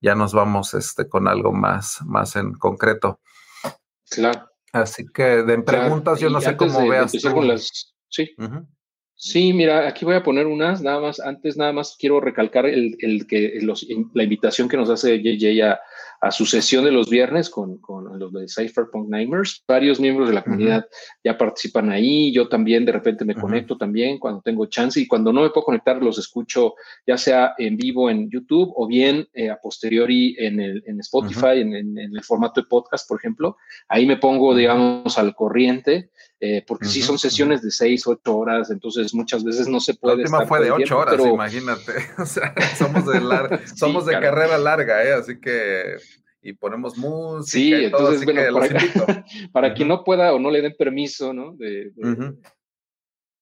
[0.00, 3.20] ya nos vamos este, con algo más, más en concreto.
[4.10, 4.50] Claro.
[4.72, 7.12] Así que de preguntas, yo no sé cómo veas.
[8.08, 8.34] Sí.
[9.18, 12.96] Sí, mira, aquí voy a poner unas, nada más, antes nada más quiero recalcar el,
[13.00, 15.80] el que los, la invitación que nos hace JJ a,
[16.20, 19.64] a su sesión de los viernes con, con los de Cypherpunk Nimers.
[19.66, 20.86] Varios miembros de la comunidad
[21.24, 22.32] ya participan ahí.
[22.32, 25.64] Yo también de repente me conecto también cuando tengo chance y cuando no me puedo
[25.64, 26.74] conectar los escucho
[27.06, 31.60] ya sea en vivo en YouTube o bien eh, a posteriori en, el, en Spotify,
[31.60, 33.56] en, en, el formato de podcast, por ejemplo.
[33.88, 36.10] Ahí me pongo, digamos, al corriente.
[36.38, 40.16] Eh, porque sí son sesiones de seis, ocho horas, entonces muchas veces no se puede.
[40.16, 41.92] La última fue de ocho horas, imagínate.
[42.18, 45.14] O sea, somos de, somos de carrera larga, ¿eh?
[45.14, 45.96] así que
[46.42, 47.50] y ponemos música.
[47.50, 48.60] Sí, entonces, bueno,
[49.52, 51.54] para, quien no pueda o no le den permiso, ¿no?
[51.56, 51.92] De,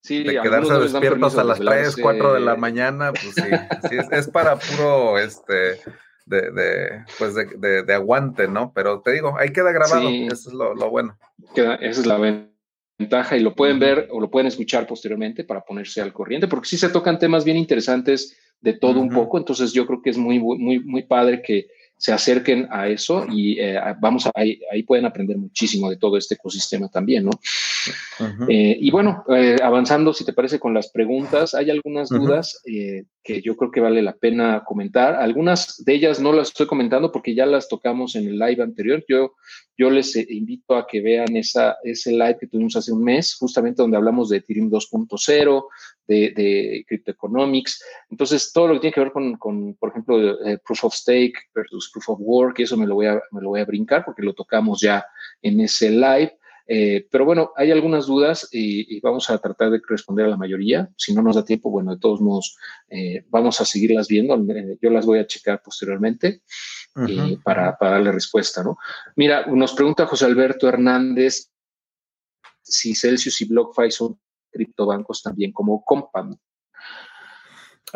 [0.01, 4.29] sí, de quedarse despiertos a las 3, 4 de la mañana, pues sí, sí es,
[4.29, 5.81] para puro, este,
[6.25, 8.73] de, de pues de, de, aguante, ¿no?
[8.73, 11.19] Pero te digo, ahí queda grabado, eso es lo, lo bueno.
[11.55, 12.54] Queda, esa es la ventaja
[12.99, 16.77] y lo pueden ver o lo pueden escuchar posteriormente para ponerse al corriente, porque sí
[16.77, 20.39] se tocan temas bien interesantes de todo un poco, entonces yo creo que es muy,
[20.39, 21.67] muy, muy padre que
[22.05, 26.35] se acerquen a eso y eh, vamos a, ahí, pueden aprender muchísimo de todo este
[26.35, 27.31] ecosistema también, ¿no?
[28.47, 33.41] Eh, y bueno, eh, avanzando, si te parece, con las preguntas, hay algunas dudas que
[33.41, 35.15] yo creo que vale la pena comentar.
[35.15, 39.03] Algunas de ellas no las estoy comentando porque ya las tocamos en el live anterior.
[39.09, 39.33] Yo,
[39.79, 43.81] yo les invito a que vean esa, ese live que tuvimos hace un mes, justamente
[43.81, 45.65] donde hablamos de Ethereum 2.0,
[46.07, 47.83] de, de Economics.
[48.11, 51.91] Entonces, todo lo que tiene que ver con, con por ejemplo, Proof of Stake versus
[51.93, 54.35] Proof of Work, eso me lo, voy a, me lo voy a brincar porque lo
[54.35, 55.05] tocamos ya
[55.43, 56.39] en ese live.
[56.67, 60.89] Eh, pero bueno, hay algunas dudas y, vamos a tratar de responder a la mayoría.
[60.97, 62.57] Si no nos da tiempo, bueno, de todos modos,
[62.89, 64.35] eh, vamos a seguirlas viendo.
[64.55, 66.43] Eh, yo las voy a checar posteriormente
[67.43, 68.79] para, para, darle respuesta, ¿no?
[69.17, 71.51] Mira, nos pregunta José Alberto Hernández
[72.63, 74.19] si Celsius y BlockFi son
[74.55, 76.39] criptobancos también como Compound.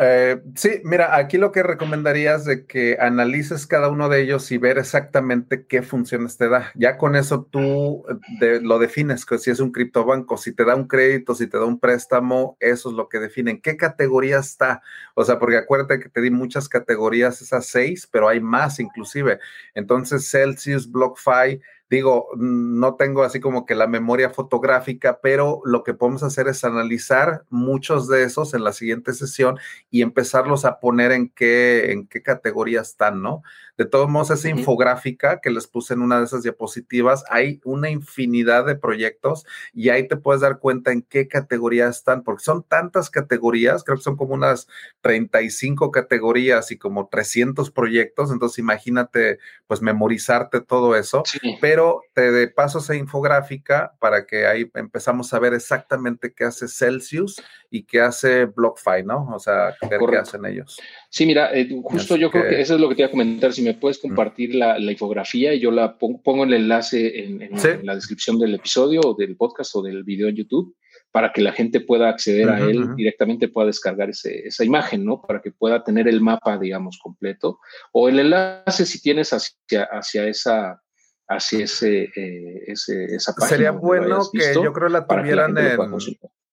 [0.01, 4.57] Eh, sí, mira, aquí lo que recomendarías de que analices cada uno de ellos y
[4.57, 6.71] ver exactamente qué funciones te da.
[6.75, 8.05] Ya con eso tú
[8.41, 11.57] eh, lo defines, que si es un criptobanco, si te da un crédito, si te
[11.57, 13.59] da un préstamo, eso es lo que definen.
[13.61, 14.81] ¿Qué categoría está?
[15.15, 19.39] O sea, porque acuérdate que te di muchas categorías, esas seis, pero hay más inclusive.
[19.73, 21.59] Entonces, Celsius, BlockFi,
[21.89, 26.63] Digo, no tengo así como que la memoria fotográfica, pero lo que podemos hacer es
[26.63, 29.57] analizar muchos de esos en la siguiente sesión
[29.89, 33.41] y empezarlos a poner en qué, en qué categoría están, ¿no?
[33.79, 37.89] De todos modos, esa infográfica que les puse en una de esas diapositivas, hay una
[37.89, 42.63] infinidad de proyectos y ahí te puedes dar cuenta en qué categoría están, porque son
[42.63, 44.67] tantas categorías, creo que son como unas
[44.99, 51.23] 35 categorías y como 300 proyectos, entonces imagínate, pues memorizarte todo eso,
[51.61, 56.67] pero te de paso esa infográfica para que ahí empezamos a ver exactamente qué hace
[56.67, 57.41] Celsius
[57.71, 59.29] y qué hace BlockFi, ¿no?
[59.33, 60.79] O sea, qué hacen ellos.
[61.09, 63.53] Sí, mira, eh, justo yo creo que eso es lo que te iba a comentar.
[63.53, 67.49] Si me puedes compartir la, infografía y yo la pongo, el enlace en,
[67.83, 70.75] la descripción del episodio o del podcast o del video en YouTube
[71.11, 75.21] para que la gente pueda acceder a él directamente, pueda descargar esa imagen, ¿no?
[75.21, 77.59] Para que pueda tener el mapa, digamos, completo.
[77.91, 80.81] O el enlace si tienes hacia, hacia esa
[81.29, 83.49] hacia ese, eh, esa página.
[83.49, 85.77] Sería bueno que yo creo la tuvieran en,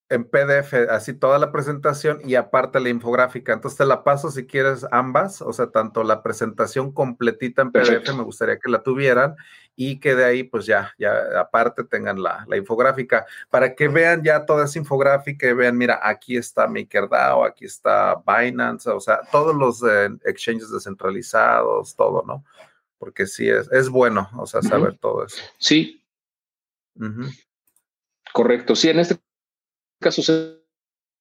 [0.09, 3.53] en PDF, así toda la presentación y aparte la infográfica.
[3.53, 8.15] Entonces te la paso si quieres ambas, o sea, tanto la presentación completita en PDF,
[8.15, 9.35] me gustaría que la tuvieran
[9.75, 14.47] y que de ahí pues ya, ya aparte tengan la, infográfica para que vean ya
[14.47, 19.57] toda esa infográfica y vean, mira, aquí está MakerDAO, aquí está Binance, o sea, todos
[19.57, 22.45] los eh, exchanges descentralizados, todo, ¿no?
[22.99, 25.37] Porque sí es, es bueno, o sea, saber todo eso.
[25.59, 26.03] Sí.
[28.33, 28.75] Correcto.
[28.75, 29.17] Sí, en este
[29.99, 30.23] caso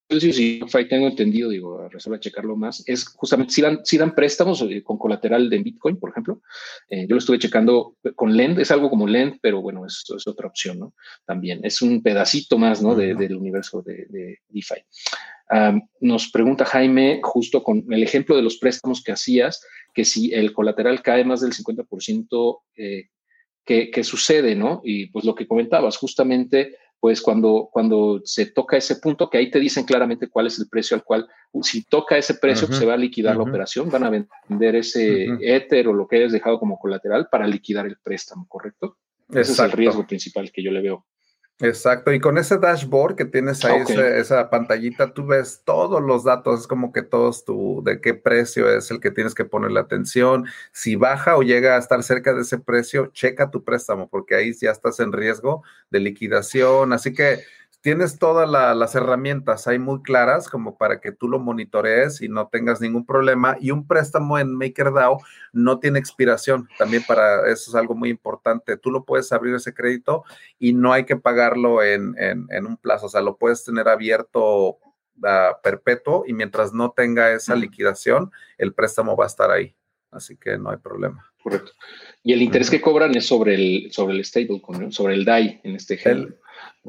[0.09, 4.13] Celsius y tengo entendido, digo, a reserva checarlo más, es justamente si dan, si dan
[4.13, 6.41] préstamos eh, con colateral de Bitcoin, por ejemplo.
[6.89, 10.27] Eh, yo lo estuve checando con Lend, es algo como Lend, pero bueno, es, es
[10.27, 10.93] otra opción, ¿no?
[11.25, 12.95] También es un pedacito más, ¿no?
[12.95, 14.83] del universo de, de DeFi.
[16.01, 19.61] nos pregunta Jaime, justo con el ejemplo de los préstamos que hacías,
[19.93, 23.09] que si el colateral cae más del 50%, eh,
[23.63, 24.81] ¿qué, ¿qué sucede, no?
[24.83, 26.75] Y pues lo que comentabas, justamente
[27.05, 30.67] pues cuando, cuando se toca ese punto, que ahí te dicen claramente cuál es el
[30.67, 31.27] precio al cual,
[31.61, 35.87] si toca ese precio, se va a liquidar la operación, van a vender ese Ether
[35.87, 38.97] o lo que hayas dejado como colateral para liquidar el préstamo, ¿correcto?
[39.29, 41.05] Ese es el riesgo principal que yo le veo.
[41.59, 43.81] Exacto, y con ese dashboard que tienes ahí,
[44.17, 48.69] esa pantallita, tú ves todos los datos, es como que todos tu, de qué precio
[48.69, 52.41] es el que tienes que ponerle atención, si baja o llega a estar cerca de
[52.41, 57.39] ese precio, checa tu préstamo, porque ahí ya estás en riesgo de liquidación, así que
[57.85, 62.47] tienes todas las herramientas ahí muy claras como para que tú lo monitorees y no
[62.47, 63.57] tengas ningún problema.
[63.61, 65.19] Y un préstamo en MakerDAO
[65.53, 66.67] no tiene expiración.
[66.79, 68.75] También para eso es algo muy importante.
[68.75, 70.23] Tú lo puedes abrir ese crédito
[70.57, 72.15] y no hay que pagarlo en,
[72.49, 73.05] un plazo.
[73.05, 74.79] O sea, lo puedes tener abierto
[75.23, 79.75] a perpetuo y mientras no tenga esa liquidación, el préstamo va a estar ahí.
[80.09, 81.31] Así que no hay problema.
[81.43, 81.73] Correcto.
[82.23, 85.75] Y el interés que cobran es sobre el, sobre el stablecoin, sobre el DAI en
[85.75, 86.35] este ejemplo.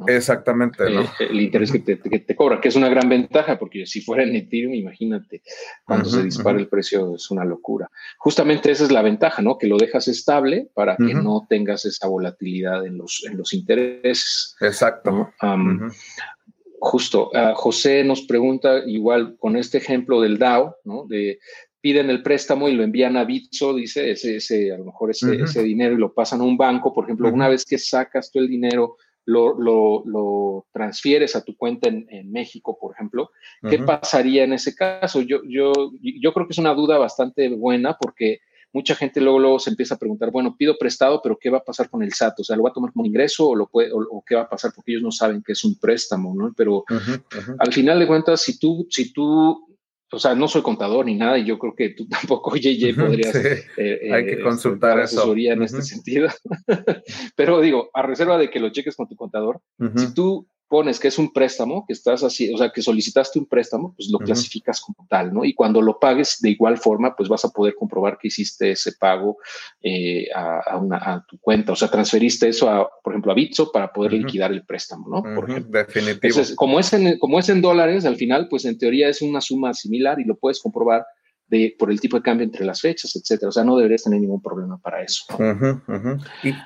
[0.07, 0.85] Exactamente.
[1.21, 4.25] El, interés que te, que te, cobra, que es una gran ventaja, porque si fuera
[4.25, 5.43] en Ethereum, imagínate,
[5.85, 7.91] cuando se dispara el precio es una locura.
[8.19, 9.57] Justamente esa es la ventaja, ¿no?
[9.57, 14.55] Que lo dejas estable para que no tengas esa volatilidad en los, en los intereses.
[14.61, 15.33] Exacto.
[16.79, 21.07] Justo, uh, José nos pregunta, igual con este ejemplo del DAO, ¿no?
[21.09, 21.39] De
[21.81, 25.37] piden el préstamo y lo envían a Bitso, dice, ese, ese a lo mejor ese,
[25.37, 26.93] ese dinero y lo pasan a un banco.
[26.93, 28.97] Por ejemplo, una vez que sacas tú el dinero
[29.27, 33.31] lo, transfieres a tu cuenta en, México, por ejemplo,
[33.69, 35.21] ¿qué pasaría en ese caso?
[35.21, 38.41] Yo, yo, yo creo que es una duda bastante buena porque
[38.73, 41.65] mucha gente luego, luego se empieza a preguntar, bueno, pido prestado, pero ¿qué va a
[41.65, 42.41] pasar con el SAT?
[42.41, 44.49] O sea, ¿lo va a tomar como ingreso o, lo puede, o, qué va a
[44.49, 44.73] pasar?
[44.75, 46.53] Porque ellos no saben que es un préstamo, ¿no?
[46.55, 46.85] Pero
[47.59, 49.67] al final de cuentas, si tú, si tú
[50.13, 53.35] o sea, no soy contador ni nada, y yo creo que tú tampoco, JJ, podrías
[53.35, 56.29] eh, Hay que eh, consultar asesoría en este sentido.
[57.37, 59.61] Pero digo, a reserva de que lo cheques con tu contador,
[59.97, 63.47] si tú pones que es un préstamo, que estás así, o sea, que solicitaste un
[63.47, 65.45] préstamo, pues lo clasificas como tal, ¿no?
[65.45, 68.93] Y cuando lo pagues de igual forma, pues vas a poder comprobar que hiciste ese
[68.93, 69.39] pago
[69.83, 73.71] eh, a, una, a, tu cuenta, o sea, transferiste eso, a, por ejemplo, a Bitso
[73.71, 75.23] para poder liquidar el préstamo, ¿no?
[75.23, 75.79] Por ejemplo.
[75.79, 76.41] Definitivo.
[76.57, 79.75] como, es en, como es en dólares, al final, pues en teoría es una suma
[79.75, 81.05] similar y lo puedes comprobar
[81.49, 83.49] de, por el tipo de cambio entre las fechas, etcétera.
[83.49, 85.25] O sea, no deberías tener ningún problema para eso.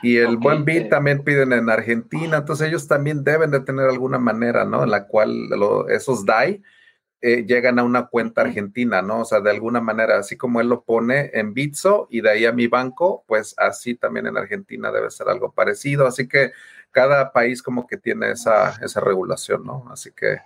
[0.03, 3.87] Y, el buen bit eh, también piden en Argentina, entonces ellos también deben de tener
[3.89, 4.83] alguna manera, ¿no?
[4.85, 5.51] En la cual
[5.89, 6.63] esos DAI
[7.23, 9.21] eh, llegan a una cuenta argentina, ¿no?
[9.21, 12.47] O sea, de alguna manera, así como él lo pone en Bitso y de ahí
[12.47, 16.07] a mi banco, pues así también en Argentina debe ser algo parecido.
[16.07, 16.53] Así que
[16.91, 19.87] cada país como que tiene esa, esa regulación, ¿no?
[19.93, 20.39] Así que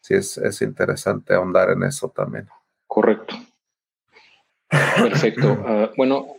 [0.00, 2.48] sí es, es interesante ahondar en eso también.
[2.88, 3.36] Correcto.
[4.70, 5.58] Perfecto.
[5.66, 6.36] Ah, bueno,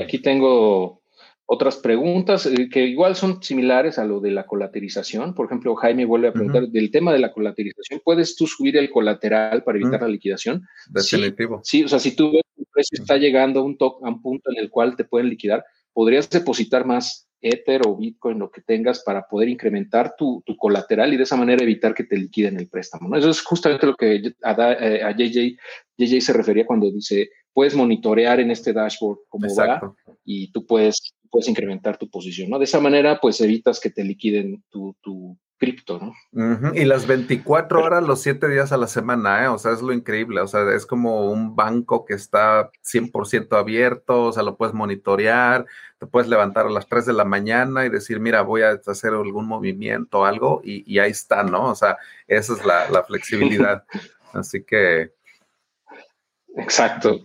[0.00, 1.02] aquí tengo
[1.46, 5.34] otras preguntas eh, que igual son similares a lo de la colaterización.
[5.34, 8.00] Por ejemplo, Jaime vuelve a preguntar del tema de la colaterización.
[8.04, 10.62] ¿Puedes tú subir el colateral para evitar la liquidación?
[10.90, 11.60] Definitivo.
[11.64, 14.22] Sí, o sea, si tú ves que el precio está llegando a un, a un
[14.22, 18.62] punto en el cual te pueden liquidar, podrías depositar más Ether o Bitcoin, lo que
[18.62, 22.68] tengas, para poder incrementar tu, colateral y de esa manera evitar que te liquiden el
[22.68, 23.14] préstamo.
[23.16, 25.58] Eso es justamente lo que a, eh, a JJ,
[25.98, 31.14] JJ se refería cuando dice, puedes monitorear en este dashboard cómo va y tú puedes,
[31.30, 32.58] puedes incrementar tu posición, ¿no?
[32.58, 36.00] De esa manera, pues evitas que te liquiden tu, tu cripto,
[36.32, 36.74] ¿no?
[36.74, 39.46] Y las 24 horas, los 7 días a la semana, ¿eh?
[39.46, 44.24] O sea, es lo increíble, o sea, es como un banco que está 100% abierto,
[44.24, 45.64] o sea, lo puedes monitorear,
[46.00, 49.12] te puedes levantar a las 3 de la mañana y decir, mira, voy a hacer
[49.12, 51.70] algún movimiento o algo, y, ahí está, ¿no?
[51.70, 51.96] O sea,
[52.26, 53.84] esa es la, la flexibilidad.
[54.32, 55.12] Así que...
[56.56, 57.20] Exacto.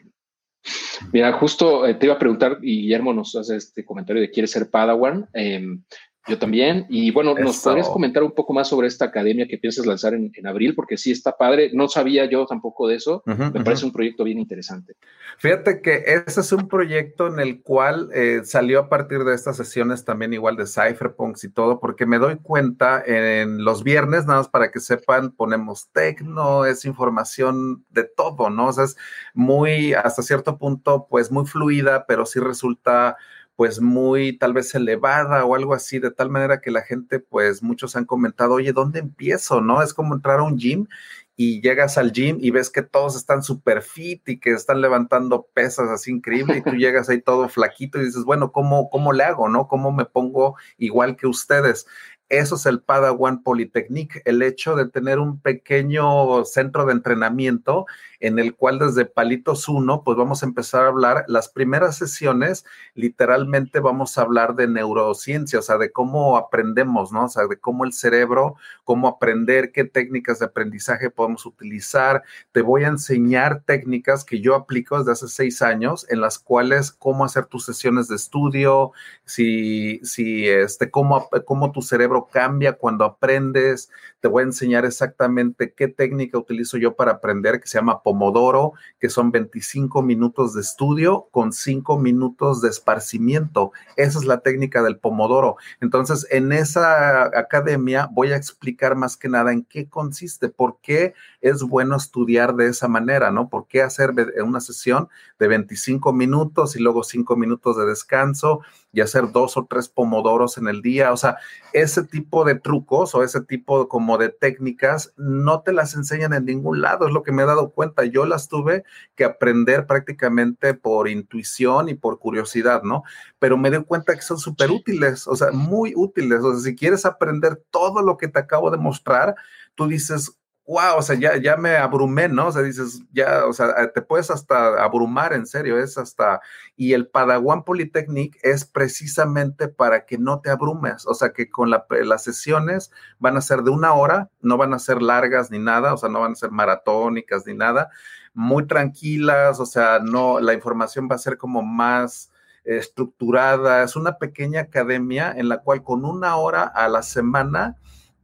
[1.11, 4.47] Mira, justo eh, te iba a preguntar, y Guillermo nos hace este comentario de quiere
[4.47, 5.27] ser Padawan.
[5.33, 5.83] Em,
[6.27, 6.85] yo también.
[6.89, 10.31] Y bueno, ¿nos podrías comentar un poco más sobre esta academia que piensas lanzar en,
[10.45, 10.75] abril?
[10.75, 11.71] Porque sí está padre.
[11.73, 13.23] No sabía yo tampoco de eso.
[13.25, 14.95] Me parece un proyecto bien interesante.
[15.37, 19.57] Fíjate que ese es un proyecto en el cual eh, salió a partir de estas
[19.57, 24.39] sesiones también igual de cypherpunks y todo, porque me doy cuenta en los viernes, nada
[24.39, 28.67] más para que sepan, ponemos tecno, es información de todo, ¿no?
[28.67, 28.97] O sea, es
[29.33, 33.17] muy, hasta cierto punto, pues muy fluida, pero sí resulta
[33.57, 37.63] pues muy tal vez elevada o algo así, de tal manera que la gente, pues
[37.63, 39.61] muchos han comentado, oye, ¿dónde empiezo?
[39.61, 39.81] ¿No?
[39.81, 40.87] Es como entrar a un gym
[41.35, 45.47] y llegas al gym y ves que todos están súper fit y que están levantando
[45.55, 49.23] pesas así increíble y tú llegas ahí todo flaquito y dices, bueno, ¿cómo, cómo le
[49.23, 49.49] hago?
[49.49, 49.67] ¿No?
[49.67, 51.87] ¿Cómo me pongo igual que ustedes?
[52.29, 57.85] Eso es el Padawan Polytechnic, el hecho de tener un pequeño centro de entrenamiento
[58.19, 62.65] en el cual desde Palitos 1, pues vamos a empezar a hablar, las primeras sesiones,
[62.95, 67.25] literalmente vamos a hablar de neurociencia, o sea, de cómo aprendemos, ¿no?
[67.25, 72.23] O sea, de cómo el cerebro, cómo aprender, qué técnicas de aprendizaje podemos utilizar.
[72.51, 76.91] Te voy a enseñar técnicas que yo aplico desde hace seis años, en las cuales
[76.91, 78.91] cómo hacer tus sesiones de estudio,
[79.25, 83.89] si, si, este, cómo, cómo tu cerebro cambia cuando aprendes.
[84.19, 88.71] Te voy a enseñar exactamente qué técnica utilizo yo para aprender, que se llama Pomodoro,
[89.01, 93.73] que son 25 minutos de estudio con 5 minutos de esparcimiento.
[93.97, 95.57] Esa es la técnica del Pomodoro.
[95.81, 101.15] Entonces, en esa academia voy a explicar más que nada en qué consiste, por qué
[101.41, 103.49] es bueno estudiar de esa manera, ¿no?
[103.49, 108.61] ¿Por qué hacer una sesión de 25 minutos y luego 5 minutos de descanso
[108.97, 111.13] y hacer dos o tres pomodoros en el día?
[111.13, 111.37] O sea,
[111.71, 116.45] ese tipo de trucos o ese tipo como de técnicas no te las enseñan en
[116.45, 118.05] ningún lado, es lo que me he dado cuenta.
[118.05, 123.03] Yo las tuve que aprender prácticamente por intuición y por curiosidad, ¿no?
[123.37, 126.41] Pero me doy cuenta que son súper útiles, o sea, muy útiles.
[126.41, 129.35] O sea, si quieres aprender todo lo que te acabo de mostrar,
[129.75, 132.47] tú dices, wow, o sea, ya, ya me abrumé, ¿no?
[132.47, 136.41] O sea, dices, ya, o sea, eh, te puedes hasta abrumar, en serio, es hasta,
[136.75, 141.69] y el Padawan Polytechnic es precisamente para que no te abrumes, o sea, que con
[141.69, 145.93] las sesiones van a ser de una hora, no van a ser largas ni nada,
[145.93, 147.89] o sea, no van a ser maratónicas ni nada,
[148.33, 152.29] muy tranquilas, o sea, no, la información va a ser como más
[152.65, 157.77] estructurada, es una pequeña academia en la cual con una hora a la semana,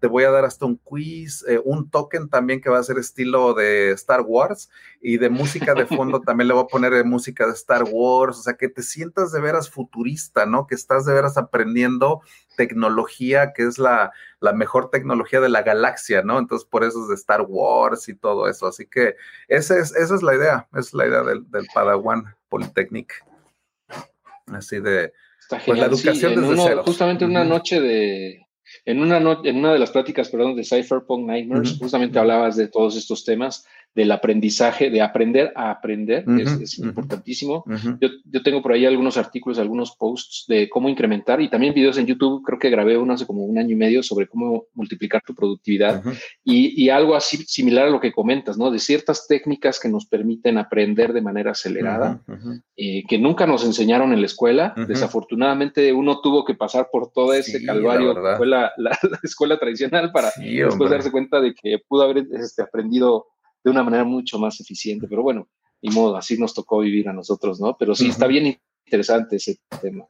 [0.03, 2.97] te voy a dar hasta un quiz, eh, un token también que va a ser
[2.97, 4.69] estilo de Star Wars
[4.99, 8.37] y de música de fondo también le voy a poner de música de Star Wars,
[8.37, 10.67] o sea, que te sientas de veras futurista, ¿no?
[10.67, 12.19] Que estás de veras aprendiendo
[12.57, 14.11] tecnología que es la,
[14.41, 16.37] la mejor tecnología de la galaxia, ¿no?
[16.37, 18.67] Entonces, por eso es de Star Wars y todo eso.
[18.67, 19.15] Así que
[19.47, 23.23] esa es, esa es la idea, esa es la idea del, Padawan Polytechnic.
[24.47, 25.13] Así de...
[25.65, 26.83] pues la educación desde cero.
[26.85, 28.42] Justamente una noche de,
[28.85, 32.95] en una, en una de las pláticas, perdón, de Cypherpunk Nightmares, justamente hablabas de todos
[32.95, 37.63] estos temas del aprendizaje, de aprender a aprender, es, importantísimo.
[37.99, 41.97] yo, yo, tengo por ahí algunos artículos, algunos posts de cómo incrementar y también videos
[41.97, 45.21] en YouTube, creo que grabé uno hace como un año y medio sobre cómo multiplicar
[45.25, 46.03] tu productividad
[46.43, 48.71] y, y, algo así similar a lo que comentas, ¿no?
[48.71, 52.21] De ciertas técnicas que nos permiten aprender de manera acelerada,
[52.75, 54.73] eh, que nunca nos enseñaron en la escuela.
[54.87, 58.13] Desafortunadamente uno tuvo que pasar por todo ese calvario
[58.45, 58.71] la,
[59.23, 63.27] escuela tradicional para después darse cuenta de que pudo haber este, aprendido
[63.63, 65.07] de una manera mucho más eficiente.
[65.07, 65.47] Pero bueno,
[65.81, 67.75] y modo, así nos tocó vivir a nosotros, ¿no?
[67.77, 70.05] Pero sí, está bien interesante ese tema.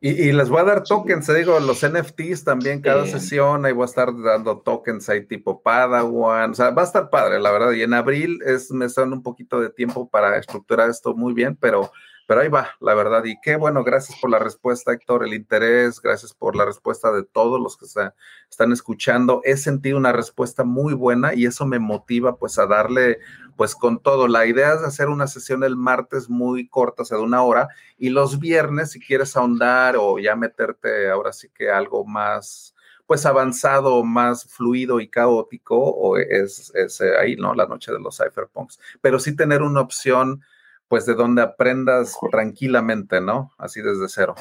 [0.00, 3.84] Y, les voy a dar tokens, te digo, los NFTs también, cada sesión, ahí voy
[3.84, 7.72] a estar dando tokens ahí tipo Padawan, o sea, va a estar padre, la verdad.
[7.72, 11.56] Y en abril es, me están un poquito de tiempo para estructurar esto muy bien,
[11.56, 11.90] pero
[12.26, 13.24] pero ahí va, la verdad.
[13.24, 17.22] Y qué bueno, gracias por la respuesta, Héctor, el interés, gracias por la respuesta de
[17.24, 18.12] todos los que se
[18.50, 19.40] están escuchando.
[19.44, 23.18] He sentido una respuesta muy buena y eso me motiva pues a darle
[23.56, 24.28] pues con todo.
[24.28, 27.68] La idea es hacer una sesión el martes muy corta, o sea, de una hora,
[27.98, 32.74] y los viernes, si quieres ahondar o ya meterte ahora sí que algo más
[33.06, 37.54] pues avanzado, más fluido y caótico, o es, es ahí, ¿no?
[37.54, 38.80] La noche de los cypherpunks.
[39.02, 40.42] Pero sí tener una opción
[40.88, 43.50] pues de donde aprendas tranquilamente, ¿no?
[43.58, 44.34] Así desde cero.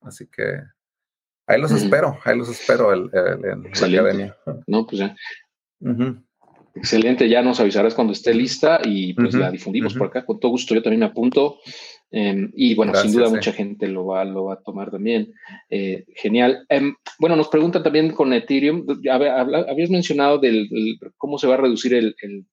[0.00, 0.60] Así que
[1.46, 4.36] ahí los espero, ahí los espero el, en la academia.
[4.66, 5.16] No, pues ya.
[6.76, 10.50] Excelente, ya nos avisarás cuando esté lista y pues la difundimos por acá con todo
[10.50, 10.74] gusto.
[10.74, 11.58] Yo también me apunto.
[12.10, 15.32] Em, y bueno, sin duda mucha gente lo va, lo va a tomar también.
[15.70, 16.64] Eh, genial.
[16.68, 18.86] Em, bueno, nos preguntan también con Ethereum.
[19.10, 20.68] Habías mencionado del,
[21.16, 22.44] cómo se va a reducir el, el,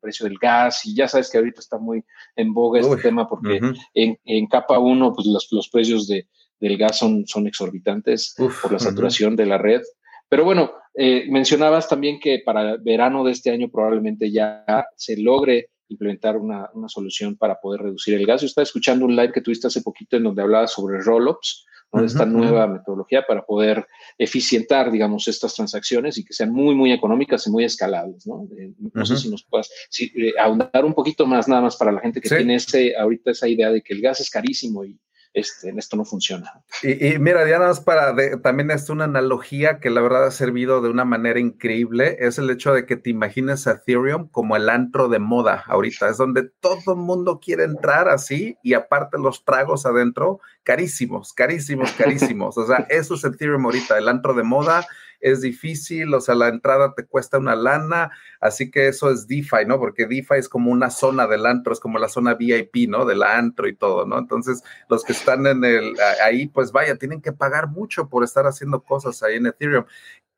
[0.00, 2.04] precio del gas y ya sabes que ahorita está muy
[2.36, 3.60] en boga este tema porque
[3.94, 6.28] en, capa 1 pues los, precios de,
[6.58, 9.82] del gas son, son exorbitantes por la saturación de la red.
[10.28, 14.64] Pero bueno, eh, mencionabas también que para verano de este año probablemente ya
[14.96, 18.42] se logre implementar una, una, solución para poder reducir el gas.
[18.42, 21.66] Yo estaba escuchando un live que tuviste hace poquito en donde hablabas sobre roll-ups
[22.04, 23.86] esta nueva metodología para poder
[24.16, 28.48] eficientar, digamos, estas transacciones y que sean muy, muy económicas y muy escalables, ¿no?
[28.58, 32.00] Eh, no sé si nos puedas eh, ahondar un poquito más, nada más para la
[32.00, 34.98] gente que tiene ese, ahorita esa idea de que el gas es carísimo y,
[35.32, 36.62] este, esto no funciona.
[36.82, 40.88] Y, mira, ya nada para, también es una analogía que la verdad ha servido de
[40.88, 45.08] una manera increíble, es el hecho de que te imagines a Ethereum como el antro
[45.08, 49.86] de moda ahorita, es donde todo el mundo quiere entrar así y aparte los tragos
[49.86, 52.58] adentro, carísimos, carísimos, carísimos.
[52.58, 54.86] o sea, eso es Ethereum ahorita, el antro de moda
[55.20, 58.10] es difícil, o sea, la entrada te cuesta una lana,
[58.40, 59.78] así que eso es DeFi, ¿no?
[59.78, 63.04] Porque DeFi es como una zona del antro, es como la zona VIP, ¿no?
[63.04, 64.18] Del antro y todo, ¿no?
[64.18, 68.46] Entonces, los que están en el, ahí, pues vaya, tienen que pagar mucho por estar
[68.46, 69.84] haciendo cosas ahí en Ethereum.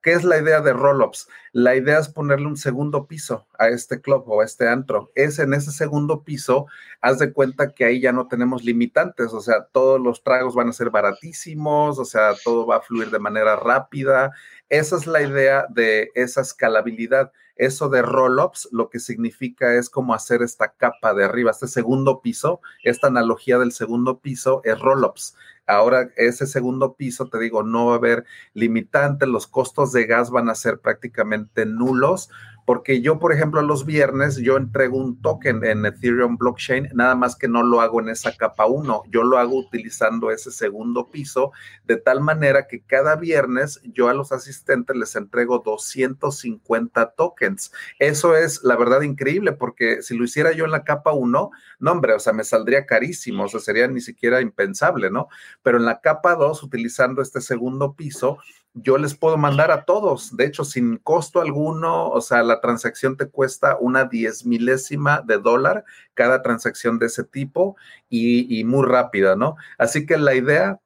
[0.02, 1.28] ¿Qué es la idea de Rollups?
[1.52, 5.12] La idea es ponerle un segundo piso a este club o a este antro.
[5.14, 6.66] Es en ese segundo piso,
[7.00, 10.68] haz de cuenta que ahí ya no tenemos limitantes, o sea, todos los tragos van
[10.68, 14.32] a ser baratísimos, o sea, todo va a fluir de manera rápida.
[14.72, 17.30] Esa es la idea de esa escalabilidad.
[17.56, 22.22] Eso de roll-ups lo que significa es como hacer esta capa de arriba, este segundo
[22.22, 25.36] piso, esta analogía del segundo piso es roll-ups.
[25.66, 28.24] Ahora ese segundo piso, te digo, no va a haber
[28.54, 32.30] limitante, los costos de gas van a ser prácticamente nulos
[32.72, 37.36] porque yo, por ejemplo, los viernes yo entrego un token en Ethereum Blockchain, nada más
[37.36, 41.52] que no lo hago en esa capa 1, yo lo hago utilizando ese segundo piso,
[41.84, 47.72] de tal manera que cada viernes yo a los asistentes les entrego 250 tokens.
[47.98, 51.92] Eso es, la verdad, increíble, porque si lo hiciera yo en la capa 1, no,
[51.92, 55.28] hombre, o sea, me saldría carísimo, o sea, sería ni siquiera impensable, ¿no?
[55.62, 58.38] Pero en la capa 2, utilizando este segundo piso,
[58.74, 63.16] yo les puedo mandar a todos, de hecho, sin costo alguno, o sea, la transacción
[63.16, 65.84] te cuesta una diez milésima de dólar
[66.14, 67.76] cada transacción de ese tipo
[68.08, 69.56] y, muy rápida, ¿no?
[69.76, 70.80] Así que la idea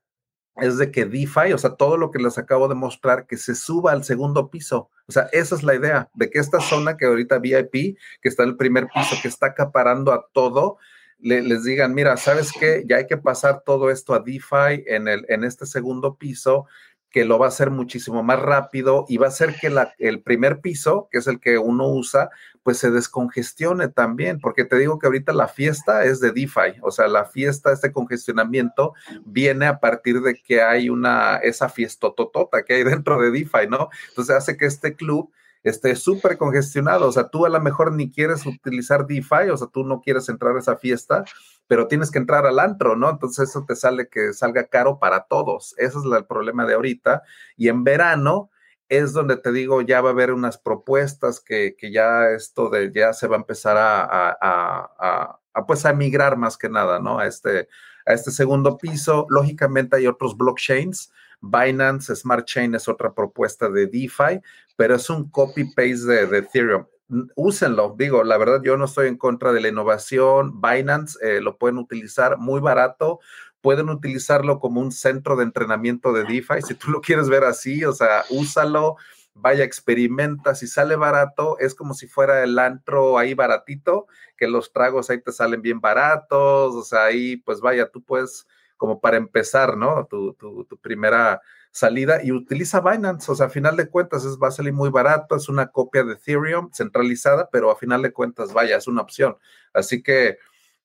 [0.56, 3.54] es de que DeFi, o sea, todo lo que les acabo de mostrar, que se
[3.54, 4.90] suba al segundo piso.
[5.06, 8.42] O sea, esa es la idea, de que esta zona que ahorita VIP, que está
[8.42, 10.78] en el primer piso, que está acaparando a todo,
[11.18, 12.84] les digan, mira, ¿sabes qué?
[12.86, 16.66] Ya hay que pasar todo esto a DeFi en, el, en este segundo piso
[17.10, 20.60] que lo va a hacer muchísimo más rápido y va a hacer que el primer
[20.60, 22.30] piso, que es el que uno usa,
[22.62, 26.90] pues se descongestione también, porque te digo que ahorita la fiesta es de DeFi, o
[26.90, 28.92] sea, la fiesta, este congestionamiento
[29.24, 33.68] viene a partir de que hay una, esa fiesta totota que hay dentro de DeFi,
[33.68, 33.88] ¿no?
[34.08, 35.30] Entonces hace que este club
[35.70, 39.66] esté súper congestionado, o sea, tú a lo mejor ni quieres utilizar DeFi, o sea,
[39.66, 41.24] tú no quieres entrar a esa fiesta,
[41.66, 43.10] pero tienes que entrar al antro, ¿no?
[43.10, 45.74] Entonces eso te sale que salga caro para todos.
[45.78, 47.22] Ese es el problema de ahorita.
[47.56, 48.50] Y en verano
[48.88, 52.92] es donde te digo, ya va a haber unas propuestas que, que ya esto de
[52.94, 57.18] ya se va a empezar a, a, a, pues a migrar más que nada, ¿no?
[57.18, 57.68] A este,
[58.06, 59.26] a este segundo piso.
[59.28, 61.12] Lógicamente hay otros blockchains.
[61.40, 64.40] Binance Smart Chain es otra propuesta de DeFi,
[64.76, 66.86] pero es un copy-paste de, de Ethereum
[67.34, 67.94] úsenlo.
[67.96, 70.60] Digo, la verdad, yo no estoy en contra de la innovación.
[70.60, 73.20] Binance eh, lo pueden utilizar muy barato.
[73.60, 76.62] Pueden utilizarlo como un centro de entrenamiento de DeFi.
[76.66, 78.96] Si tú lo quieres ver así, o sea, úsalo.
[79.34, 84.06] vaya, experimenta, si sale barato, es como si fuera el antro ahí baratito,
[84.36, 88.46] que los tragos ahí te salen bien baratos, o sea, ahí pues vaya, tú puedes
[88.76, 90.06] como para empezar, ¿no?
[90.06, 91.40] Tu, tu, tu primera
[91.70, 94.88] salida y utiliza Binance, o sea, a final de cuentas es, va a salir muy
[94.88, 99.02] barato, es una copia de Ethereum centralizada, pero a final de cuentas, vaya, es una
[99.02, 99.36] opción.
[99.74, 100.38] Así que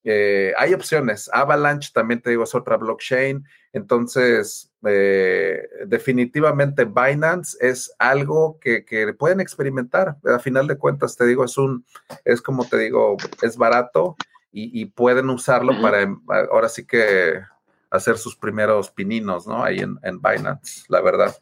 [0.03, 1.29] eh, hay opciones.
[1.31, 3.45] Avalanche también te digo es otra blockchain.
[3.71, 10.17] Entonces, eh, definitivamente Binance es algo que, que, pueden experimentar.
[10.25, 11.85] A final de cuentas, te digo, es un,
[12.25, 14.17] es como te digo, es barato
[14.53, 16.13] y, pueden usarlo para,
[16.51, 17.39] ahora sí que
[17.91, 19.63] hacer sus primeros pininos, ¿no?
[19.63, 21.35] Ahí en, en Binance, la verdad.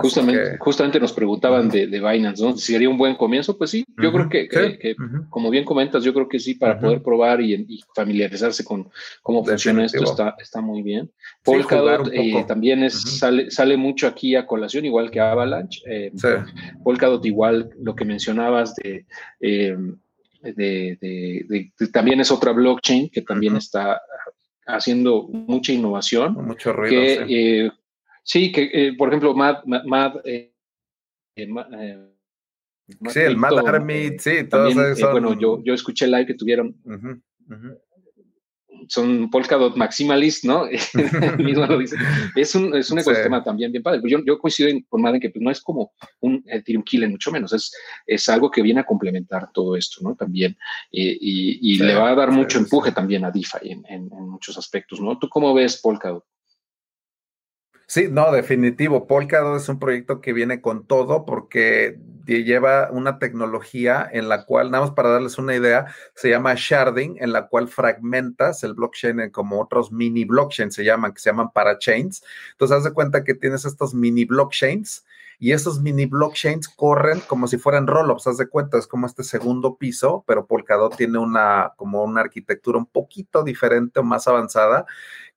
[0.00, 2.56] Justamente, justamente nos preguntaban de, de, Binance, ¿no?
[2.56, 4.96] Si sería un buen comienzo, pues sí, yo creo que, que,
[5.28, 8.88] como bien comentas, yo creo que sí, para poder probar y, familiarizarse con
[9.22, 11.10] cómo funciona esto, está, está muy bien.
[11.44, 15.82] Polkadot eh, también es, sale, sale mucho aquí a colación, igual que Avalanche.
[15.86, 16.12] Eh,
[16.82, 19.06] Polkadot igual, lo que mencionabas de...
[19.40, 19.76] Eh,
[20.42, 24.00] de, de, también es otra blockchain que también está
[24.66, 26.34] haciendo mucha innovación.
[26.34, 27.00] Mucho ruido.
[27.26, 27.72] Que, sí.
[28.22, 30.52] sí que, eh, por ejemplo, Mad, Mad, eh,
[31.36, 31.48] eh,
[33.08, 35.12] sí, el Mad Army, sí, todos esos.
[35.12, 36.76] bueno, yo, yo escuché live que tuvieron
[38.88, 40.64] son Polkadot maximalist, ¿no?
[41.38, 41.96] mismo lo dice.
[42.34, 44.00] Es un, es un ecosistema también bien padre.
[44.04, 47.52] Yo, yo coincido con Madden que pues, no es como un Ethereum Killer, mucho menos.
[47.52, 47.72] Es,
[48.06, 50.14] es algo que viene a complementar todo esto, ¿no?
[50.14, 50.56] También.
[50.90, 54.56] y, y le va a dar mucho empuje también a DeFi en, en, en, muchos
[54.56, 55.18] aspectos, ¿no?
[55.18, 56.24] ¿Tú cómo ves Polkadot?
[57.90, 59.08] Sí, no, definitivo.
[59.08, 64.70] Polkadot es un proyecto que viene con todo porque lleva una tecnología en la cual,
[64.70, 69.18] nada más para darles una idea, se llama sharding, en la cual fragmentas el blockchain
[69.18, 72.22] en como otros mini blockchains se llaman, que se llaman parachains.
[72.52, 75.04] Entonces, haz de cuenta que tienes estos mini blockchains
[75.40, 79.24] y esos mini blockchains corren como si fueran rollups, haz de cuenta, es como este
[79.24, 84.84] segundo piso, pero Polkadot tiene una como una arquitectura un poquito diferente o más avanzada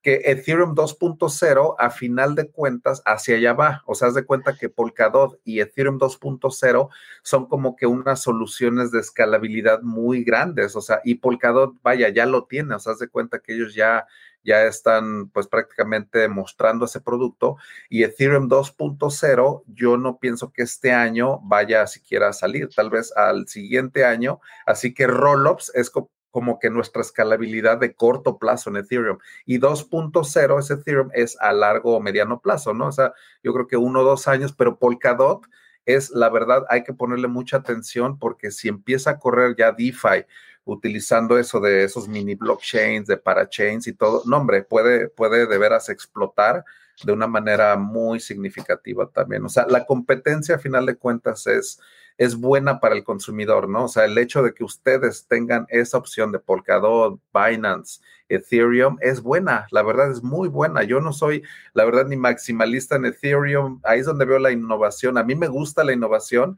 [0.04, 3.82] que Ethereum 2.0 a final de cuentas hacia allá va.
[3.86, 6.90] O sea, haz de cuenta que Polkadot y Ethereum 2.0
[7.22, 10.76] son como que unas soluciones de escalabilidad muy grandes.
[10.76, 12.74] O sea, y Polkadot, vaya, ya lo tiene.
[12.74, 14.06] O sea, haz de cuenta que ellos ya,
[14.44, 17.56] ya están pues prácticamente mostrando ese producto.
[17.88, 23.10] Y Ethereum 2.0, yo no pienso que este año vaya siquiera a salir, tal vez
[23.16, 24.38] al siguiente año.
[24.66, 25.88] Así que Rollups es
[26.34, 29.18] como que nuestra escalabilidad de corto plazo en Ethereum.
[29.46, 32.88] Y 2.0 ese Ethereum es a largo o mediano plazo, ¿no?
[32.88, 33.12] O sea,
[33.44, 35.46] yo creo que uno o dos años, pero Polkadot
[35.84, 40.26] es, la verdad, hay que ponerle mucha atención porque si empieza a correr ya DeFi
[40.64, 45.56] utilizando eso de esos mini blockchains, de parachains y todo, no, hombre, puede, puede de
[45.56, 46.64] veras explotar
[47.04, 49.44] de una manera muy significativa también.
[49.44, 51.78] O sea, la competencia a final de cuentas es
[52.16, 53.84] es buena para el consumidor, ¿no?
[53.84, 59.20] O sea, el hecho de que ustedes tengan esa opción de Polkadot, Binance, Ethereum es
[59.20, 60.82] buena, la verdad es muy buena.
[60.84, 61.42] Yo no soy,
[61.74, 65.18] la verdad, ni maximalista en Ethereum, ahí es donde veo la innovación.
[65.18, 66.56] A mí me gusta la innovación,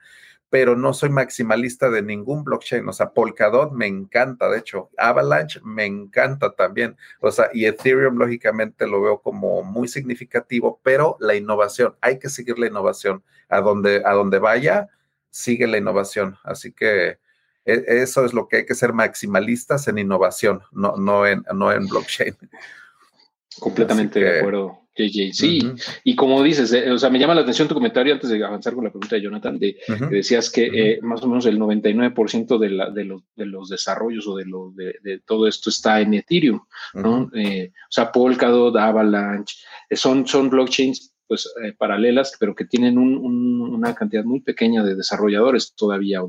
[0.49, 2.89] pero no soy maximalista de ningún blockchain.
[2.89, 6.97] O sea, Polkadot me encanta, de hecho, Avalanche me encanta también.
[7.21, 12.29] O sea, y Ethereum, lógicamente, lo veo como muy significativo, pero la innovación, hay que
[12.29, 13.23] seguir la innovación.
[13.49, 14.89] A donde, a donde vaya,
[15.37, 16.37] sigue la innovación.
[16.43, 17.19] Así que
[17.65, 21.71] e, eso es lo que hay que ser maximalistas en innovación, no, no, en, no
[21.73, 22.35] en blockchain.
[23.61, 25.33] Completamente de acuerdo, JJ.
[25.33, 25.63] Sí,
[26.05, 28.75] y como dices, eh, o sea, me llama la atención tu comentario antes de avanzar
[28.75, 32.59] con la pregunta de Jonathan, de que decías que eh, más o menos el 99%
[32.59, 36.13] de, la, de, los, de los desarrollos o de, lo, de, todo esto está en
[36.13, 36.61] Ethereum,
[36.93, 37.31] ¿no?
[37.35, 39.57] Eh, o sea, Polkadot, Avalanche,
[39.91, 45.75] son, son blockchains pues eh, paralelas, pero que tienen una cantidad muy pequeña de desarrolladores
[45.75, 46.21] todavía,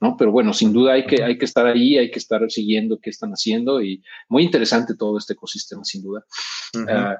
[0.00, 0.16] ¿no?
[0.16, 3.10] Pero bueno, sin duda hay que, hay que estar ahí, hay que estar siguiendo qué
[3.10, 6.24] están haciendo y muy interesante todo este ecosistema, sin duda.
[6.88, 7.18] Ah,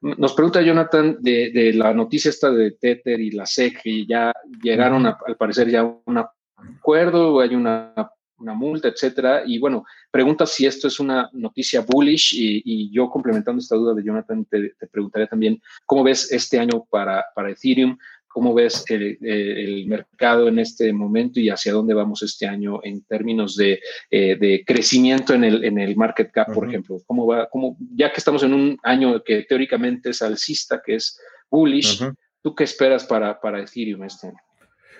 [0.00, 5.06] nos pregunta Jonathan de, la noticia esta de Tether y la SEC, y ya llegaron
[5.06, 6.18] al parecer ya a un
[6.56, 7.94] acuerdo, hay una
[8.38, 9.42] una multa, etcétera.
[9.46, 14.04] Y bueno, pregunta si esto es una noticia bullish y, yo complementando esta duda de
[14.04, 17.96] Jonathan, te, preguntaría también cómo ves este año para, para Ethereum,
[18.28, 23.56] cómo ves el, mercado en este momento y hacia dónde vamos este año en términos
[23.56, 23.80] de,
[24.10, 26.98] eh, crecimiento en el, en el market cap, por ejemplo.
[27.06, 31.18] ¿Cómo va, cómo, ya que estamos en un año que teóricamente es alcista, que es
[31.50, 32.04] bullish,
[32.42, 34.45] ¿tú qué esperas para, para Ethereum este año?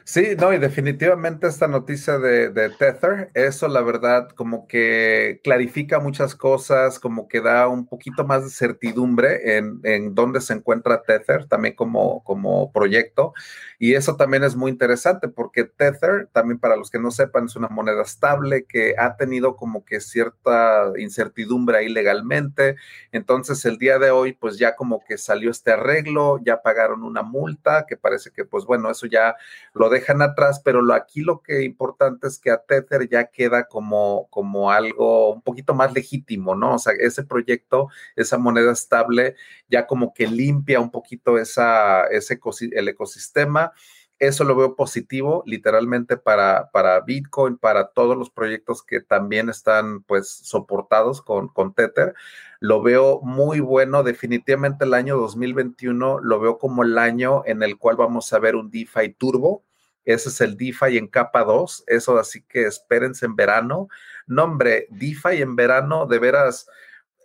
[0.08, 6.36] Sí, no, y definitivamente esta noticia de, Tether, eso la verdad como que clarifica muchas
[6.36, 11.46] cosas, como que da un poquito más de certidumbre en, en dónde se encuentra Tether
[11.46, 13.34] también como, como proyecto.
[13.80, 17.56] Y eso también es muy interesante porque Tether, también para los que no sepan, es
[17.56, 22.76] una moneda estable que ha tenido como que cierta incertidumbre ahí legalmente.
[23.10, 27.22] Entonces el día de hoy pues ya como que salió este arreglo, ya pagaron una
[27.22, 29.34] multa que parece que pues bueno, eso ya
[29.74, 33.66] lo dejan atrás, pero lo, aquí lo que importante es que a Tether ya queda
[33.66, 36.74] como, como algo un poquito más legítimo, ¿no?
[36.74, 39.36] O sea, ese proyecto, esa moneda estable,
[39.68, 42.40] ya como que limpia un poquito esa, ese,
[42.72, 43.72] el ecosistema.
[44.18, 50.02] Eso lo veo positivo, literalmente para, para Bitcoin, para todos los proyectos que también están
[50.04, 52.14] pues soportados con, con Tether.
[52.60, 54.02] Lo veo muy bueno.
[54.02, 58.56] Definitivamente el año 2021 lo veo como el año en el cual vamos a ver
[58.56, 59.65] un DeFi turbo
[60.06, 61.84] ese es el DeFi en capa 2.
[61.88, 63.88] Eso así que espérense en verano.
[64.26, 66.68] No, hombre, DeFi en verano, de veras.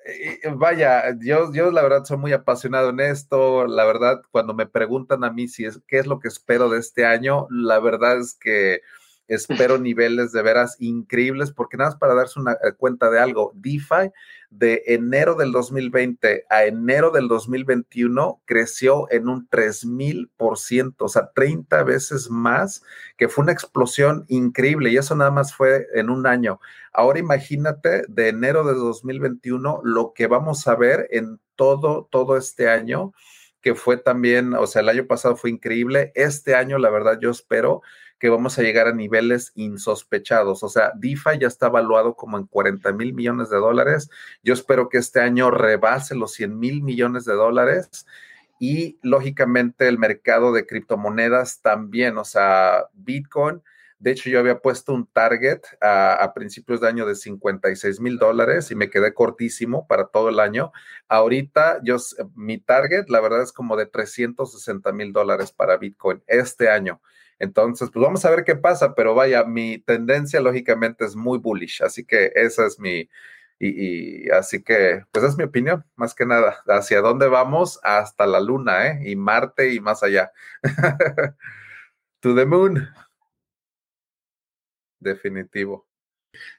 [0.05, 3.67] Eh, eh, vaya, yo, yo la verdad soy muy apasionado en esto.
[3.67, 6.79] La verdad, cuando me preguntan a mí si es qué es lo que espero de
[6.79, 8.81] este año, la verdad es que
[9.27, 13.51] espero niveles de veras increíbles, porque nada más para darse una eh, cuenta de algo,
[13.53, 14.11] DeFi
[14.51, 21.83] de enero del 2020 a enero del 2021 creció en un 3000%, o sea, 30
[21.83, 22.83] veces más,
[23.17, 26.59] que fue una explosión increíble y eso nada más fue en un año.
[26.91, 32.69] Ahora imagínate de enero de 2021 lo que vamos a ver en todo, todo este
[32.69, 33.13] año
[33.61, 36.11] que fue también, o sea, el año pasado fue increíble.
[36.15, 37.81] Este año, la verdad, yo espero
[38.22, 40.61] que vamos a llegar a niveles insospechados.
[40.61, 44.11] O sea, DeFi ya está evaluado como en 40 mil millones de dólares.
[44.43, 48.06] Yo espero que este año rebase los 100 mil millones de dólares.
[48.60, 53.64] Y lógicamente el mercado de criptomonedas también, o sea, Bitcoin.
[53.98, 58.69] De hecho, yo había puesto un target a, principios de año de 56 mil dólares
[58.69, 60.72] y me quedé cortísimo para todo el año.
[61.07, 61.98] Ahorita, yo,
[62.35, 67.02] mi target, la verdad, es como de 360 mil dólares para Bitcoin este año.
[67.41, 71.81] Entonces, pues vamos a ver qué pasa, pero vaya, mi tendencia lógicamente es muy bullish,
[71.81, 73.09] así que esa es mi,
[73.59, 78.39] y, así que, pues es mi opinión, más que nada, hacia dónde vamos hasta la
[78.39, 79.11] luna, ¿eh?
[79.11, 80.31] Y Marte y más allá.
[82.19, 82.88] to the moon.
[84.99, 85.88] Definitivo.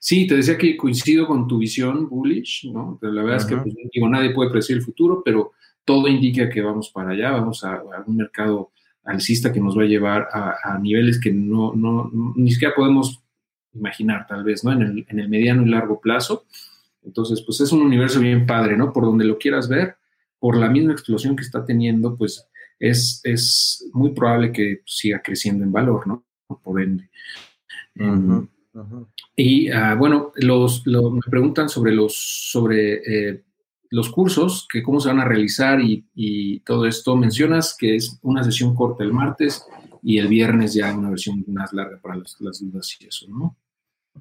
[0.01, 2.99] Sí, te decía que coincido con tu visión bullish, ¿no?
[3.01, 5.53] Pero la verdad es que, pues, digo, nadie puede predecir el futuro, pero
[5.85, 8.73] todo indica que vamos para allá, vamos a un mercado
[9.05, 13.21] alcista que nos va a llevar a, niveles que no, no, ni siquiera podemos
[13.75, 14.73] imaginar, tal vez, ¿no?
[14.73, 16.45] En el, en el, mediano y largo plazo.
[17.03, 18.93] Entonces, pues es un universo bien padre, ¿no?
[18.93, 19.97] Por donde lo quieras ver,
[20.39, 22.47] por la misma explosión que está teniendo, pues
[22.79, 26.25] es, es muy probable que siga creciendo en valor, ¿no?
[26.63, 27.09] Por ende.
[27.95, 28.47] Em,
[29.37, 32.15] y ah, bueno, los, me preguntan sobre los,
[32.51, 33.45] sobre eh,
[33.93, 37.15] los cursos, que cómo se van a realizar y, todo esto.
[37.15, 39.67] Mencionas que es una sesión corta el martes
[40.03, 43.55] y el viernes ya una versión más larga para las, las dudas y eso, ¿no?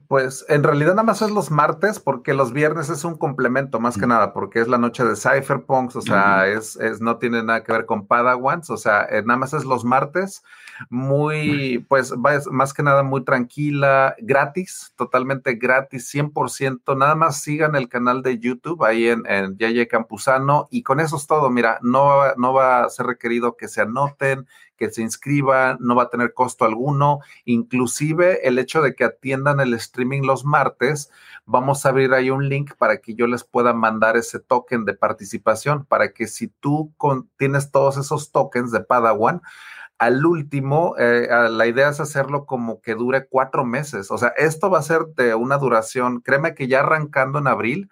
[0.08, 3.98] Pues en realidad nada más es los martes porque los viernes es un complemento más
[3.98, 7.64] que nada porque es la noche de Cypherpunks, o sea, es, es, no tiene nada
[7.64, 10.44] que ver con Padawans, o sea, eh, nada más es los martes,
[10.90, 17.90] muy, pues más que nada muy tranquila, gratis, totalmente gratis, 100%, nada más sigan el
[17.90, 22.34] canal de YouTube ahí en, en Yeye Campuzano y con eso es todo, mira, no,
[22.38, 24.48] no va a ser requerido que se anoten,
[24.82, 27.20] que se inscriban, no va a tener costo alguno.
[27.46, 31.12] Inclusive el hecho de que atiendan el streaming los martes,
[31.46, 34.96] vamos a abrir ahí un link para que yo les pueda mandar ese token de
[34.96, 36.92] participación, para que si tú
[37.38, 39.44] tienes todos esos tokens de Padawan,
[40.00, 44.10] al último, eh, la idea es hacerlo como que dure cuatro meses.
[44.10, 47.92] O sea, esto va a ser de una duración, créeme que ya arrancando en abril,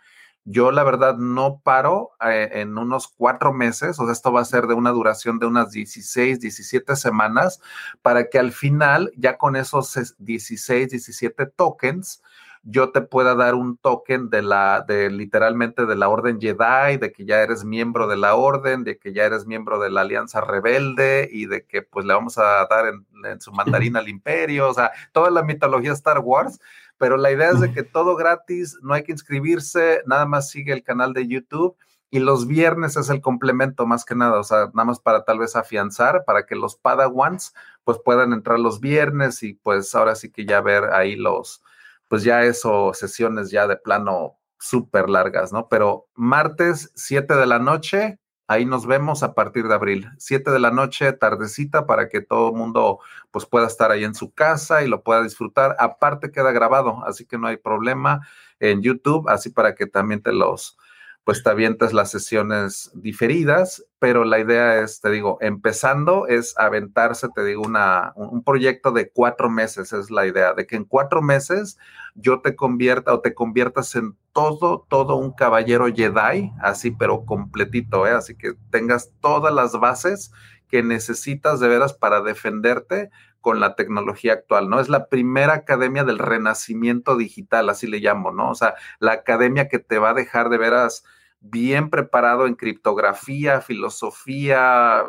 [0.51, 4.45] yo la verdad no paro eh, en unos cuatro meses, o sea, esto va a
[4.45, 7.61] ser de una duración de unas 16, 17 semanas,
[8.01, 12.23] para que al final, ya con esos 16, 17 tokens,
[12.63, 17.11] yo te pueda dar un token de la, de literalmente de la Orden Jedi, de
[17.11, 20.41] que ya eres miembro de la Orden, de que ya eres miembro de la Alianza
[20.41, 24.69] Rebelde y de que pues le vamos a dar en, en su mandarín al Imperio,
[24.69, 26.59] o sea, toda la mitología Star Wars
[26.99, 30.73] pero la idea es de que todo gratis, no hay que inscribirse, nada más sigue
[30.73, 31.75] el canal de YouTube
[32.11, 35.39] y los viernes es el complemento más que nada, o sea, nada más para tal
[35.39, 37.53] vez afianzar, para que los Padawans
[37.83, 41.63] pues puedan entrar los viernes y pues ahora sí que ya ver ahí los,
[42.07, 45.69] pues ya eso, sesiones ya de plano súper largas, ¿no?
[45.69, 48.19] Pero martes, 7 de la noche,
[48.51, 52.49] Ahí nos vemos a partir de abril, 7 de la noche, tardecita, para que todo
[52.49, 52.97] el mundo
[53.29, 55.75] pues, pueda estar ahí en su casa y lo pueda disfrutar.
[55.77, 58.27] Aparte queda grabado, así que no hay problema
[58.59, 60.79] en YouTube, así para que también te los,
[61.29, 67.27] pues te avientas las sesiones diferidas, pero la idea es, te digo, empezando es aventarse,
[67.35, 71.21] te digo, una, un proyecto de cuatro meses, es la idea, de que en cuatro
[71.21, 71.77] meses
[72.15, 78.07] yo te convierta o te conviertas en todo, todo un caballero Jedi, así, pero completito,
[78.07, 78.13] ¿eh?
[78.13, 80.31] así que tengas todas las bases
[80.67, 84.79] que necesitas de veras para defenderte con la tecnología actual, ¿no?
[84.79, 88.49] Es la primera academia del renacimiento digital, así le llamo, ¿no?
[88.49, 91.03] O sea, la academia que te va a dejar de veras
[91.41, 95.03] bien preparado en criptografía, filosofía,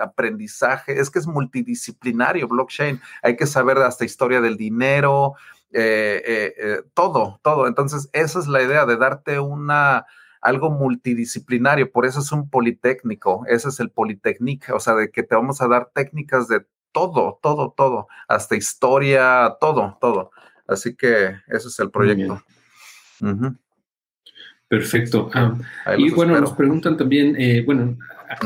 [0.00, 1.00] aprendizaje.
[1.00, 3.00] Es que es multidisciplinario blockchain.
[3.22, 5.34] Hay que saber hasta historia del dinero,
[5.72, 7.66] eh, eh, eh, todo, todo.
[7.66, 10.06] Entonces, esa es la idea de darte una
[10.42, 15.22] algo multidisciplinario, por eso es un politécnico, ese es el Politécnico, o sea, de que
[15.22, 20.32] te vamos a dar técnicas de todo, todo, todo, hasta historia, todo, todo.
[20.66, 22.42] Así que ese es el proyecto.
[24.72, 25.28] Perfecto.
[25.34, 25.54] Ah,
[25.98, 27.98] y bueno, nos preguntan también, eh, bueno,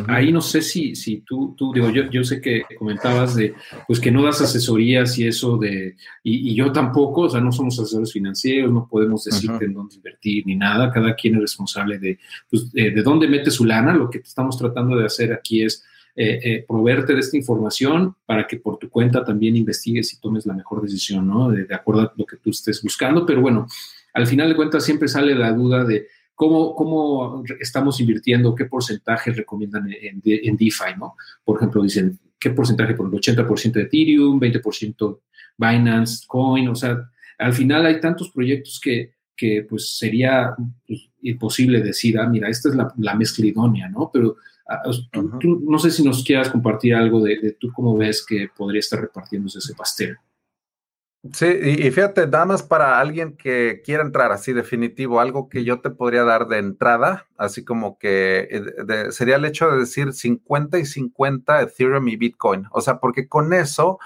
[0.08, 3.54] ahí no sé si, si tú, tú digo, yo, yo sé que comentabas de,
[3.86, 5.94] pues que no das asesorías y eso de,
[6.24, 10.44] y, yo tampoco, o sea, no somos asesores financieros, no podemos decirte en dónde invertir
[10.48, 12.18] ni nada, cada quien es responsable de,
[12.50, 15.84] pues, de dónde mete su lana, lo que estamos tratando de hacer aquí es
[16.16, 20.44] eh, eh, proveerte de esta información para que por tu cuenta también investigues y tomes
[20.44, 21.50] la mejor decisión, ¿no?
[21.50, 23.68] De, de acuerdo a lo que tú estés buscando, pero bueno,
[24.16, 28.54] al final de cuentas siempre sale la duda de, ¿Cómo, ¿Cómo, estamos invirtiendo?
[28.54, 30.98] ¿Qué porcentaje recomiendan en, en, DeFi?
[30.98, 31.16] ¿no?
[31.42, 32.92] Por ejemplo, dicen, ¿qué porcentaje?
[32.92, 35.20] Por el 80% de Ethereum, 20%
[35.56, 36.68] Binance, Coin.
[36.68, 40.54] O sea, al final hay tantos proyectos que, que pues sería
[40.86, 44.10] pues, imposible decir, ah, mira, esta es la, la mezcla idónea, ¿no?
[44.12, 44.36] Pero
[44.68, 44.82] ah,
[45.40, 48.80] tú, no sé si nos quieras compartir algo de, de, tú cómo ves que podría
[48.80, 50.16] estar repartiéndose ese pastel.
[51.32, 55.80] Sí, y, fíjate, nada más para alguien que quiera entrar así definitivo, algo que yo
[55.80, 60.78] te podría dar de entrada, así como que eh, sería el hecho de decir 50
[60.78, 62.66] y 50 Ethereum y Bitcoin.
[62.70, 63.98] O sea, porque con eso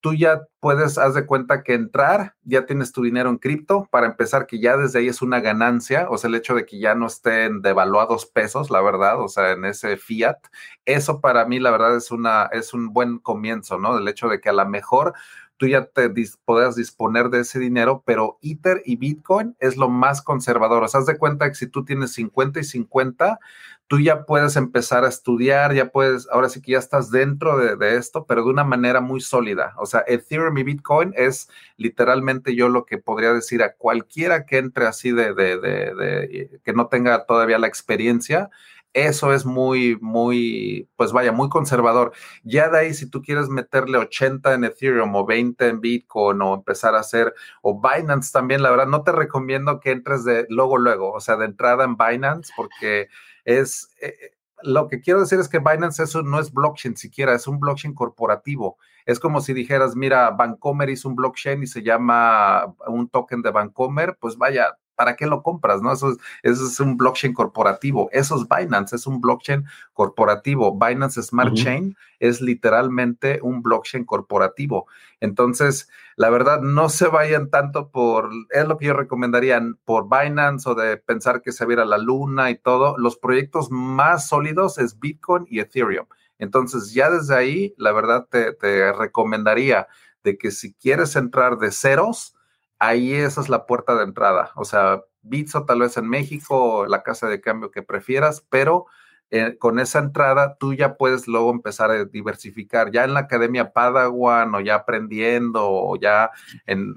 [0.00, 4.06] tú ya puedes, haz de cuenta que entrar, ya tienes tu dinero en cripto, para
[4.06, 6.94] empezar que ya desde ahí es una ganancia, o sea, el hecho de que ya
[6.94, 10.38] no estén devaluados pesos, la verdad, o sea, en ese fiat,
[10.84, 13.98] eso para mí, la verdad, es una, es un buen comienzo, ¿no?
[13.98, 15.14] El hecho de que a lo mejor
[15.58, 16.10] tú ya te
[16.44, 20.84] podrás disponer de ese dinero, pero Ether y Bitcoin es lo más conservador.
[20.84, 23.40] O sea, haz de cuenta que si tú tienes 50 y 50,
[23.88, 27.96] tú ya puedes empezar a estudiar, ya puedes, ahora sí que ya estás dentro de,
[27.96, 29.74] esto, pero de una manera muy sólida.
[29.78, 34.58] O sea, Ethereum y Bitcoin es literalmente yo lo que podría decir a cualquiera que
[34.58, 38.48] entre así de, de, de que no tenga todavía la experiencia
[38.94, 42.12] eso es muy, muy, pues vaya, muy conservador.
[42.42, 46.54] Ya de ahí, si tú quieres meterle 80 en Ethereum o 20 en Bitcoin o
[46.54, 50.78] empezar a hacer, o Binance también, la verdad, no te recomiendo que entres de luego,
[50.78, 53.08] luego, o sea, de entrada en Binance, porque
[53.44, 54.30] es, eh, eh,
[54.62, 57.94] lo que quiero decir es que Binance eso no es blockchain siquiera, es un blockchain
[57.94, 58.78] corporativo.
[59.06, 63.50] Es como si dijeras, mira, Bancomer hizo un blockchain y se llama un token de
[63.50, 65.80] Bancomer, pues vaya, ¿para qué lo compras?
[65.80, 65.92] ¿No?
[65.92, 66.10] Eso
[66.42, 68.08] es, es un blockchain corporativo.
[68.10, 70.76] Eso es Binance, es un blockchain corporativo.
[70.76, 74.88] Binance Smart Chain es literalmente un blockchain corporativo.
[75.20, 80.68] Entonces, la verdad, no se vayan tanto por, es lo que yo recomendaría, por Binance
[80.68, 82.98] o de pensar que se viera la luna y todo.
[82.98, 86.06] Los proyectos más sólidos es Bitcoin y Ethereum.
[86.40, 89.86] Entonces, ya desde ahí, la verdad, te, te recomendaría
[90.24, 92.34] de que si quieres entrar de ceros,
[92.78, 94.52] ahí esa es la puerta de entrada.
[94.56, 98.86] O sea, Bitso tal vez en México, la casa de cambio que prefieras, pero
[99.30, 102.90] eh, con esa entrada tú ya puedes luego empezar a diversificar.
[102.90, 106.30] Ya en la Academia Padawan o ya aprendiendo o ya
[106.66, 106.96] en,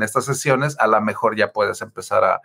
[0.00, 2.40] estas sesiones, a lo mejor ya puedes empezar a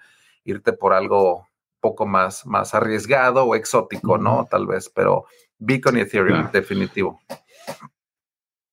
[0.46, 1.48] irte por algo
[1.80, 4.48] poco más, más arriesgado o exótico, ¿no?
[4.50, 5.26] Tal vez, pero
[5.60, 7.22] Bitcoin y Ethereum, definitivo.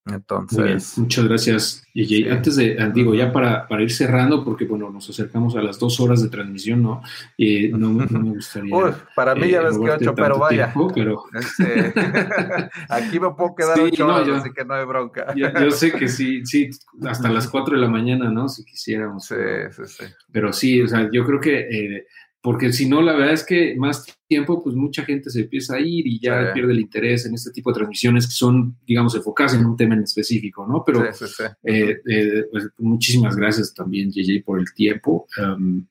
[0.07, 0.97] Entonces.
[0.99, 5.11] muchas gracias, Y Antes de, ah, digo, ya para, para, ir cerrando, porque bueno, nos
[5.11, 7.03] acercamos a las dos horas de transmisión, ¿no?
[7.37, 8.75] y no, me gustaría.
[8.77, 10.73] Uy, para mí ya eh, ves que ocho, pero vaya.
[10.95, 11.25] pero...
[11.35, 11.93] Este,
[12.89, 15.35] aquí me puedo quedar ocho horas, así que no hay bronca.
[15.35, 16.71] Yo, sé que sí, sí,
[17.05, 18.49] hasta las cuatro de la mañana, ¿no?
[18.49, 19.27] Si quisiéramos.
[19.27, 19.35] Sí,
[19.71, 20.05] sí, sí.
[20.31, 22.07] Pero sí, o sea, yo creo que eh,
[22.41, 25.81] porque si no, la verdad es que más tiempo, pues mucha gente se empieza a
[25.81, 29.55] ir y ya pierde el interés en este tipo de transmisiones que son, digamos, enfocadas
[29.55, 30.85] en un tema en específico, ¿no?
[30.85, 35.27] Pero eh, eh, pues, muchísimas gracias también, JJ, por el tiempo.
[35.43, 35.87] Um,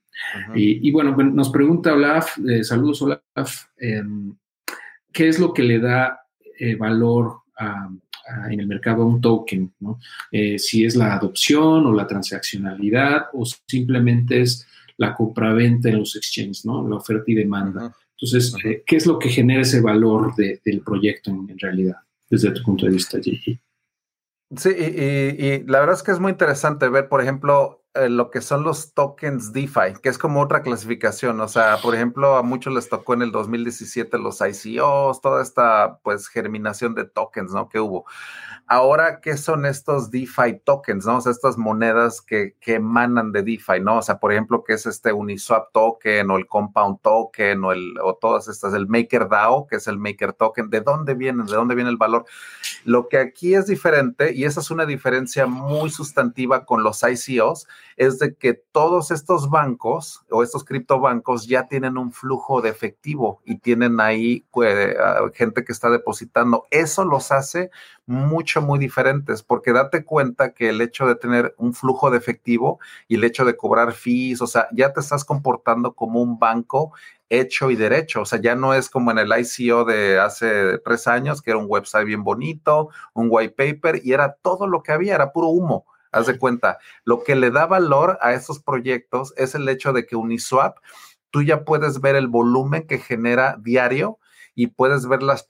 [0.55, 4.33] y, bueno, nos pregunta Olaf, eh, saludos Olaf, em,
[5.11, 6.21] qué es lo que le da
[6.79, 7.41] valor
[8.49, 9.99] en el mercado a un token, ¿no?
[10.31, 14.65] Si es la adopción o la transaccionalidad o simplemente es
[14.97, 16.87] la compraventa en los exchanges, ¿no?
[16.87, 17.95] La oferta y demanda.
[18.11, 21.97] Entonces, eh, ¿qué es lo que genera ese valor del proyecto en, realidad,
[22.29, 23.59] desde tu punto de vista, Gigi?
[24.55, 28.41] Sí, y, la verdad es que es muy interesante ver, por ejemplo, eh, lo que
[28.41, 31.39] son los tokens DeFi, que es como otra clasificación.
[31.39, 35.99] O sea, por ejemplo, a muchos les tocó en el 2017 los ICOs, toda esta
[36.03, 37.67] pues germinación de tokens, ¿no?
[37.69, 38.05] Que hubo.
[38.67, 41.17] Ahora, ¿qué son estos DeFi tokens, no?
[41.17, 43.99] O sea, estas monedas que, que emanan de DeFi, ¿no?
[43.99, 47.93] O sea, por ejemplo, ¿qué es este Uniswap token o el Compound token o, el,
[48.03, 50.71] o todas estas, el MakerDAO, que es el Maker token?
[50.71, 51.45] ¿De dónde vienen?
[51.45, 52.25] ¿De dónde viene el valor?
[52.85, 57.67] Lo que aquí es diferente, y esa es una diferencia muy sustantiva con los ICOs,
[57.97, 63.41] es de que todos estos bancos o estos criptobancos ya tienen un flujo de efectivo
[63.45, 64.95] y tienen ahí pues,
[65.35, 66.65] gente que está depositando.
[66.71, 67.69] Eso los hace
[68.07, 72.79] mucho, muy diferentes, porque date cuenta que el hecho de tener un flujo de efectivo
[73.07, 76.93] y el hecho de cobrar fees, o sea, ya te estás comportando como un banco
[77.29, 78.21] hecho y derecho.
[78.21, 81.59] O sea, ya no es como en el ICO de hace tres años, que era
[81.59, 85.47] un website bien bonito, un white paper, y era todo lo que había, era puro
[85.47, 85.85] humo.
[86.11, 90.05] Haz de cuenta, lo que le da valor a estos proyectos es el hecho de
[90.05, 90.77] que Uniswap,
[91.29, 94.19] tú ya puedes ver el volumen que genera diario
[94.55, 95.45] y puedes ver las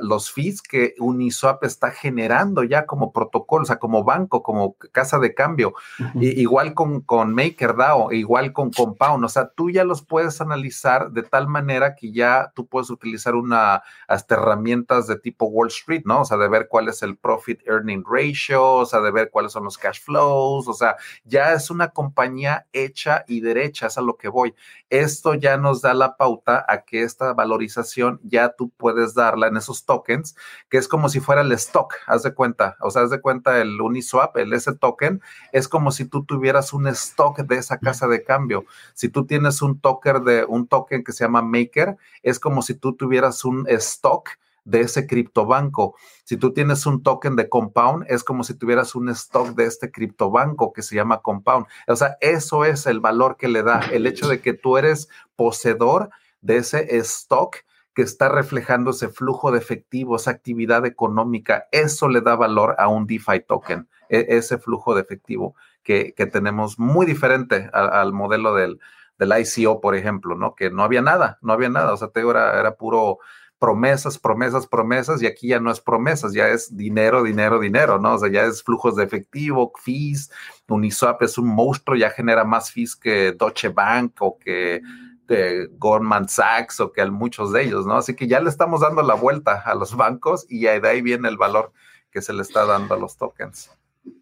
[0.00, 5.18] los fees que Uniswap está generando ya como protocolo, o sea, como banco, como casa
[5.18, 5.74] de cambio,
[6.14, 11.22] igual con, con MakerDAO, igual con Compound, o sea, tú ya los puedes analizar de
[11.22, 16.22] tal manera que ya tú puedes utilizar una, hasta herramientas de tipo Wall Street, ¿no?
[16.22, 19.52] O sea, de ver cuál es el profit earning ratio, o sea, de ver cuáles
[19.52, 24.02] son los cash flows, o sea, ya es una compañía hecha y derecha, es a
[24.02, 24.54] lo que voy.
[24.88, 29.56] Esto ya nos da la pauta a que esta valorización ya tú puedes darla en
[29.56, 30.36] esos tokens,
[30.68, 33.60] que es como si fuera el stock, haz de cuenta, o sea, haz de cuenta
[33.60, 35.20] el Uniswap, el ese token,
[35.52, 38.64] es como si tú tuvieras un stock de esa casa de cambio.
[38.94, 42.74] Si tú tienes un token de un token que se llama Maker, es como si
[42.74, 44.30] tú tuvieras un stock
[44.66, 45.94] de ese criptobanco.
[46.24, 49.90] Si tú tienes un token de Compound, es como si tuvieras un stock de este
[49.90, 51.66] criptobanco que se llama Compound.
[51.86, 55.08] O sea, eso es el valor que le da, el hecho de que tú eres
[55.36, 56.10] poseedor
[56.40, 57.56] de ese stock
[57.96, 62.88] que está reflejando ese flujo de efectivo, esa actividad económica, eso le da valor a
[62.88, 68.78] un DeFi token, e, ese flujo de efectivo que, tenemos muy diferente al modelo del,
[69.18, 70.54] ICO, por ejemplo, ¿no?
[70.54, 73.18] Que no había nada, no había nada, o sea, te era, era puro
[73.58, 78.16] promesas, promesas, promesas, y aquí ya no es promesas, ya es dinero, dinero, dinero, ¿no?
[78.16, 80.30] O sea, ya es flujos de efectivo, fees,
[80.68, 84.82] Uniswap es un monstruo, ya genera más fees que Deutsche Bank o que
[85.26, 87.94] de Goldman Sachs o que a muchos de ellos, ¿no?
[87.94, 91.28] Así que ya le estamos dando la vuelta a los bancos y de ahí viene
[91.28, 91.72] el valor
[92.10, 93.70] que se le está dando a los tokens.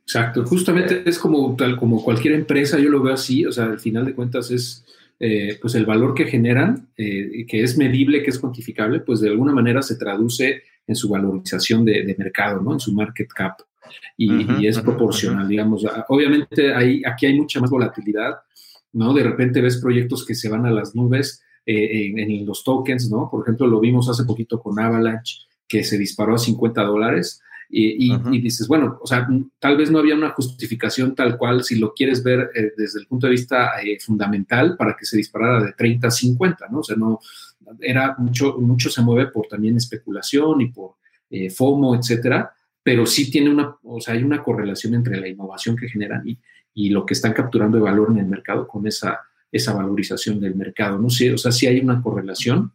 [0.03, 3.79] Exacto, justamente es como tal como cualquier empresa, yo lo veo así, o sea, al
[3.79, 4.85] final de cuentas es
[5.21, 9.29] eh, pues el valor que generan, eh, que es medible, que es cuantificable, pues de
[9.29, 12.73] alguna manera se traduce en su valorización de, mercado, ¿no?
[12.73, 13.59] En su market cap.
[14.17, 15.85] Y, es proporcional, digamos.
[16.09, 18.41] Obviamente hay, aquí hay mucha más volatilidad,
[18.95, 19.13] ¿no?
[19.13, 23.29] De repente ves proyectos que se van a las nubes eh, en, los tokens, ¿no?
[23.31, 27.41] Por ejemplo, lo vimos hace poquito con Avalanche, que se disparó a 50 dólares.
[27.77, 29.27] Y, dices, bueno, o sea,
[29.59, 33.07] tal vez no había una justificación tal cual si lo quieres ver eh, desde el
[33.07, 36.81] punto de vista eh, fundamental para que se disparara de 30 a 50, ¿no?
[36.81, 37.19] O sea, no,
[37.81, 40.93] era mucho, mucho se mueve por también especulación y por
[41.53, 45.89] FOMO, etcétera, pero sí tiene una, o sea, hay una correlación entre la innovación que
[45.89, 46.39] generan y,
[46.75, 49.21] y lo que están capturando de valor en el mercado con esa,
[49.51, 50.99] esa valorización del mercado.
[50.99, 52.73] No sé, o sea, sí hay una correlación.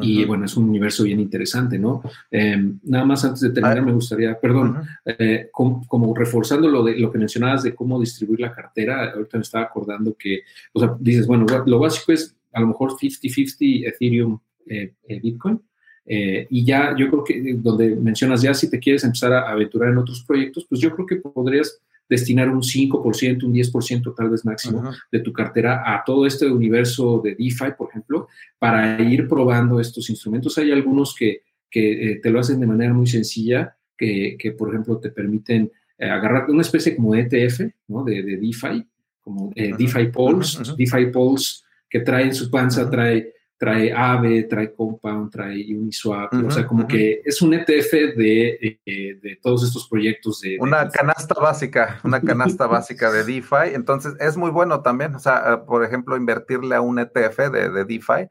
[0.00, 2.02] Y bueno, es un universo bien interesante, ¿no?
[2.30, 3.82] Em, nada más antes de terminar, ah.
[3.82, 8.54] me gustaría, perdón, eh, como, reforzando lo, de, lo que mencionabas de cómo distribuir la
[8.54, 12.68] cartera, ahorita me estaba acordando que, o sea, dices, bueno, lo básico es a lo
[12.68, 15.60] mejor 50-50 Ethereum, eh, eh, Bitcoin,
[16.06, 19.98] y ya yo creo que donde mencionas ya si te quieres empezar a aventurar en
[19.98, 24.82] otros proyectos, pues yo creo que podrías destinar un 5%, un 10% tal vez máximo
[25.10, 30.10] de tu cartera a todo este universo de DeFi, por ejemplo, para ir probando estos
[30.10, 30.58] instrumentos.
[30.58, 34.70] Hay algunos que, que eh, te lo hacen de manera muy sencilla, que, que por
[34.70, 38.04] ejemplo te permiten eh, agarrar una especie como de ETF, ¿no?
[38.04, 38.86] De, de DeFi,
[39.20, 43.32] como eh, DeFi Pulse, DeFi Pulse, que trae en su panza, trae
[43.62, 49.18] trae AVE, trae Compound, trae Uniswap, o sea, como que es un ETF de, eh,
[49.22, 50.56] de, todos estos proyectos de...
[50.58, 55.64] Una canasta básica, una canasta básica de DeFi, entonces es muy bueno también, o sea,
[55.64, 58.26] por ejemplo, invertirle a un ETF de, de DeFi,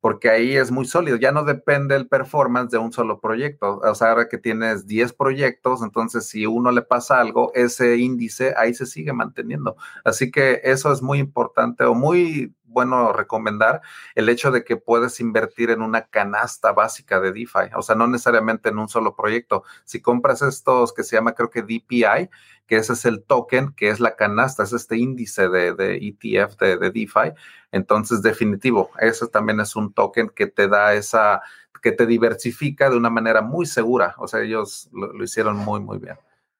[0.00, 3.94] porque ahí es muy sólido, ya no depende el performance de un solo proyecto, o
[3.96, 8.72] sea, ahora que tienes 10 proyectos, entonces si uno le pasa algo, ese índice ahí
[8.72, 9.74] se sigue manteniendo.
[10.04, 13.80] Así que eso es muy importante o muy bueno recomendar
[14.14, 18.06] el hecho de que puedes invertir en una canasta básica de DeFi, o sea, no
[18.06, 19.64] necesariamente en un solo proyecto.
[19.84, 22.28] Si compras estos que se llama creo que DPI,
[22.66, 26.76] que ese es el token, que es la canasta, es este índice de, ETF de,
[26.76, 27.32] de, DeFi.
[27.72, 31.40] Entonces, definitivo, ese también es un token que te da esa,
[31.80, 34.14] que te diversifica de una manera muy segura.
[34.18, 36.18] O sea, ellos lo, hicieron muy, muy bien.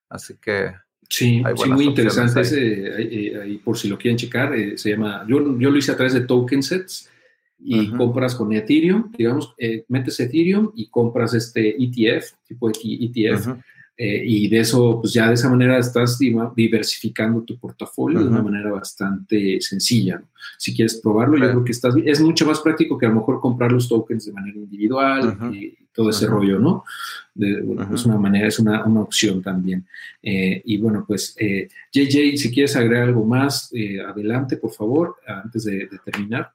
[0.09, 0.86] Así que...
[1.09, 2.41] Sí, sí muy interesante.
[2.41, 2.93] Ese,
[3.41, 6.15] ahí, por si lo quieren checar, eh, se llama, yo, yo lo hice a través
[6.15, 7.11] de token sets
[7.59, 13.57] y compras con Ethereum, digamos, eh, metes Ethereum y compras este ETF, tipo ETF.
[13.99, 18.43] Eh, y de eso, pues ya de esa manera estás diversificando tu portafolio de una
[18.43, 20.23] manera bastante sencilla.
[20.59, 23.41] Si quieres probarlo, yo creo que estás, es mucho más práctico que a lo mejor
[23.41, 26.85] comprar los tokens de manera individual y todo ese rollo, ¿no?
[27.35, 29.87] Es una manera, es una, una opción también.
[30.23, 33.73] Eh, y bueno, pues, JJ, eh, si quieres agregar algo más,
[34.07, 36.53] adelante, por favor, antes de terminar.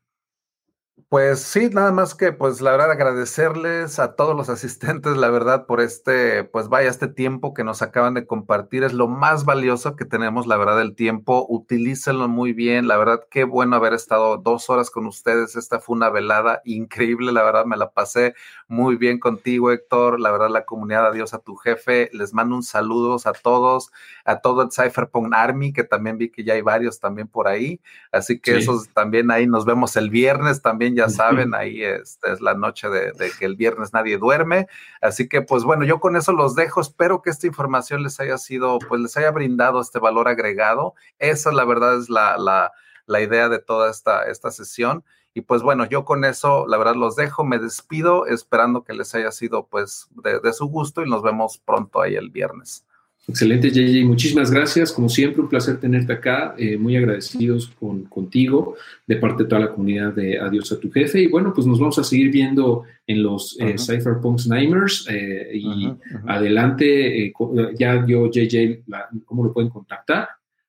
[1.12, 5.66] Pues sí, nada más que pues la verdad agradecerles a todos los asistentes, la verdad,
[5.66, 9.98] por este, pues vaya, este tiempo que nos acaban de compartir, es lo más valioso
[9.98, 14.38] que tenemos, la verdad, el tiempo, utilícenlo muy bien, la verdad, qué bueno haber estado
[14.38, 18.34] dos horas con ustedes, esta fue una velada increíble, la verdad, me la pasé
[18.70, 22.64] muy bien contigo, Héctor, la verdad, la comunidad, adiós a tu jefe, les mando un
[22.64, 23.92] saludos a todos,
[24.24, 27.82] a todo el Cypherpunk Army, que también vi que ya hay varios también por ahí,
[28.14, 32.42] así que esos también ahí nos vemos el viernes también, ya saben, ahí es, es
[32.42, 34.68] la noche de, que el viernes nadie duerme.
[35.02, 36.82] Así que, pues bueno, yo con eso los dejo.
[36.82, 40.96] Espero que esta información les haya sido, pues les haya brindado este valor agregado.
[41.20, 42.72] Esa, la verdad, es la, la,
[43.06, 45.04] la idea de toda esta, esta sesión.
[45.34, 49.16] Y pues bueno, yo con eso, la verdad, los dejo, me despido, esperando que les
[49.16, 52.86] haya sido pues de, de su gusto y nos vemos pronto ahí el viernes.
[53.28, 54.04] Excelente, JJ.
[54.06, 54.92] Muchísimas gracias.
[54.92, 56.56] Como siempre, un placer tenerte acá.
[56.58, 58.76] Eh, muy agradecidos con, contigo,
[59.06, 61.22] de parte de toda la comunidad de Adiós a tu jefe.
[61.22, 65.08] Y bueno, pues nos vamos a seguir viendo en los uh Cypherpunks Nimers.
[65.10, 65.94] Eh, y
[66.28, 67.32] adelante,
[67.78, 68.84] ya dio JJ
[69.26, 70.28] cómo lo pueden contactar.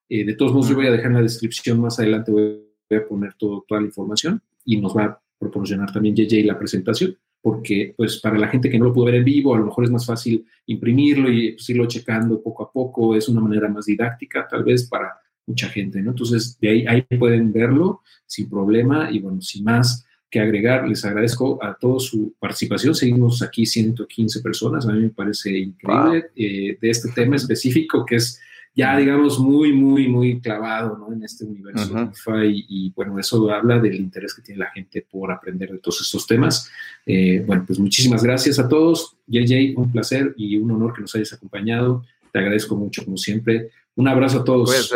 [0.09, 2.61] de todos modos, yo voy a dejar en la descripción más adelante, voy
[2.91, 7.17] a poner todo, toda la información y nos va a proporcionar también JJ la presentación
[7.43, 9.85] porque pues para la gente que no lo pudo ver en vivo, a lo mejor
[9.85, 13.87] es más fácil imprimirlo y pues, irlo checando poco a poco, es una manera más
[13.87, 15.13] didáctica tal vez para
[15.45, 16.11] mucha gente, ¿no?
[16.11, 21.05] Entonces, de ahí, ahí pueden verlo sin problema y bueno, sin más que agregar, les
[21.05, 22.95] agradezco a todos su participación.
[22.95, 28.17] Seguimos aquí 115 personas, a mí me parece increíble eh, de este tema específico que
[28.17, 28.41] es
[28.75, 31.13] ya, digamos, muy, muy, muy clavado ¿no?
[31.13, 32.11] en este universo
[32.45, 36.27] y, bueno, eso habla del interés que tiene la gente por aprender de todos estos
[36.27, 36.71] temas.
[37.05, 39.17] Eh, bueno, pues muchísimas gracias a todos.
[39.27, 42.03] JJ, un placer y un honor que nos hayas acompañado.
[42.33, 43.71] Te agradezco mucho, como siempre.
[43.95, 44.93] Un abrazo a todos.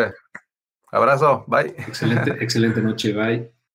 [0.90, 1.74] Abrazo, bye.
[1.76, 3.55] Excelente, excelente noche, bye.